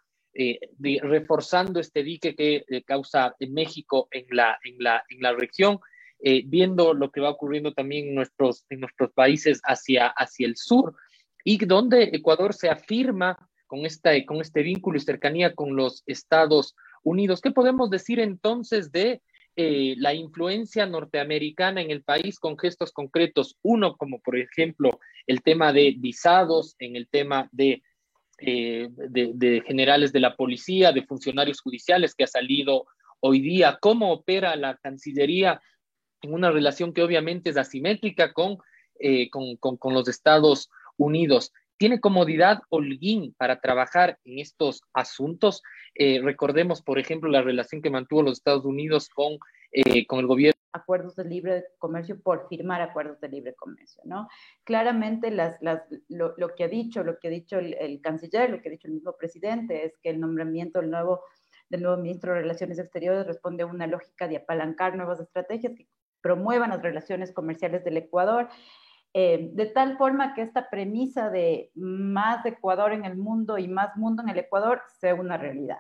reforzando 1.01 1.81
este 1.81 2.03
dique 2.03 2.35
que 2.35 2.65
causa 2.85 3.35
en 3.39 3.55
México 3.55 4.09
en 4.11 4.27
la, 4.31 4.59
en 4.65 4.77
la, 4.79 5.05
en 5.09 5.23
la 5.23 5.33
región 5.33 5.79
eh, 6.27 6.43
viendo 6.47 6.95
lo 6.95 7.11
que 7.11 7.21
va 7.21 7.29
ocurriendo 7.29 7.75
también 7.75 8.09
en 8.09 8.15
nuestros, 8.15 8.65
en 8.71 8.81
nuestros 8.81 9.13
países 9.13 9.61
hacia, 9.63 10.07
hacia 10.07 10.47
el 10.47 10.57
sur, 10.57 10.95
y 11.45 11.59
donde 11.67 12.05
Ecuador 12.15 12.55
se 12.55 12.71
afirma 12.71 13.37
con, 13.67 13.85
esta, 13.85 14.13
con 14.25 14.41
este 14.41 14.63
vínculo 14.63 14.97
y 14.97 15.01
cercanía 15.01 15.55
con 15.55 15.77
los 15.77 16.03
Estados 16.07 16.75
Unidos. 17.03 17.43
¿Qué 17.43 17.51
podemos 17.51 17.91
decir 17.91 18.21
entonces 18.21 18.91
de 18.91 19.21
eh, 19.57 19.97
la 19.99 20.15
influencia 20.15 20.87
norteamericana 20.87 21.83
en 21.83 21.91
el 21.91 22.03
país 22.03 22.39
con 22.39 22.57
gestos 22.57 22.93
concretos? 22.93 23.59
Uno, 23.61 23.97
como 23.97 24.21
por 24.21 24.39
ejemplo 24.39 24.99
el 25.27 25.43
tema 25.43 25.75
de 25.75 25.95
visados, 25.99 26.75
en 26.79 26.97
el 26.97 27.07
tema 27.07 27.51
de, 27.53 27.83
eh, 28.39 28.89
de, 28.91 29.63
generales 29.67 30.13
de 30.13 30.21
la 30.21 30.37
policía, 30.37 30.93
de 30.93 31.07
funcionarios 31.07 31.61
judiciales 31.61 32.15
que 32.15 32.25
ha 32.25 32.29
salido 32.29 32.87
hoy 33.21 33.41
día, 33.41 33.79
cómo 33.81 34.13
opera 34.13 34.57
la 34.57 34.77
Cancillería 34.77 35.61
en 36.21 36.35
una 36.35 36.51
relación 36.51 36.93
que 36.93 37.03
obviamente 37.03 37.51
es 37.51 37.57
asimétrica 37.57 38.33
con, 38.33 38.59
eh, 38.99 39.31
con, 39.31 39.57
con, 39.57 39.95
los 39.95 40.09
Estados 40.09 40.71
Unidos. 40.97 41.53
¿Tiene 41.77 42.01
comodidad 42.01 42.63
Holguín 42.71 43.35
para 43.37 43.61
trabajar 43.61 44.19
en 44.25 44.39
estos 44.39 44.83
asuntos? 44.93 45.63
Eh, 45.95 46.21
recordemos, 46.23 46.83
por 46.83 46.99
ejemplo, 46.99 47.31
la 47.31 47.43
relación 47.43 47.83
que 47.83 47.91
mantuvo 47.91 48.23
los 48.23 48.39
Estados 48.39 48.65
Unidos 48.65 49.09
con, 49.09 49.39
eh, 49.75 50.07
con 50.07 50.21
el 50.21 50.27
gobierno. 50.27 50.55
Acuerdos 50.73 51.17
de 51.17 51.25
libre 51.25 51.65
comercio 51.79 52.21
por 52.21 52.49
firmar 52.49 52.81
acuerdos 52.81 53.21
de 53.21 53.29
libre 53.29 53.55
comercio, 53.55 54.03
¿no? 54.05 54.29
Claramente 54.65 55.31
las, 55.31 55.61
las, 55.61 55.83
lo, 56.09 56.35
lo, 56.37 56.55
que 56.55 56.65
ha 56.65 56.69
dicho, 56.69 57.03
lo 57.05 57.19
que 57.19 57.29
ha 57.29 57.31
dicho 57.31 57.59
el, 57.59 57.75
el, 57.75 58.01
canciller, 58.01 58.51
lo 58.51 58.63
que 58.63 58.69
ha 58.69 58.73
dicho 58.73 58.89
el 58.89 58.95
mismo 58.95 59.17
presidente 59.17 59.85
es 59.85 59.97
que 60.03 60.11
el 60.11 60.21
nombramiento 60.21 60.81
del 60.81 60.91
nuevo, 60.91 61.23
del 61.69 61.83
nuevo 61.83 62.01
ministro 62.01 62.33
de 62.33 62.41
Relaciones 62.41 62.79
Exteriores 62.79 63.27
responde 63.27 63.65
a 63.65 63.67
una 63.67 63.87
lógica 63.87 64.29
de 64.29 64.37
apalancar 64.37 64.97
nuevas 64.97 65.21
estrategias 65.21 65.75
que 65.77 65.89
promuevan 66.21 66.71
las 66.71 66.83
relaciones 66.83 67.33
comerciales 67.33 67.85
del 67.85 67.97
Ecuador, 67.97 68.49
eh, 69.13 69.51
de 69.53 69.67
tal 69.67 69.99
forma 69.99 70.35
que 70.35 70.43
esta 70.43 70.71
premisa 70.71 71.31
de 71.31 71.71
más 71.75 72.47
Ecuador 72.47 72.93
en 72.93 73.05
el 73.05 73.17
mundo 73.17 73.59
y 73.59 73.69
más 73.69 73.97
mundo 73.97 74.23
en 74.23 74.31
el 74.31 74.39
Ecuador 74.39 74.83
sea 75.01 75.15
una 75.15 75.37
realidad. 75.37 75.79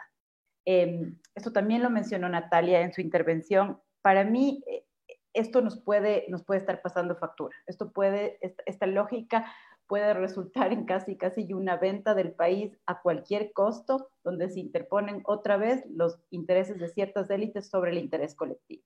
Eh, 0.66 1.12
esto 1.34 1.52
también 1.52 1.82
lo 1.82 1.90
mencionó 1.90 2.28
Natalia 2.28 2.80
en 2.80 2.92
su 2.92 3.00
intervención. 3.00 3.80
Para 4.02 4.24
mí, 4.24 4.62
eh, 4.66 4.84
esto 5.32 5.60
nos 5.60 5.80
puede, 5.80 6.26
nos 6.28 6.44
puede 6.44 6.60
estar 6.60 6.80
pasando 6.82 7.16
factura. 7.16 7.56
Esto 7.66 7.92
puede, 7.92 8.38
esta, 8.40 8.62
esta 8.66 8.86
lógica 8.86 9.46
puede 9.86 10.14
resultar 10.14 10.72
en 10.72 10.86
casi, 10.86 11.16
casi 11.16 11.52
una 11.52 11.76
venta 11.76 12.14
del 12.14 12.32
país 12.32 12.78
a 12.86 13.02
cualquier 13.02 13.52
costo, 13.52 14.08
donde 14.22 14.48
se 14.48 14.60
interponen 14.60 15.22
otra 15.24 15.56
vez 15.56 15.84
los 15.90 16.18
intereses 16.30 16.78
de 16.78 16.88
ciertas 16.88 17.28
élites 17.30 17.68
sobre 17.68 17.90
el 17.90 17.98
interés 17.98 18.34
colectivo. 18.34 18.84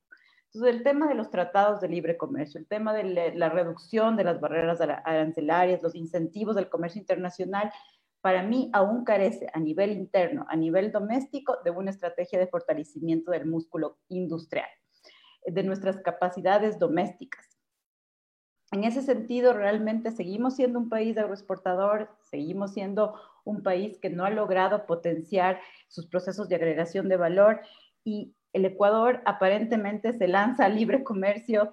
Entonces, 0.53 0.77
el 0.77 0.83
tema 0.83 1.09
de 1.09 1.15
los 1.15 1.31
tratados 1.31 1.81
de 1.81 1.89
libre 1.89 2.17
comercio, 2.17 2.59
el 2.59 2.67
tema 2.67 2.95
de 2.95 3.35
la 3.35 3.51
reducción 3.51 4.17
de 4.17 4.25
las 4.25 4.41
barreras 4.41 4.81
arancelarias, 4.81 5.83
los 5.83 5.95
incentivos 5.95 6.57
del 6.57 6.71
comercio 6.71 7.01
internacional, 7.01 7.71
para 8.29 8.43
mí 8.43 8.69
aún 8.75 9.05
carece 9.05 9.49
a 9.55 9.59
nivel 9.59 9.91
interno, 9.91 10.45
a 10.51 10.55
nivel 10.55 10.93
doméstico, 10.93 11.57
de 11.65 11.71
una 11.71 11.89
estrategia 11.89 12.39
de 12.39 12.47
fortalecimiento 12.47 13.31
del 13.31 13.47
músculo 13.47 13.97
industrial, 14.11 14.69
de 15.47 15.63
nuestras 15.63 15.97
capacidades 16.03 16.79
domésticas. 16.79 17.47
En 18.71 18.85
ese 18.85 19.01
sentido, 19.01 19.55
realmente 19.55 20.11
seguimos 20.11 20.57
siendo 20.57 20.79
un 20.79 20.91
país 20.91 21.17
agroexportador, 21.17 22.11
seguimos 22.21 22.75
siendo 22.75 23.15
un 23.45 23.63
país 23.63 23.97
que 23.99 24.11
no 24.11 24.27
ha 24.27 24.31
logrado 24.31 24.85
potenciar 24.85 25.59
sus 25.89 26.07
procesos 26.07 26.51
de 26.51 26.57
agregación 26.57 27.09
de 27.09 27.17
valor 27.17 27.63
y 28.05 28.37
el 28.53 28.67
Ecuador 28.67 29.23
aparentemente 29.25 30.13
se 30.13 30.29
lanza 30.29 30.67
al 30.67 30.77
libre 30.77 31.03
comercio 31.03 31.73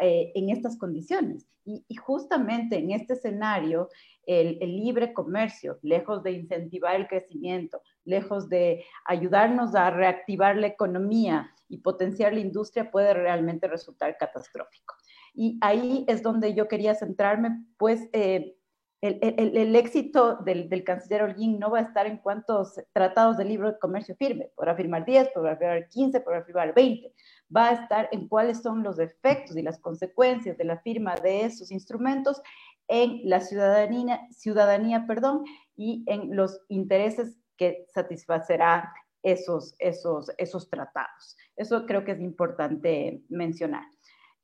eh, 0.00 0.32
en 0.34 0.50
estas 0.50 0.76
condiciones. 0.76 1.46
Y, 1.64 1.82
justamente 1.96 2.76
en 2.76 2.90
este 2.90 3.14
escenario, 3.14 3.88
el, 4.26 4.58
libre 4.58 5.14
comercio, 5.14 5.78
lejos 5.82 6.22
de 6.22 6.32
incentivar 6.32 6.96
el 6.96 7.08
crecimiento, 7.08 7.80
lejos 8.04 8.50
de 8.50 8.84
ayudarnos 9.06 9.74
a 9.74 9.90
reactivar 9.90 10.56
la 10.56 10.66
economía 10.66 11.50
y 11.68 11.78
potenciar 11.78 12.34
la 12.34 12.40
industria, 12.40 12.90
puede 12.90 13.14
realmente 13.14 13.66
resultar 13.66 14.16
catastrófico. 14.18 14.94
Y 15.34 15.58
ahí 15.62 16.04
es 16.06 16.22
donde 16.22 16.54
yo 16.54 16.68
quería 16.68 16.94
centrarme, 16.94 17.64
pues 17.78 18.08
eh, 18.12 18.56
el, 19.04 19.76
éxito 19.76 20.36
del, 20.36 20.82
canciller 20.82 21.22
Holguín 21.22 21.58
no 21.58 21.70
va 21.70 21.80
a 21.80 21.82
estar 21.82 22.06
en 22.06 22.18
cuántos 22.18 22.80
tratados 22.92 23.36
de 23.36 23.44
libre 23.44 23.78
comercio 23.78 24.16
firme. 24.16 24.50
Podrá 24.56 24.74
firmar 24.74 25.04
10, 25.04 25.28
podrá 25.34 25.56
firmar 25.56 25.88
15, 25.88 26.20
podrá 26.20 26.42
firmar 26.42 26.74
20. 26.74 27.12
Va 27.54 27.68
a 27.68 27.72
estar 27.72 28.08
en 28.12 28.28
cuáles 28.28 28.62
son 28.62 28.82
los 28.82 28.98
efectos 28.98 29.56
y 29.56 29.62
las 29.62 29.78
consecuencias 29.78 30.56
de 30.56 30.64
la 30.64 30.78
firma 30.78 31.16
de 31.16 31.44
esos 31.44 31.70
instrumentos 31.70 32.40
en 32.88 33.20
la 33.24 33.40
ciudadanía, 33.40 34.20
ciudadanía 34.30 35.06
perdón, 35.06 35.44
y 35.76 36.02
en 36.06 36.34
los 36.34 36.60
intereses 36.68 37.38
que 37.58 37.86
satisfacerá 37.92 38.90
esos, 39.22 39.74
esos, 39.78 40.30
esos 40.38 40.70
tratados. 40.70 41.36
Eso 41.56 41.84
creo 41.86 42.04
que 42.04 42.12
es 42.12 42.20
importante 42.20 43.22
mencionar. 43.28 43.84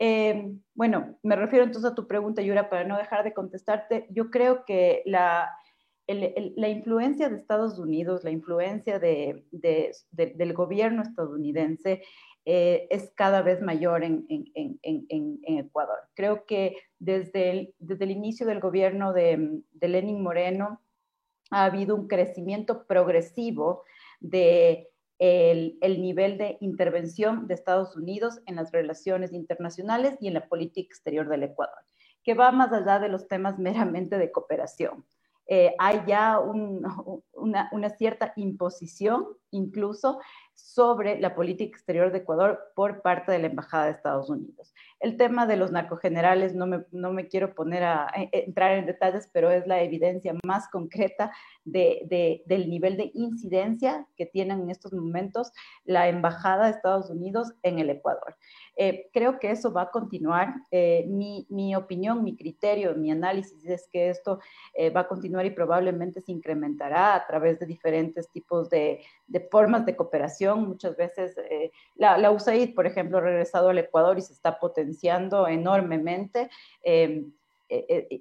Eh, 0.03 0.51
bueno, 0.75 1.19
me 1.23 1.37
refiero 1.37 1.65
entonces 1.65 1.93
a 1.93 1.95
tu 1.95 2.09
pregunta, 2.09 2.43
Yura, 2.43 2.71
para 2.71 2.85
no 2.85 2.97
dejar 2.97 3.23
de 3.23 3.35
contestarte. 3.35 4.07
Yo 4.11 4.31
creo 4.31 4.65
que 4.65 5.03
la, 5.05 5.55
la 6.09 6.69
influencia 6.69 7.29
de 7.29 7.37
Estados 7.37 7.79
Unidos, 7.79 8.25
la 8.25 8.31
influencia 8.31 8.99
de, 8.99 9.45
del 9.53 10.53
gobierno 10.55 11.03
estadounidense 11.03 12.03
eh, 12.47 12.89
es 12.91 13.13
cada 13.15 13.43
vez 13.43 13.61
mayor 13.61 14.03
en, 14.03 14.27
Ecuador. 14.83 15.99
Creo 16.15 16.47
que 16.47 16.77
desde 16.99 17.51
el, 17.51 17.75
desde 17.79 18.05
el 18.05 18.11
inicio 18.11 18.47
del 18.47 18.61
gobierno 18.61 19.13
de, 19.13 19.63
Lenin 19.81 20.23
Moreno, 20.23 20.81
ha 21.51 21.65
habido 21.65 21.95
un 21.95 22.09
crecimiento 22.09 22.87
progresivo 22.87 23.83
de 24.21 24.89
el, 25.21 26.01
nivel 26.01 26.39
de 26.39 26.57
intervención 26.61 27.47
de 27.47 27.53
Estados 27.53 27.95
Unidos 27.95 28.41
en 28.47 28.57
las 28.57 28.73
relaciones 28.73 29.35
internacionales 29.35 30.17
y 30.19 30.29
en 30.29 30.35
la 30.35 30.49
política 30.49 30.87
exterior 30.87 31.29
del 31.29 31.43
Ecuador, 31.43 31.77
que 32.25 32.33
va 32.33 32.51
más 32.53 32.73
allá 32.73 32.99
de 32.99 33.11
los 33.11 33.29
temas 33.29 33.59
meramente 33.59 34.17
de 34.17 34.33
cooperación. 34.33 35.05
Eh, 35.47 35.75
hay 35.79 36.03
ya 36.07 36.39
una, 37.35 37.69
una, 37.73 37.91
cierta 37.91 38.33
imposición 38.37 39.27
incluso 39.51 40.21
sobre 40.61 41.21
la 41.21 41.35
política 41.35 41.71
exterior 41.71 42.13
de 42.13 42.19
Ecuador 42.19 42.73
por 42.75 43.03
parte 43.03 43.33
de 43.33 43.39
la 43.39 43.47
Embajada 43.47 43.87
de 43.87 43.93
Estados 43.93 44.31
Unidos. 44.31 44.75
El 45.01 45.17
tema 45.17 45.47
de 45.47 45.57
los 45.57 45.73
narcogenerales, 45.73 46.55
no 46.55 46.67
me, 46.67 46.85
no 46.93 47.13
me 47.13 47.27
quiero 47.27 47.55
poner 47.55 47.83
a, 47.83 48.09
entrar 48.33 48.73
en 48.73 48.87
detalles, 48.87 49.29
pero 49.33 49.51
es 49.51 49.67
la 49.67 49.83
evidencia 49.83 50.35
más 50.45 50.69
concreta 50.69 51.33
de, 51.65 52.43
del 52.47 52.69
nivel 52.69 52.97
de 52.97 53.11
incidencia 53.15 54.07
que 54.17 54.27
tienen 54.27 54.61
en 54.61 54.71
estos 54.71 54.93
momentos 54.93 55.53
la 55.85 56.09
Embajada 56.09 56.67
de 56.67 56.73
Estados 56.73 57.09
Unidos 57.11 57.53
en 57.63 57.79
el 57.79 57.89
Ecuador. 57.89 58.37
Eh, 58.77 59.09
creo 59.13 59.39
que 59.39 59.51
eso 59.51 59.73
va 59.73 59.83
a 59.83 59.91
continuar. 59.91 60.55
Eh, 60.71 61.07
mi, 61.09 61.47
mi, 61.49 61.75
opinión, 61.75 62.23
mi 62.23 62.37
criterio, 62.37 62.95
mi 62.95 63.11
análisis 63.11 63.65
es 63.67 63.89
que 63.91 64.11
esto 64.11 64.41
eh, 64.75 64.91
va 64.91 65.01
a 65.01 65.09
continuar 65.09 65.47
y 65.47 65.51
probablemente 65.51 66.21
se 66.21 66.33
incrementará 66.33 67.15
a 67.15 67.27
través 67.27 67.59
de 67.59 67.67
diferentes 67.67 68.29
tipos 68.31 68.69
de, 68.69 69.03
de 69.27 69.41
formas 69.41 69.87
de 69.87 69.97
cooperación. 69.97 70.50
Muchas 70.57 70.97
veces 70.97 71.37
la, 71.95 72.19
la, 72.19 72.31
USAID, 72.31 72.75
por 72.75 72.87
ejemplo, 72.87 73.19
ha 73.19 73.23
regresado 73.23 73.71
al 73.71 73.79
Ecuador 73.79 74.19
y 74.19 74.23
se 74.23 74.33
está 74.33 74.59
potenciando 74.59 75.47
enormemente. 75.49 76.51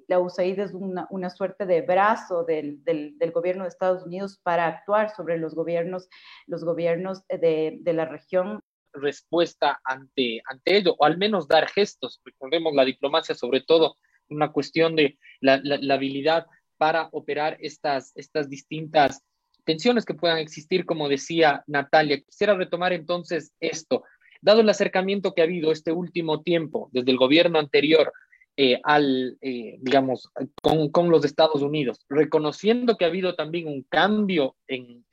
la 0.08 0.18
USAID 0.20 0.58
es 0.60 0.72
una, 0.72 1.06
una 1.10 1.30
suerte 1.30 1.66
de 1.66 1.82
brazo 1.82 2.44
del, 2.44 2.82
del, 2.84 3.18
del, 3.18 3.32
gobierno 3.32 3.64
de 3.64 3.68
Estados 3.68 4.04
Unidos 4.04 4.38
para 4.42 4.66
actuar 4.66 5.10
sobre 5.14 5.38
los 5.38 5.54
gobiernos, 5.54 6.08
los 6.46 6.64
gobiernos 6.64 7.26
de, 7.28 7.78
de 7.80 7.92
la 7.92 8.04
región 8.04 8.60
respuesta 8.92 9.80
ante, 9.84 10.42
ante 10.46 10.76
ello, 10.76 10.94
o 10.98 11.04
al 11.04 11.18
menos 11.18 11.48
dar 11.48 11.68
gestos. 11.68 12.20
Recordemos 12.24 12.74
la 12.74 12.84
diplomacia, 12.84 13.34
sobre 13.34 13.60
todo, 13.60 13.96
una 14.28 14.52
cuestión 14.52 14.96
de 14.96 15.18
la, 15.40 15.60
la, 15.62 15.94
habilidad 15.94 16.46
para 16.76 17.08
operar 17.12 17.56
estas, 17.60 18.12
estas 18.14 18.48
distintas 18.48 19.22
tensiones 19.70 20.04
que 20.04 20.14
puedan 20.14 20.38
existir, 20.38 20.84
como 20.84 21.08
decía 21.08 21.62
Natalia. 21.68 22.20
Quisiera 22.20 22.54
retomar 22.54 22.92
entonces 22.92 23.52
esto. 23.60 24.02
Dado 24.42 24.62
el 24.62 24.68
acercamiento 24.68 25.32
que 25.32 25.42
ha 25.42 25.44
habido 25.44 25.70
este 25.70 25.92
último 25.92 26.42
tiempo, 26.42 26.90
desde 26.92 27.12
el 27.12 27.16
gobierno 27.16 27.60
anterior 27.60 28.12
eh, 28.56 28.80
al, 28.82 29.38
eh, 29.40 29.78
digamos, 29.80 30.28
con, 30.60 31.08
los 31.08 31.24
Estados 31.24 31.62
Unidos, 31.62 32.00
reconociendo 32.08 32.96
que 32.96 33.04
ha 33.04 33.08
habido 33.08 33.36
también 33.36 33.68
un 33.68 33.84
cambio 33.88 34.56
en 34.66 35.04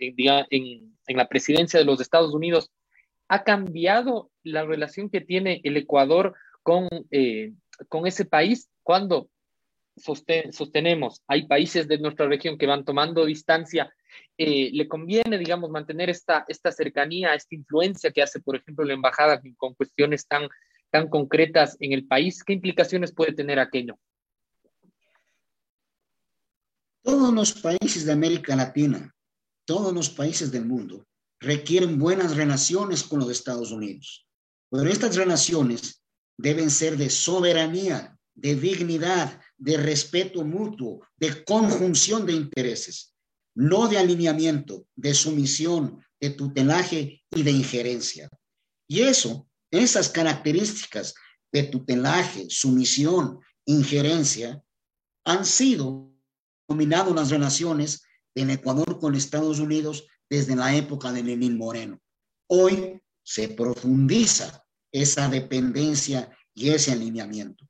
la 1.08 1.30
presidencia 1.30 1.80
de 1.80 1.86
los 1.86 2.02
Estados 2.02 2.34
Unidos, 2.34 2.72
ha 3.28 3.44
cambiado 3.44 4.32
la 4.42 4.66
relación 4.66 5.12
que 5.12 5.22
tiene 5.22 5.62
el 5.66 5.78
Ecuador 5.78 6.34
con, 6.64 6.88
eh, 7.12 7.54
con 7.90 8.08
ese 8.08 8.26
país 8.26 8.72
cuando 8.82 9.30
sostenemos, 9.98 11.24
hay 11.28 11.48
países 11.48 11.88
de 11.88 11.98
nuestra 11.98 12.28
región 12.28 12.58
que 12.58 12.68
van 12.68 12.86
tomando 12.86 13.26
distancia, 13.26 13.94
eh, 14.38 14.70
le 14.72 14.88
conviene, 14.88 15.38
digamos, 15.38 15.70
mantener 15.70 16.10
esta, 16.10 16.46
esta 16.48 16.72
cercanía, 16.72 17.34
esta 17.34 17.56
influencia 17.56 18.12
que 18.12 18.22
hace, 18.22 18.40
por 18.40 18.56
ejemplo, 18.56 18.86
la 18.86 18.94
embajada 18.94 19.42
con 19.58 19.74
cuestiones 19.74 20.28
tan, 20.28 20.48
tan 20.90 21.10
concretas 21.10 21.76
en 21.80 21.94
el 21.94 22.06
país. 22.06 22.44
¿Qué 22.44 22.54
implicaciones 22.54 23.14
puede 23.14 23.34
tener 23.34 23.60
aquello? 23.60 23.98
Todos 27.04 27.34
los 27.34 27.54
países 27.54 28.06
de 28.06 28.12
América 28.12 28.56
Latina, 28.56 29.14
todos 29.66 29.94
los 29.94 30.10
países 30.10 30.52
del 30.52 30.66
mundo 30.66 31.06
requieren 31.40 32.00
buenas 32.00 32.36
relaciones 32.36 33.04
con 33.04 33.20
los 33.20 33.30
Estados 33.30 33.72
Unidos. 33.72 34.28
Pero 34.70 34.90
estas 34.90 35.16
relaciones 35.16 36.04
deben 36.38 36.70
ser 36.70 36.98
de 36.98 37.10
soberanía, 37.10 38.17
de 38.38 38.56
dignidad, 38.56 39.42
de 39.58 39.78
respeto 39.78 40.46
mutuo, 40.46 41.02
de 41.18 41.44
conjunción 41.44 42.26
de 42.26 42.34
intereses, 42.34 43.14
no 43.56 43.88
de 43.88 43.98
alineamiento, 43.98 44.88
de 44.96 45.14
sumisión, 45.14 46.06
de 46.22 46.30
tutelaje 46.30 47.24
y 47.32 47.44
de 47.44 47.52
injerencia. 47.52 48.30
Y 48.88 49.02
eso, 49.02 49.50
esas 49.72 50.10
características 50.10 51.16
de 51.52 51.64
tutelaje, 51.64 52.46
sumisión, 52.50 53.40
injerencia, 53.66 54.64
han 55.26 55.44
sido 55.44 56.14
dominadas 56.70 57.14
las 57.16 57.30
relaciones 57.32 58.04
del 58.36 58.52
Ecuador 58.52 59.00
con 59.00 59.16
Estados 59.16 59.60
Unidos 59.60 60.06
desde 60.30 60.56
la 60.56 60.76
época 60.76 61.12
de 61.12 61.24
Lenín 61.24 61.58
Moreno. 61.58 62.00
Hoy 62.48 63.02
se 63.24 63.50
profundiza 63.50 64.64
esa 64.92 65.28
dependencia 65.28 66.32
y 66.54 66.70
ese 66.70 66.92
alineamiento. 66.92 67.68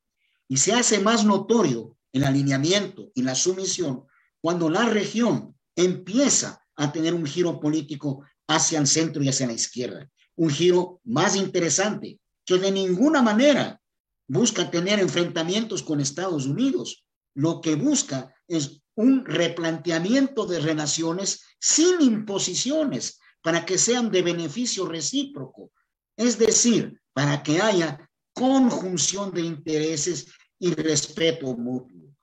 Y 0.48 0.58
se 0.58 0.74
hace 0.74 1.00
más 1.00 1.26
notorio 1.26 1.98
el 2.14 2.24
alineamiento 2.24 3.12
y 3.14 3.22
la 3.22 3.36
sumisión 3.36 4.06
cuando 4.42 4.70
la 4.70 4.86
región 4.86 5.56
empieza 5.76 6.64
a 6.76 6.92
tener 6.92 7.14
un 7.14 7.26
giro 7.26 7.60
político 7.60 8.24
hacia 8.48 8.80
el 8.80 8.88
centro 8.88 9.24
y 9.24 9.30
hacia 9.30 9.48
la 9.48 9.54
izquierda. 9.54 10.10
Un 10.36 10.50
giro 10.50 11.02
más 11.04 11.36
interesante 11.36 12.20
que 12.46 12.58
de 12.58 12.72
ninguna 12.72 13.22
manera 13.22 13.82
busca 14.28 14.70
tener 14.70 15.00
enfrentamientos 15.00 15.84
con 15.84 16.00
Estados 16.00 16.46
Unidos. 16.46 17.06
Lo 17.34 17.62
que 17.62 17.76
busca 17.76 18.34
es 18.48 18.82
un 18.96 19.26
replanteamiento 19.26 20.46
de 20.46 20.60
relaciones 20.60 21.44
sin 21.60 22.02
imposiciones 22.02 23.20
para 23.42 23.66
que 23.66 23.78
sean 23.78 24.12
de 24.12 24.22
beneficio 24.22 24.86
recíproco, 24.88 25.72
es 26.18 26.38
decir, 26.38 27.00
para 27.14 27.44
que 27.44 27.62
haya 27.62 28.07
conjunción 28.38 29.32
de 29.32 29.42
intereses 29.42 30.28
y 30.60 30.74
respeto 30.74 31.56
mutuo. 31.58 32.16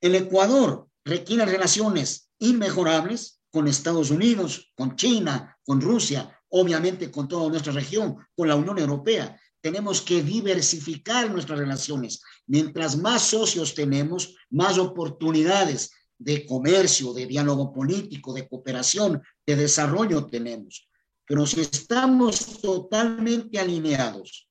El 0.00 0.14
Ecuador 0.14 0.88
requiere 1.04 1.44
relaciones 1.44 2.30
inmejorables 2.38 3.40
con 3.50 3.68
Estados 3.68 4.10
Unidos, 4.10 4.72
con 4.74 4.96
China, 4.96 5.58
con 5.64 5.80
Rusia, 5.80 6.34
obviamente 6.48 7.10
con 7.10 7.28
toda 7.28 7.50
nuestra 7.50 7.72
región, 7.72 8.16
con 8.34 8.48
la 8.48 8.56
Unión 8.56 8.78
Europea. 8.78 9.38
Tenemos 9.60 10.00
que 10.00 10.22
diversificar 10.22 11.30
nuestras 11.30 11.58
relaciones. 11.58 12.22
Mientras 12.46 12.96
más 12.96 13.22
socios 13.22 13.74
tenemos, 13.74 14.34
más 14.50 14.78
oportunidades 14.78 15.90
de 16.16 16.46
comercio, 16.46 17.12
de 17.12 17.26
diálogo 17.26 17.72
político, 17.72 18.32
de 18.32 18.48
cooperación, 18.48 19.22
de 19.46 19.56
desarrollo 19.56 20.26
tenemos. 20.26 20.88
Pero 21.26 21.46
si 21.46 21.60
estamos 21.60 22.60
totalmente 22.62 23.58
alineados, 23.58 24.47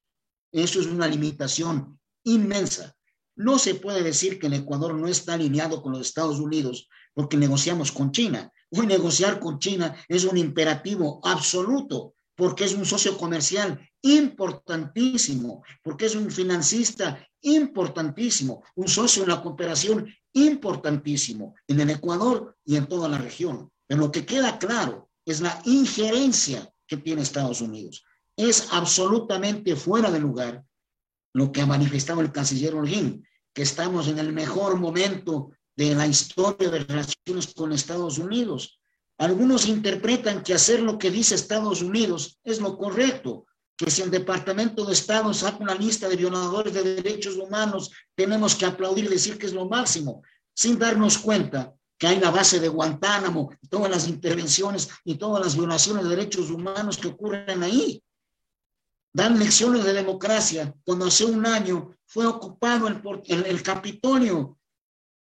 eso 0.51 0.79
es 0.79 0.87
una 0.87 1.07
limitación 1.07 1.99
inmensa. 2.23 2.95
No 3.35 3.59
se 3.59 3.75
puede 3.75 4.01
decir 4.01 4.39
que 4.39 4.47
el 4.47 4.53
Ecuador 4.53 4.95
no 4.95 5.07
está 5.07 5.33
alineado 5.33 5.81
con 5.81 5.91
los 5.93 6.01
Estados 6.01 6.39
Unidos 6.39 6.89
porque 7.13 7.37
negociamos 7.37 7.91
con 7.91 8.11
China. 8.11 8.51
Hoy 8.71 8.87
negociar 8.87 9.39
con 9.39 9.59
China 9.59 9.95
es 10.07 10.25
un 10.25 10.37
imperativo 10.37 11.21
absoluto 11.23 12.15
porque 12.35 12.65
es 12.65 12.73
un 12.73 12.85
socio 12.85 13.17
comercial 13.17 13.79
importantísimo, 14.01 15.63
porque 15.83 16.05
es 16.05 16.15
un 16.15 16.29
financista 16.31 17.27
importantísimo, 17.41 18.63
un 18.75 18.87
socio 18.87 19.23
en 19.23 19.29
la 19.29 19.41
cooperación 19.41 20.07
importantísimo 20.33 21.55
en 21.67 21.79
el 21.79 21.89
Ecuador 21.89 22.55
y 22.63 22.75
en 22.75 22.87
toda 22.87 23.09
la 23.09 23.17
región. 23.17 23.71
Pero 23.87 24.01
lo 24.01 24.11
que 24.11 24.25
queda 24.25 24.59
claro 24.59 25.09
es 25.25 25.41
la 25.41 25.59
injerencia 25.65 26.71
que 26.85 26.97
tiene 26.97 27.21
Estados 27.21 27.61
Unidos. 27.61 28.03
Es 28.37 28.69
absolutamente 28.71 29.75
fuera 29.75 30.11
de 30.11 30.19
lugar 30.19 30.63
lo 31.33 31.51
que 31.51 31.61
ha 31.61 31.65
manifestado 31.65 32.21
el 32.21 32.31
canciller 32.31 32.75
Holguín, 32.75 33.27
que 33.53 33.63
estamos 33.63 34.07
en 34.07 34.19
el 34.19 34.31
mejor 34.31 34.77
momento 34.77 35.51
de 35.75 35.95
la 35.95 36.07
historia 36.07 36.69
de 36.69 36.79
relaciones 36.79 37.53
con 37.55 37.73
Estados 37.73 38.19
Unidos. 38.19 38.79
Algunos 39.17 39.67
interpretan 39.67 40.43
que 40.43 40.53
hacer 40.53 40.81
lo 40.81 40.97
que 40.99 41.09
dice 41.09 41.35
Estados 41.35 41.81
Unidos 41.81 42.39
es 42.43 42.61
lo 42.61 42.77
correcto, 42.77 43.47
que 43.75 43.89
si 43.89 44.03
el 44.03 44.11
Departamento 44.11 44.85
de 44.85 44.93
Estado 44.93 45.33
saca 45.33 45.57
una 45.57 45.75
lista 45.75 46.07
de 46.07 46.15
violadores 46.15 46.73
de 46.73 46.95
derechos 46.95 47.37
humanos, 47.37 47.91
tenemos 48.15 48.55
que 48.55 48.65
aplaudir 48.65 49.05
y 49.05 49.09
decir 49.09 49.37
que 49.37 49.47
es 49.47 49.53
lo 49.53 49.67
máximo, 49.67 50.21
sin 50.53 50.77
darnos 50.77 51.17
cuenta 51.17 51.73
que 51.97 52.07
hay 52.07 52.19
la 52.19 52.31
base 52.31 52.59
de 52.59 52.69
Guantánamo, 52.69 53.51
todas 53.69 53.89
las 53.89 54.07
intervenciones 54.07 54.89
y 55.03 55.15
todas 55.15 55.43
las 55.43 55.55
violaciones 55.55 56.03
de 56.03 56.09
derechos 56.09 56.51
humanos 56.51 56.97
que 56.97 57.07
ocurren 57.07 57.63
ahí. 57.63 58.03
Dan 59.17 59.39
lecciones 59.39 59.83
de 59.83 59.93
democracia 59.93 60.71
cuando 60.85 61.07
hace 61.07 61.25
un 61.25 61.43
año 61.43 61.89
fue 62.05 62.27
ocupado 62.27 62.87
el, 62.87 63.01
el, 63.25 63.45
el 63.47 63.63
Capitolio, 63.63 64.59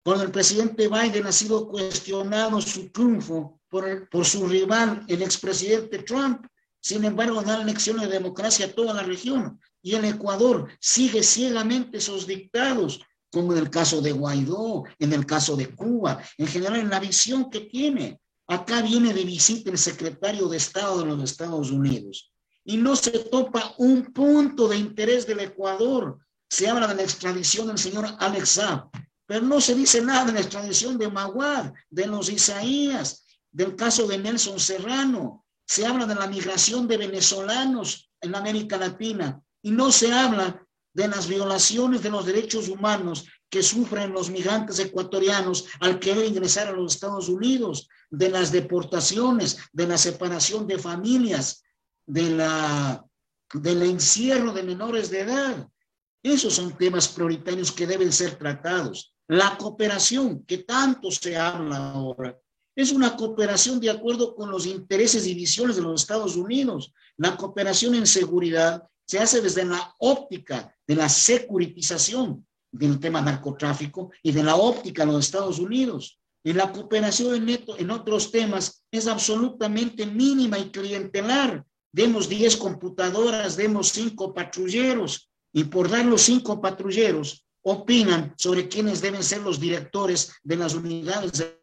cuando 0.04 0.22
el 0.22 0.30
presidente 0.30 0.86
Biden 0.86 1.26
ha 1.26 1.32
sido 1.32 1.66
cuestionado 1.66 2.60
su 2.60 2.90
triunfo 2.90 3.58
por, 3.70 4.06
por 4.10 4.26
su 4.26 4.46
rival, 4.46 5.02
el 5.08 5.22
expresidente 5.22 6.00
Trump. 6.00 6.46
Sin 6.78 7.06
embargo, 7.06 7.40
dan 7.40 7.64
lecciones 7.64 8.02
de 8.02 8.18
democracia 8.18 8.66
a 8.66 8.72
toda 8.72 8.92
la 8.92 9.02
región 9.02 9.58
y 9.80 9.94
el 9.94 10.04
Ecuador 10.04 10.68
sigue 10.78 11.22
ciegamente 11.22 11.96
esos 11.96 12.26
dictados 12.26 13.00
como 13.32 13.52
en 13.54 13.60
el 13.60 13.70
caso 13.70 14.02
de 14.02 14.12
Guaidó, 14.12 14.84
en 14.98 15.14
el 15.14 15.24
caso 15.24 15.56
de 15.56 15.74
Cuba, 15.74 16.22
en 16.36 16.48
general 16.48 16.80
en 16.80 16.90
la 16.90 17.00
visión 17.00 17.48
que 17.48 17.60
tiene. 17.60 18.20
Acá 18.46 18.82
viene 18.82 19.14
de 19.14 19.24
visita 19.24 19.70
el 19.70 19.78
secretario 19.78 20.48
de 20.48 20.58
Estado 20.58 20.98
de 20.98 21.06
los 21.06 21.22
Estados 21.22 21.70
Unidos 21.70 22.29
y 22.70 22.76
no 22.76 22.94
se 22.94 23.10
topa 23.10 23.74
un 23.78 24.12
punto 24.12 24.68
de 24.68 24.76
interés 24.76 25.26
del 25.26 25.40
Ecuador. 25.40 26.20
Se 26.48 26.68
habla 26.68 26.86
de 26.86 26.94
la 26.94 27.02
extradición 27.02 27.66
del 27.66 27.78
señor 27.78 28.06
Alex 28.20 28.48
Saab, 28.50 28.90
pero 29.26 29.44
no 29.44 29.60
se 29.60 29.74
dice 29.74 30.00
nada 30.00 30.26
de 30.26 30.34
la 30.34 30.40
extradición 30.40 30.96
de 30.96 31.10
Maguad, 31.10 31.72
de 31.88 32.06
los 32.06 32.28
Isaías, 32.28 33.26
del 33.50 33.74
caso 33.74 34.06
de 34.06 34.18
Nelson 34.18 34.60
Serrano. 34.60 35.44
Se 35.66 35.84
habla 35.84 36.06
de 36.06 36.14
la 36.14 36.28
migración 36.28 36.86
de 36.86 36.96
venezolanos 36.96 38.08
en 38.20 38.36
América 38.36 38.76
Latina 38.76 39.42
y 39.62 39.72
no 39.72 39.90
se 39.90 40.12
habla 40.12 40.64
de 40.94 41.08
las 41.08 41.26
violaciones 41.26 42.04
de 42.04 42.10
los 42.10 42.24
derechos 42.24 42.68
humanos 42.68 43.26
que 43.48 43.64
sufren 43.64 44.12
los 44.12 44.30
migrantes 44.30 44.78
ecuatorianos 44.78 45.66
al 45.80 45.98
querer 45.98 46.26
ingresar 46.26 46.68
a 46.68 46.72
los 46.72 46.94
Estados 46.94 47.28
Unidos, 47.28 47.88
de 48.10 48.28
las 48.28 48.52
deportaciones, 48.52 49.58
de 49.72 49.88
la 49.88 49.98
separación 49.98 50.68
de 50.68 50.78
familias, 50.78 51.64
de 52.11 52.30
la, 52.30 53.04
del 53.54 53.82
encierro 53.82 54.52
de 54.52 54.64
menores 54.64 55.11
de 55.11 55.20
edad. 55.20 55.68
Esos 56.22 56.54
son 56.54 56.76
temas 56.76 57.08
prioritarios 57.08 57.70
que 57.70 57.86
deben 57.86 58.12
ser 58.12 58.36
tratados. 58.36 59.14
La 59.28 59.56
cooperación, 59.56 60.44
que 60.44 60.58
tanto 60.58 61.11
se 61.11 61.36
habla 61.36 61.92
ahora, 61.92 62.36
es 62.74 62.90
una 62.90 63.16
cooperación 63.16 63.78
de 63.78 63.90
acuerdo 63.90 64.34
con 64.34 64.50
los 64.50 64.66
intereses 64.66 65.26
y 65.26 65.34
visiones 65.34 65.76
de 65.76 65.82
los 65.82 66.00
Estados 66.02 66.34
Unidos. 66.36 66.92
La 67.16 67.36
cooperación 67.36 67.94
en 67.94 68.06
seguridad 68.06 68.82
se 69.06 69.18
hace 69.18 69.40
desde 69.40 69.64
la 69.64 69.94
óptica 69.98 70.74
de 70.86 70.96
la 70.96 71.08
securitización 71.08 72.46
del 72.72 72.98
tema 72.98 73.20
narcotráfico 73.20 74.11
y 74.22 74.32
de 74.32 74.42
la 74.42 74.56
óptica 74.56 75.06
de 75.06 75.12
los 75.12 75.26
Estados 75.26 75.58
Unidos. 75.58 76.18
Y 76.42 76.52
la 76.54 76.72
cooperación 76.72 77.48
en, 77.48 77.64
en 77.78 77.90
otros 77.90 78.32
temas 78.32 78.84
es 78.90 79.06
absolutamente 79.06 80.06
mínima 80.06 80.58
y 80.58 80.70
clientelar. 80.70 81.64
Demos 81.93 82.28
10 82.28 82.57
computadoras, 82.57 83.57
demos 83.57 83.88
5 83.88 84.32
patrulleros 84.32 85.30
y 85.53 85.64
por 85.64 85.88
dar 85.88 86.05
los 86.05 86.22
5 86.22 86.61
patrulleros 86.61 87.45
opinan 87.62 88.34
sobre 88.36 88.68
quiénes 88.68 89.03
deben 89.03 89.22
ser 89.22 89.43
los 89.43 89.59
directores 89.59 90.32
de 90.43 90.57
las 90.57 90.74
unidades 90.74 91.32
de 91.32 91.61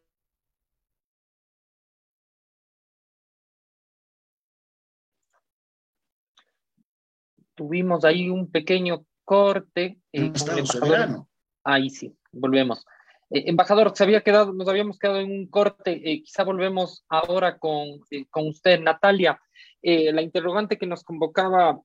tuvimos 7.57 8.05
ahí 8.05 8.29
un 8.29 8.49
pequeño 8.49 9.03
corte. 9.25 9.97
Eh, 10.13 10.31
soberano. 10.63 11.27
Ahí 11.63 11.89
sí, 11.89 12.15
volvemos. 12.31 12.85
Eh, 13.29 13.43
embajador, 13.47 13.91
se 13.93 14.03
había 14.03 14.21
quedado, 14.21 14.53
nos 14.53 14.69
habíamos 14.69 14.97
quedado 14.97 15.19
en 15.19 15.31
un 15.31 15.47
corte, 15.47 15.91
eh, 15.91 16.23
quizá 16.23 16.43
volvemos 16.43 17.03
ahora 17.09 17.57
con, 17.57 17.99
eh, 18.11 18.25
con 18.29 18.47
usted, 18.47 18.79
Natalia. 18.79 19.41
La 19.89 20.21
interrogante 20.21 20.77
que 20.77 20.85
nos 20.85 21.03
convocaba 21.03 21.79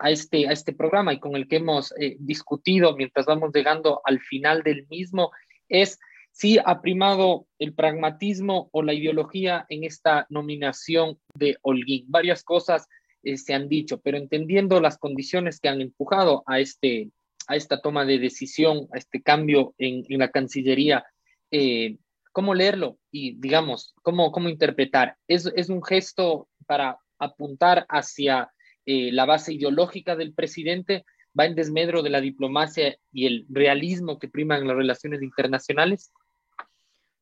a, 0.00 0.10
este, 0.10 0.48
a 0.48 0.52
este 0.52 0.72
programa 0.72 1.12
y 1.12 1.20
con 1.20 1.36
el 1.36 1.46
que 1.46 1.56
hemos 1.56 1.94
discutido 2.18 2.96
mientras 2.96 3.24
vamos 3.24 3.52
llegando 3.54 4.00
al 4.04 4.18
final 4.18 4.62
del 4.64 4.84
mismo 4.88 5.30
es 5.68 6.00
si 6.32 6.56
ha 6.64 6.80
primado 6.80 7.46
el 7.58 7.74
pragmatismo 7.74 8.68
o 8.72 8.82
la 8.82 8.94
ideología 8.94 9.66
en 9.68 9.82
esta 9.82 10.26
nominación 10.30 11.18
de 11.34 11.56
Holguín. 11.62 12.04
Varias 12.08 12.44
cosas 12.44 12.86
eh, 13.24 13.36
se 13.36 13.54
han 13.54 13.68
dicho, 13.68 14.00
pero 14.00 14.18
entendiendo 14.18 14.80
las 14.80 14.98
condiciones 14.98 15.58
que 15.58 15.68
han 15.68 15.80
empujado 15.80 16.44
a, 16.46 16.60
este, 16.60 17.10
a 17.48 17.56
esta 17.56 17.80
toma 17.80 18.04
de 18.04 18.18
decisión, 18.18 18.88
a 18.92 18.98
este 18.98 19.20
cambio 19.20 19.74
en, 19.78 20.04
la 20.10 20.30
Cancillería, 20.30 21.04
eh, 21.50 21.96
¿cómo 22.30 22.54
leerlo? 22.54 22.98
Y 23.10 23.32
digamos, 23.40 23.94
¿cómo, 24.02 24.30
cómo 24.30 24.48
interpretar? 24.48 25.16
¿Es, 25.26 25.50
¿Es 25.56 25.68
un 25.68 25.82
gesto 25.82 26.47
para 26.68 26.98
apuntar 27.18 27.86
hacia 27.88 28.52
eh, 28.86 29.10
la 29.12 29.24
base 29.24 29.54
ideológica 29.54 30.14
del 30.14 30.34
presidente? 30.34 31.04
¿Va 31.38 31.46
en 31.46 31.54
desmedro 31.54 32.02
de 32.02 32.10
la 32.10 32.20
diplomacia 32.20 32.96
y 33.12 33.26
el 33.26 33.46
realismo 33.48 34.18
que 34.18 34.28
priman 34.28 34.66
las 34.66 34.76
relaciones 34.76 35.22
internacionales? 35.22 36.12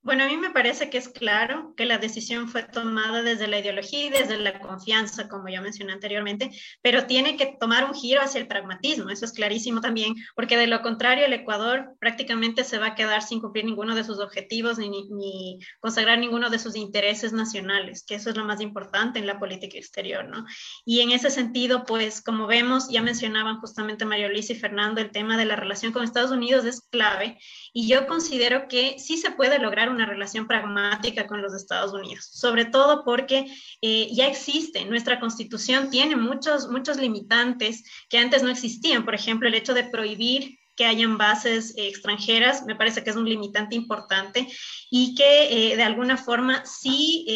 Bueno, 0.07 0.23
a 0.23 0.29
mí 0.29 0.37
me 0.37 0.51
parece 0.51 0.89
que 0.89 0.99
es 0.99 1.09
claro 1.09 1.75
que 1.77 1.85
la 1.85 1.99
decisión 1.99 2.49
fue 2.49 2.63
tomada 2.63 3.25
desde 3.25 3.49
la 3.49 3.59
ideología 3.59 4.07
y 4.07 4.11
desde 4.11 4.39
la 4.39 4.61
confianza, 4.61 5.29
como 5.29 5.49
ya 5.49 5.61
mencioné 5.61 5.95
anteriormente, 5.95 6.53
pero 6.81 7.07
tiene 7.07 7.37
que 7.37 7.57
tomar 7.59 7.85
un 7.85 7.93
giro 7.93 8.23
hacia 8.23 8.41
el 8.41 8.47
pragmatismo, 8.47 9.11
eso 9.11 9.25
es 9.25 9.33
clarísimo 9.33 9.81
también, 9.81 10.15
porque 10.37 10.57
de 10.57 10.69
lo 10.69 10.81
contrario 10.81 11.27
el 11.27 11.33
Ecuador 11.33 11.97
prácticamente 11.99 12.63
se 12.63 12.79
va 12.79 12.87
a 12.87 12.95
quedar 12.95 13.21
sin 13.21 13.41
cumplir 13.41 13.65
ninguno 13.65 13.97
de 13.97 14.05
sus 14.05 14.21
objetivos 14.21 14.79
ni, 14.79 14.89
ni, 14.89 15.59
consagrar 15.81 16.21
ninguno 16.21 16.51
de 16.51 16.61
sus 16.61 16.77
intereses 16.77 17.33
nacionales, 17.33 18.05
que 18.07 18.15
eso 18.15 18.31
es 18.31 18.37
lo 18.37 18.45
más 18.45 18.61
importante 18.61 19.19
en 19.19 19.27
la 19.27 19.41
política 19.41 19.77
exterior, 19.77 20.25
¿no? 20.29 20.47
Y 20.85 21.01
en 21.01 21.11
ese 21.11 21.31
sentido, 21.31 21.85
pues 21.85 22.23
como 22.23 22.47
vemos, 22.47 22.89
ya 22.89 23.03
mencionaban 23.03 23.59
justamente 23.59 24.05
Mario 24.05 24.29
Luis 24.29 24.51
y 24.51 24.55
Fernando, 24.55 25.01
el 25.01 25.11
tema 25.11 25.37
de 25.37 25.47
la 25.47 25.57
relación 25.57 25.93
con 25.93 26.05
Estados 26.05 26.31
Unidos 26.31 26.65
es 26.65 26.83
clave 26.93 27.41
y 27.73 27.89
yo 27.89 28.07
considero 28.07 28.69
que 28.69 29.01
sí 29.01 29.17
se 29.17 29.33
puede 29.33 29.59
lograr 29.59 29.96
una 29.97 30.07
relación 30.07 30.47
pragmática 30.47 31.27
con 31.27 31.43
los 31.43 31.55
Estados 31.55 31.93
Unidos, 31.93 32.29
sobre 32.33 32.67
todo 32.67 33.05
porque 33.05 33.47
eh, 33.83 34.09
ya 34.13 34.29
existe, 34.29 34.85
nuestra 34.85 35.19
constitución 35.19 35.91
tiene 35.91 36.15
muchos, 36.17 36.69
muchos 36.71 36.99
limitantes 36.99 37.83
que 38.09 38.19
antes 38.19 38.43
no 38.43 38.51
existían, 38.51 39.05
por 39.05 39.15
ejemplo, 39.15 39.49
el 39.49 39.55
hecho 39.55 39.75
de 39.75 39.85
prohibir 39.85 40.59
que 40.77 40.87
hayan 40.87 41.17
bases 41.17 41.75
eh, 41.77 41.89
extranjeras, 41.89 42.65
me 42.67 42.77
parece 42.77 43.03
que 43.03 43.11
es 43.11 43.17
un 43.17 43.29
limitante 43.29 43.75
importante 43.75 44.47
y 44.91 45.15
que 45.15 45.73
eh, 45.73 45.77
de 45.77 45.83
alguna 45.83 46.17
forma 46.17 46.65
sí, 46.65 47.27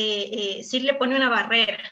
sí 0.62 0.80
le 0.80 0.94
pone 0.94 1.16
una 1.16 1.28
barrera 1.28 1.90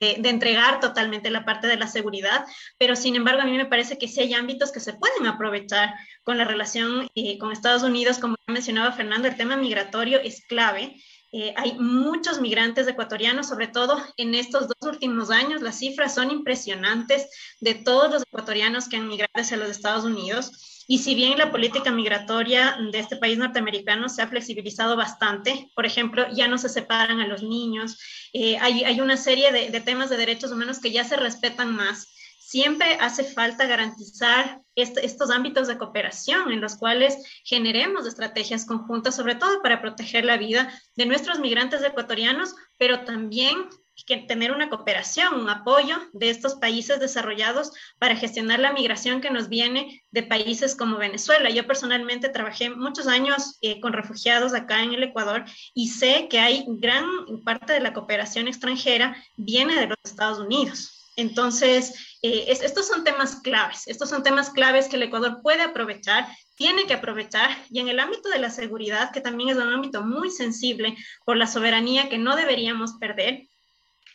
de, 0.00 0.28
entregar 0.28 0.80
totalmente 0.80 1.30
la 1.30 1.44
parte 1.44 1.66
de 1.66 1.76
la 1.76 1.88
seguridad, 1.88 2.44
pero 2.78 2.96
sin 2.96 3.16
embargo 3.16 3.42
a 3.42 3.46
mí 3.46 3.56
me 3.56 3.66
parece 3.66 3.98
que 3.98 4.08
sí 4.08 4.20
hay 4.20 4.34
ámbitos 4.34 4.72
que 4.72 4.80
se 4.80 4.94
pueden 4.94 5.26
aprovechar 5.26 5.94
con 6.22 6.38
la 6.38 6.44
relación 6.44 7.08
eh, 7.14 7.38
con 7.38 7.52
Estados 7.52 7.82
Unidos, 7.82 8.18
como 8.18 8.36
mencionaba 8.46 8.92
Fernando, 8.92 9.28
el 9.28 9.36
tema 9.36 9.56
migratorio 9.56 10.20
es 10.20 10.44
clave. 10.46 10.94
Eh, 11.30 11.52
hay 11.56 11.78
muchos 11.78 12.40
migrantes 12.40 12.88
ecuatorianos, 12.88 13.48
sobre 13.48 13.68
todo 13.68 14.02
en 14.16 14.34
estos 14.34 14.68
dos 14.68 14.78
últimos 14.82 15.30
años. 15.30 15.60
Las 15.60 15.78
cifras 15.78 16.14
son 16.14 16.30
impresionantes 16.30 17.28
de 17.60 17.74
todos 17.74 18.10
los 18.10 18.22
ecuatorianos 18.22 18.88
que 18.88 18.96
han 18.96 19.08
migrado 19.08 19.32
hacia 19.34 19.58
los 19.58 19.68
Estados 19.68 20.04
Unidos. 20.04 20.84
Y 20.90 21.00
si 21.00 21.14
bien 21.14 21.36
la 21.36 21.52
política 21.52 21.90
migratoria 21.90 22.78
de 22.90 22.98
este 22.98 23.16
país 23.16 23.36
norteamericano 23.36 24.08
se 24.08 24.22
ha 24.22 24.28
flexibilizado 24.28 24.96
bastante, 24.96 25.70
por 25.74 25.84
ejemplo, 25.84 26.26
ya 26.32 26.48
no 26.48 26.56
se 26.56 26.70
separan 26.70 27.20
a 27.20 27.26
los 27.26 27.42
niños, 27.42 27.98
eh, 28.32 28.56
hay, 28.58 28.84
hay, 28.84 28.98
una 29.02 29.18
serie 29.18 29.52
de, 29.52 29.68
de, 29.68 29.80
temas 29.82 30.08
de 30.08 30.16
derechos 30.16 30.50
humanos 30.50 30.80
que 30.80 30.90
ya 30.90 31.04
se 31.04 31.16
respetan 31.16 31.76
más. 31.76 32.08
Siempre 32.38 32.94
hace 33.00 33.22
falta 33.22 33.66
garantizar 33.66 34.62
estos 34.82 35.30
ámbitos 35.30 35.68
de 35.68 35.78
cooperación 35.78 36.52
en 36.52 36.60
los 36.60 36.76
cuales 36.76 37.18
generemos 37.44 38.06
estrategias 38.06 38.64
conjuntas, 38.64 39.16
sobre 39.16 39.34
todo 39.34 39.62
para 39.62 39.80
proteger 39.80 40.24
la 40.24 40.36
vida 40.36 40.72
de 40.96 41.06
nuestros 41.06 41.38
migrantes 41.38 41.82
ecuatorianos, 41.82 42.54
pero 42.78 43.04
también 43.04 43.68
que 44.06 44.16
tener 44.18 44.52
una 44.52 44.68
cooperación, 44.68 45.40
un 45.40 45.50
apoyo 45.50 45.96
de 46.12 46.30
estos 46.30 46.54
países 46.54 47.00
desarrollados 47.00 47.72
para 47.98 48.16
gestionar 48.16 48.60
la 48.60 48.72
migración 48.72 49.20
que 49.20 49.30
nos 49.30 49.48
viene 49.48 50.04
de 50.10 50.22
países 50.22 50.76
como 50.76 50.98
Venezuela. 50.98 51.50
Yo 51.50 51.66
personalmente 51.66 52.28
trabajé 52.28 52.70
muchos 52.70 53.06
años 53.06 53.58
eh, 53.60 53.80
con 53.80 53.92
refugiados 53.92 54.54
acá 54.54 54.82
en 54.82 54.94
el 54.94 55.02
Ecuador 55.02 55.44
y 55.74 55.88
sé 55.88 56.28
que 56.28 56.38
hay 56.38 56.64
gran 56.68 57.04
parte 57.44 57.72
de 57.72 57.80
la 57.80 57.92
cooperación 57.92 58.48
extranjera 58.48 59.16
viene 59.36 59.74
de 59.74 59.88
los 59.88 59.98
Estados 60.04 60.38
Unidos. 60.38 60.97
Entonces, 61.18 62.16
eh, 62.22 62.44
estos 62.46 62.86
son 62.86 63.02
temas 63.02 63.40
claves, 63.40 63.88
estos 63.88 64.08
son 64.08 64.22
temas 64.22 64.50
claves 64.50 64.86
que 64.86 64.94
el 64.94 65.02
Ecuador 65.02 65.40
puede 65.42 65.62
aprovechar, 65.62 66.28
tiene 66.54 66.86
que 66.86 66.94
aprovechar, 66.94 67.50
y 67.70 67.80
en 67.80 67.88
el 67.88 67.98
ámbito 67.98 68.28
de 68.28 68.38
la 68.38 68.50
seguridad, 68.50 69.10
que 69.10 69.20
también 69.20 69.48
es 69.48 69.56
un 69.56 69.72
ámbito 69.72 70.02
muy 70.02 70.30
sensible 70.30 70.96
por 71.24 71.36
la 71.36 71.48
soberanía 71.48 72.08
que 72.08 72.18
no 72.18 72.36
deberíamos 72.36 72.92
perder, 73.00 73.48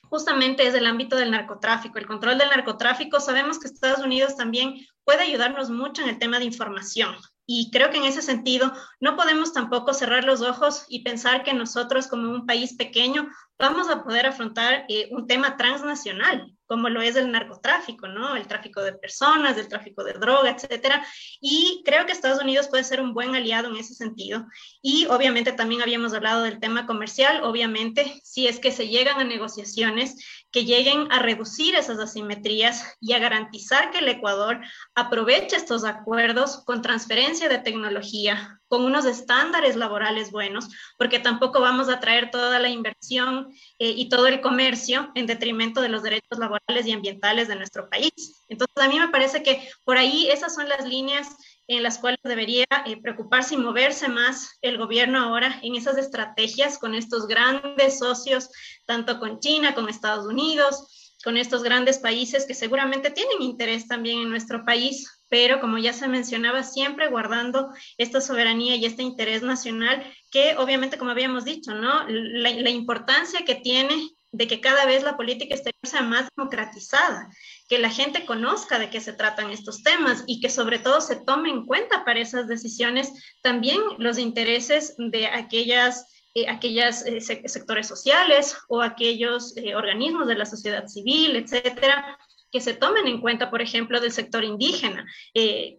justamente 0.03 0.65
es 0.65 0.75
el 0.75 0.85
ámbito 0.85 1.17
del 1.17 1.31
narcotráfico, 1.31 1.97
el 1.97 2.07
control 2.07 2.37
del 2.37 2.49
narcotráfico. 2.49 3.19
Sabemos 3.19 3.59
que 3.59 3.67
Estados 3.67 4.05
Unidos 4.05 4.37
también 4.37 4.87
puede 5.03 5.23
ayudarnos 5.23 5.69
mucho 5.69 6.03
en 6.03 6.07
el 6.07 6.19
tema 6.19 6.39
de 6.39 6.45
información. 6.45 7.17
Y 7.45 7.71
creo 7.71 7.89
que 7.89 7.97
en 7.97 8.05
ese 8.05 8.21
sentido 8.21 8.71
no 8.99 9.15
podemos 9.15 9.51
tampoco 9.51 9.93
cerrar 9.93 10.23
los 10.23 10.41
ojos 10.41 10.85
y 10.87 11.03
pensar 11.03 11.43
que 11.43 11.53
nosotros 11.53 12.07
como 12.07 12.29
un 12.29 12.45
país 12.45 12.75
pequeño 12.75 13.27
vamos 13.59 13.89
a 13.89 14.03
poder 14.03 14.25
afrontar 14.25 14.85
eh, 14.89 15.09
un 15.11 15.27
tema 15.27 15.57
transnacional, 15.57 16.53
como 16.65 16.89
lo 16.89 17.01
es 17.01 17.15
el 17.15 17.31
narcotráfico, 17.31 18.07
¿no? 18.07 18.35
El 18.35 18.47
tráfico 18.47 18.81
de 18.81 18.93
personas, 18.93 19.57
el 19.57 19.67
tráfico 19.67 20.03
de 20.03 20.13
droga, 20.13 20.49
etcétera. 20.49 21.05
Y 21.39 21.81
creo 21.85 22.05
que 22.05 22.11
Estados 22.11 22.41
Unidos 22.41 22.67
puede 22.67 22.83
ser 22.83 22.99
un 22.99 23.13
buen 23.13 23.35
aliado 23.35 23.69
en 23.69 23.77
ese 23.77 23.93
sentido. 23.93 24.45
Y 24.81 25.05
obviamente 25.05 25.53
también 25.53 25.81
habíamos 25.81 26.13
hablado 26.13 26.43
del 26.43 26.59
tema 26.59 26.85
comercial. 26.85 27.43
Obviamente, 27.43 28.21
si 28.23 28.47
es 28.47 28.59
que 28.59 28.71
se 28.71 28.87
llegan 28.87 29.19
a 29.19 29.23
negociaciones, 29.23 30.42
que 30.53 30.65
lleguen 30.65 31.11
a 31.11 31.17
reducir 31.17 31.75
esas 31.75 31.99
asimetrías 31.99 32.95
y 33.01 33.13
a 33.13 33.19
garantizar 33.19 33.89
que 33.89 33.97
el 33.97 34.07
Ecuador 34.07 34.61
aproveche 34.93 35.55
estos 35.55 35.83
acuerdos 35.83 36.63
con 36.63 36.83
transferencia 36.83 37.49
de 37.49 37.57
tecnología, 37.57 38.61
con 38.67 38.85
unos 38.85 39.05
estándares 39.05 39.75
laborales 39.75 40.31
buenos, 40.31 40.69
porque 40.97 41.17
tampoco 41.17 41.59
vamos 41.59 41.89
a 41.89 41.99
traer 41.99 42.29
toda 42.29 42.59
la 42.59 42.69
inversión 42.69 43.47
eh, 43.79 43.93
y 43.97 44.09
todo 44.09 44.27
el 44.27 44.41
comercio 44.41 45.11
en 45.15 45.25
detrimento 45.25 45.81
de 45.81 45.89
los 45.89 46.03
derechos 46.03 46.37
laborales 46.37 46.85
y 46.85 46.91
ambientales 46.91 47.47
de 47.47 47.55
nuestro 47.55 47.89
país. 47.89 48.43
Entonces, 48.47 48.77
a 48.77 48.87
mí 48.87 48.99
me 48.99 49.09
parece 49.09 49.41
que 49.41 49.67
por 49.83 49.97
ahí 49.97 50.29
esas 50.29 50.53
son 50.53 50.69
las 50.69 50.87
líneas 50.87 51.35
en 51.67 51.83
las 51.83 51.97
cuales 51.97 52.19
debería 52.23 52.65
eh, 52.85 53.01
preocuparse 53.01 53.55
y 53.55 53.57
moverse 53.57 54.07
más 54.07 54.57
el 54.61 54.77
gobierno 54.77 55.19
ahora 55.19 55.59
en 55.61 55.75
esas 55.75 55.97
estrategias 55.97 56.77
con 56.77 56.95
estos 56.95 57.27
grandes 57.27 57.99
socios, 57.99 58.49
tanto 58.85 59.19
con 59.19 59.39
China, 59.39 59.73
con 59.73 59.89
Estados 59.89 60.25
Unidos, 60.25 61.13
con 61.23 61.37
estos 61.37 61.63
grandes 61.63 61.99
países 61.99 62.45
que 62.45 62.53
seguramente 62.53 63.09
tienen 63.09 63.41
interés 63.41 63.87
también 63.87 64.19
en 64.19 64.29
nuestro 64.29 64.65
país, 64.65 65.21
pero 65.29 65.61
como 65.61 65.77
ya 65.77 65.93
se 65.93 66.07
mencionaba, 66.07 66.63
siempre 66.63 67.07
guardando 67.09 67.69
esta 67.97 68.19
soberanía 68.19 68.75
y 68.75 68.85
este 68.85 69.03
interés 69.03 69.41
nacional 69.41 70.03
que 70.29 70.55
obviamente, 70.57 70.97
como 70.97 71.11
habíamos 71.11 71.45
dicho, 71.45 71.73
¿no? 71.73 72.05
La, 72.07 72.49
la 72.49 72.69
importancia 72.69 73.45
que 73.45 73.55
tiene 73.55 74.09
de 74.33 74.47
que 74.47 74.59
cada 74.59 74.85
vez 74.85 75.03
la 75.03 75.15
política 75.15 75.53
exterior 75.53 75.79
sea 75.83 76.01
más 76.01 76.27
democratizada, 76.35 77.29
que 77.69 77.77
la 77.77 77.89
gente 77.89 78.25
conozca 78.25 78.79
de 78.79 78.89
qué 78.89 78.99
se 78.99 79.13
tratan 79.13 79.51
estos 79.51 79.83
temas 79.83 80.23
y 80.27 80.41
que 80.41 80.49
sobre 80.49 80.79
todo 80.79 80.99
se 81.01 81.17
tome 81.17 81.49
en 81.49 81.65
cuenta 81.65 82.03
para 82.03 82.19
esas 82.19 82.47
decisiones 82.47 83.13
también 83.41 83.79
los 83.99 84.17
intereses 84.17 84.95
de 84.97 85.27
aquellas 85.27 86.07
eh, 86.35 86.49
aquellos 86.49 87.05
eh, 87.05 87.21
sectores 87.21 87.87
sociales 87.87 88.57
o 88.67 88.81
aquellos 88.81 89.55
eh, 89.55 89.75
organismos 89.75 90.27
de 90.27 90.33
la 90.33 90.47
sociedad 90.47 90.87
civil, 90.87 91.35
etcétera, 91.35 92.17
que 92.51 92.59
se 92.59 92.73
tomen 92.73 93.05
en 93.05 93.21
cuenta, 93.21 93.51
por 93.51 93.61
ejemplo, 93.61 93.99
del 94.01 94.11
sector 94.11 94.43
indígena, 94.43 95.05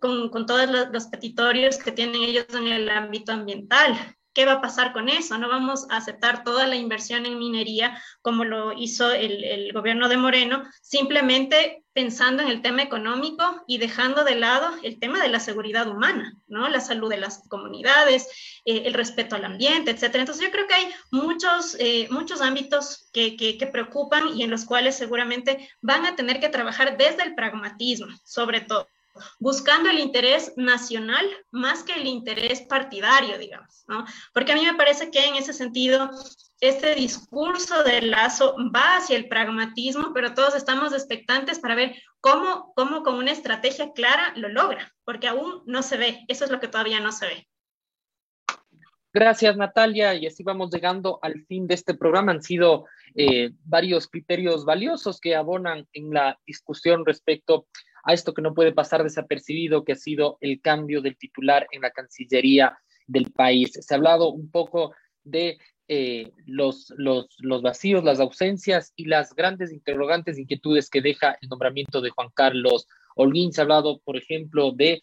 con, 0.00 0.28
con, 0.28 0.46
todos 0.46 0.68
los 0.92 1.07
petitorios 1.07 1.78
que 1.78 1.92
tienen 1.92 2.22
ellos 2.22 2.46
en 2.52 2.66
el 2.66 2.88
ámbito 2.88 3.32
ambiental, 3.32 4.16
¿Qué 4.35 4.45
va 4.45 4.55
a 4.55 4.61
pasar 4.61 4.93
con 4.93 5.09
eso? 5.09 5.39
No 5.39 5.49
vamos 5.49 5.87
a 5.91 5.97
aceptar 5.97 6.43
toda 6.43 6.66
la 6.66 6.74
inversión 6.74 7.24
en 7.24 7.39
minería 7.39 8.03
como 8.20 8.45
lo 8.45 8.72
hizo 8.72 9.12
el, 9.12 9.72
gobierno 9.72 10.09
de 10.09 10.16
Moreno, 10.16 10.64
simplemente 10.82 11.85
pensando 11.93 12.43
en 12.43 12.49
el 12.49 12.61
tema 12.61 12.82
económico 12.82 13.62
y 13.68 13.78
dejando 13.78 14.24
de 14.24 14.35
lado 14.35 14.74
el 14.82 14.99
tema 14.99 15.20
de 15.20 15.28
la 15.28 15.39
seguridad 15.39 15.89
humana, 15.89 16.35
¿no? 16.49 16.68
La 16.68 16.80
salud 16.80 17.09
de 17.09 17.18
las 17.18 17.47
comunidades, 17.49 18.26
eh, 18.64 18.82
el 18.87 18.95
respeto 18.95 19.37
al 19.37 19.45
ambiente, 19.45 19.93
etcétera. 19.93 20.22
Entonces 20.22 20.45
yo 20.45 20.51
creo 20.51 20.66
que 20.66 20.74
hay 20.74 20.89
muchos, 21.12 21.76
eh, 21.78 22.09
muchos 22.11 22.41
ámbitos 22.41 23.09
que, 23.12 23.37
que 23.37 23.66
preocupan 23.68 24.37
y 24.37 24.43
en 24.43 24.51
los 24.51 24.64
cuales 24.64 24.97
seguramente 24.97 25.70
van 25.80 26.07
a 26.07 26.16
tener 26.16 26.41
que 26.41 26.49
trabajar 26.49 26.97
desde 26.97 27.22
el 27.22 27.37
pragmatismo, 27.37 28.09
sobre 28.24 28.62
todo 28.62 28.89
buscando 29.38 29.90
el 29.90 29.98
interés 29.98 30.52
nacional 30.56 31.26
más 31.50 31.82
que 31.82 31.94
el 31.94 32.06
interés 32.06 32.62
partidario, 32.62 33.38
digamos, 33.38 33.84
¿no? 33.88 34.04
Porque 34.32 34.52
a 34.52 34.56
mí 34.56 34.64
me 34.64 34.74
parece 34.74 35.10
que 35.10 35.24
en 35.24 35.36
ese 35.36 35.52
sentido 35.52 36.10
este 36.60 36.94
discurso 36.94 37.82
del 37.82 38.10
lazo 38.10 38.56
va 38.74 38.96
hacia 38.96 39.16
el 39.16 39.28
pragmatismo, 39.28 40.12
pero 40.14 40.34
todos 40.34 40.54
estamos 40.54 40.92
expectantes 40.92 41.58
para 41.58 41.74
ver 41.74 41.94
cómo, 42.20 42.72
cómo 42.74 43.02
con 43.02 43.16
una 43.16 43.32
estrategia 43.32 43.92
clara 43.92 44.32
lo 44.36 44.48
logra, 44.48 44.92
porque 45.04 45.28
aún 45.28 45.62
no 45.66 45.82
se 45.82 45.96
ve, 45.96 46.24
eso 46.28 46.44
es 46.44 46.50
lo 46.50 46.60
que 46.60 46.68
todavía 46.68 47.00
no 47.00 47.12
se 47.12 47.26
ve. 47.26 47.48
Gracias, 49.14 49.56
Natalia. 49.56 50.12
Y 50.16 50.26
así 50.26 50.42
vamos 50.42 50.72
llegando 50.72 51.20
al 51.22 51.44
fin 51.46 51.68
de 51.68 51.74
este 51.74 51.94
programa. 51.94 52.32
Han 52.32 52.42
sido 52.42 52.86
eh, 53.14 53.52
varios 53.64 54.08
criterios 54.08 54.64
valiosos 54.64 55.20
que 55.20 55.36
abonan 55.36 55.86
en 55.92 56.10
la 56.10 56.36
discusión 56.44 57.06
respecto 57.06 57.68
a 57.93 57.93
esto 58.12 58.34
que 58.34 58.42
no 58.42 58.55
puede 58.55 58.72
pasar 58.72 59.02
desapercibido, 59.02 59.84
que 59.84 59.92
ha 59.92 59.96
sido 59.96 60.36
el 60.40 60.61
cambio 60.61 61.00
del 61.00 61.16
titular 61.16 61.66
en 61.70 61.82
la 61.82 61.90
Cancillería 61.90 62.78
del 63.07 63.32
país. 63.32 63.72
Se 63.80 63.94
ha 63.94 63.96
hablado 63.96 64.30
un 64.30 64.50
poco 64.50 64.94
de 65.22 65.59
eh, 65.88 66.32
los, 66.46 66.92
los, 66.96 67.28
los, 67.38 67.62
vacíos, 67.62 68.05
las 68.05 68.20
ausencias 68.20 68.92
y 68.96 69.05
las 69.05 69.34
grandes 69.34 69.72
interrogantes, 69.72 70.38
inquietudes 70.38 70.88
que 70.88 71.02
deja 71.02 71.36
el 71.40 71.48
nombramiento 71.48 72.00
de 72.00 72.11
Juan 72.11 72.30
Carlos 72.34 72.86
Holguín. 73.16 73.52
Se 73.52 73.61
ha 73.61 73.64
hablado, 73.64 74.00
por 74.00 74.16
ejemplo, 74.16 74.72
de 74.72 75.02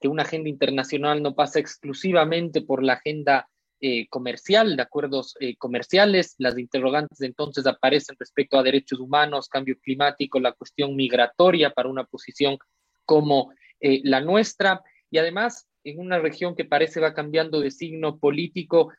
que 0.00 0.08
una 0.08 0.22
agenda 0.22 0.48
internacional 0.48 1.22
no 1.22 1.34
pasa 1.34 1.58
exclusivamente 1.58 2.62
por 2.62 2.82
la 2.82 2.94
agenda 2.94 3.49
eh, 3.82 4.08
comercial, 4.08 4.76
de 4.76 4.82
acuerdos 4.82 5.34
eh, 5.40 5.56
comerciales. 5.56 6.34
Las 6.38 6.58
interrogantes 6.58 7.20
entonces 7.22 7.66
aparecen 7.66 8.14
respecto 8.18 8.58
a 8.58 8.62
derechos 8.62 9.00
humanos, 9.00 9.48
cambio 9.48 9.78
climático, 9.80 10.38
la 10.38 10.52
cuestión 10.52 10.94
migratoria 10.96 11.70
para 11.70 11.88
una 11.88 12.04
posición 12.04 12.58
como 13.06 13.52
eh, 13.80 14.02
la 14.04 14.20
nuestra. 14.20 14.82
Y 15.10 15.16
además, 15.16 15.66
en 15.82 15.98
una 15.98 16.18
región 16.18 16.54
que 16.54 16.66
parece 16.66 17.00
va 17.00 17.14
cambiando 17.14 17.60
de 17.60 17.70
signo 17.70 18.18
político, 18.18 18.92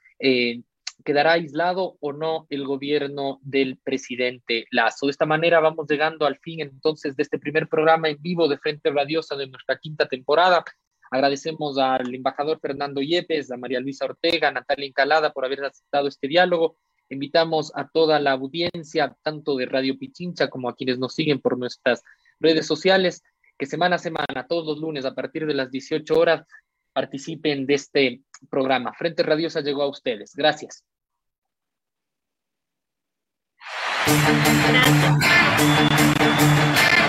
quedará 1.04 1.34
aislado 1.34 1.98
o 2.00 2.14
no 2.14 2.48
el 2.50 2.66
gobierno 2.66 3.40
del 3.44 3.78
presidente 3.78 4.66
Lazo. 4.72 5.06
De 5.06 5.12
esta 5.12 5.26
manera 5.26 5.60
vamos 5.60 5.88
llegando 5.90 6.26
al 6.26 6.38
fin 6.38 6.62
entonces 6.62 7.16
de 7.16 7.24
este 7.24 7.40
primer 7.40 7.68
programa 7.68 8.10
en 8.10 8.22
vivo 8.22 8.48
de 8.48 8.58
Frente 8.58 8.90
Radiosa 8.92 9.36
de 9.36 9.48
nuestra 9.48 9.78
quinta 9.78 10.08
temporada. 10.08 10.64
Agradecemos 11.12 11.78
al 11.78 12.16
embajador 12.16 12.60
Fernando 12.62 13.02
Yepes, 13.02 13.52
a 13.52 13.58
María 13.58 13.82
Luisa 13.82 14.06
Ortega, 14.06 14.48
a 14.48 14.52
Natalia 14.52 14.88
Encalada 14.88 15.34
por 15.34 15.44
haber 15.44 15.66
aceptado 15.66 16.08
este 16.08 16.30
diálogo. 16.30 16.78
Invitamos 17.10 17.74
a 17.76 17.90
toda 17.90 18.18
la 18.22 18.32
audiencia, 18.32 19.14
tanto 19.22 19.58
de 19.58 19.66
Radio 19.66 20.00
Pichincha 20.00 20.50
como 20.50 20.70
a 20.70 20.76
quienes 20.76 20.98
nos 20.98 21.14
siguen 21.14 21.42
por 21.42 21.58
nuestras 21.58 22.02
redes 22.40 22.66
sociales, 22.66 23.24
que 23.58 23.66
semana 23.66 23.98
a 23.98 24.00
semana, 24.00 24.48
todos 24.48 24.66
los 24.66 24.80
lunes 24.80 25.04
a 25.04 25.14
partir 25.14 25.46
de 25.46 25.54
las 25.54 25.70
18 25.70 26.18
horas, 26.18 26.48
participen 26.94 27.66
de 27.66 27.74
este 27.74 28.22
programa. 28.50 28.94
Frente 28.94 29.24
Radiosa 29.24 29.60
llegó 29.60 29.84
a 29.84 29.90
ustedes. 29.90 30.34
Gracias. 30.34 30.86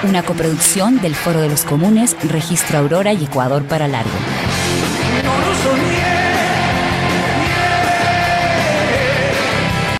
Una 0.04 0.24
coproducción 0.24 1.00
del 1.00 1.14
Foro 1.14 1.40
de 1.40 1.48
los 1.48 1.64
Comunes, 1.64 2.16
Registro 2.28 2.78
Aurora 2.78 3.12
y 3.12 3.24
Ecuador 3.24 3.62
para 3.62 3.86
Largo. 3.86 4.10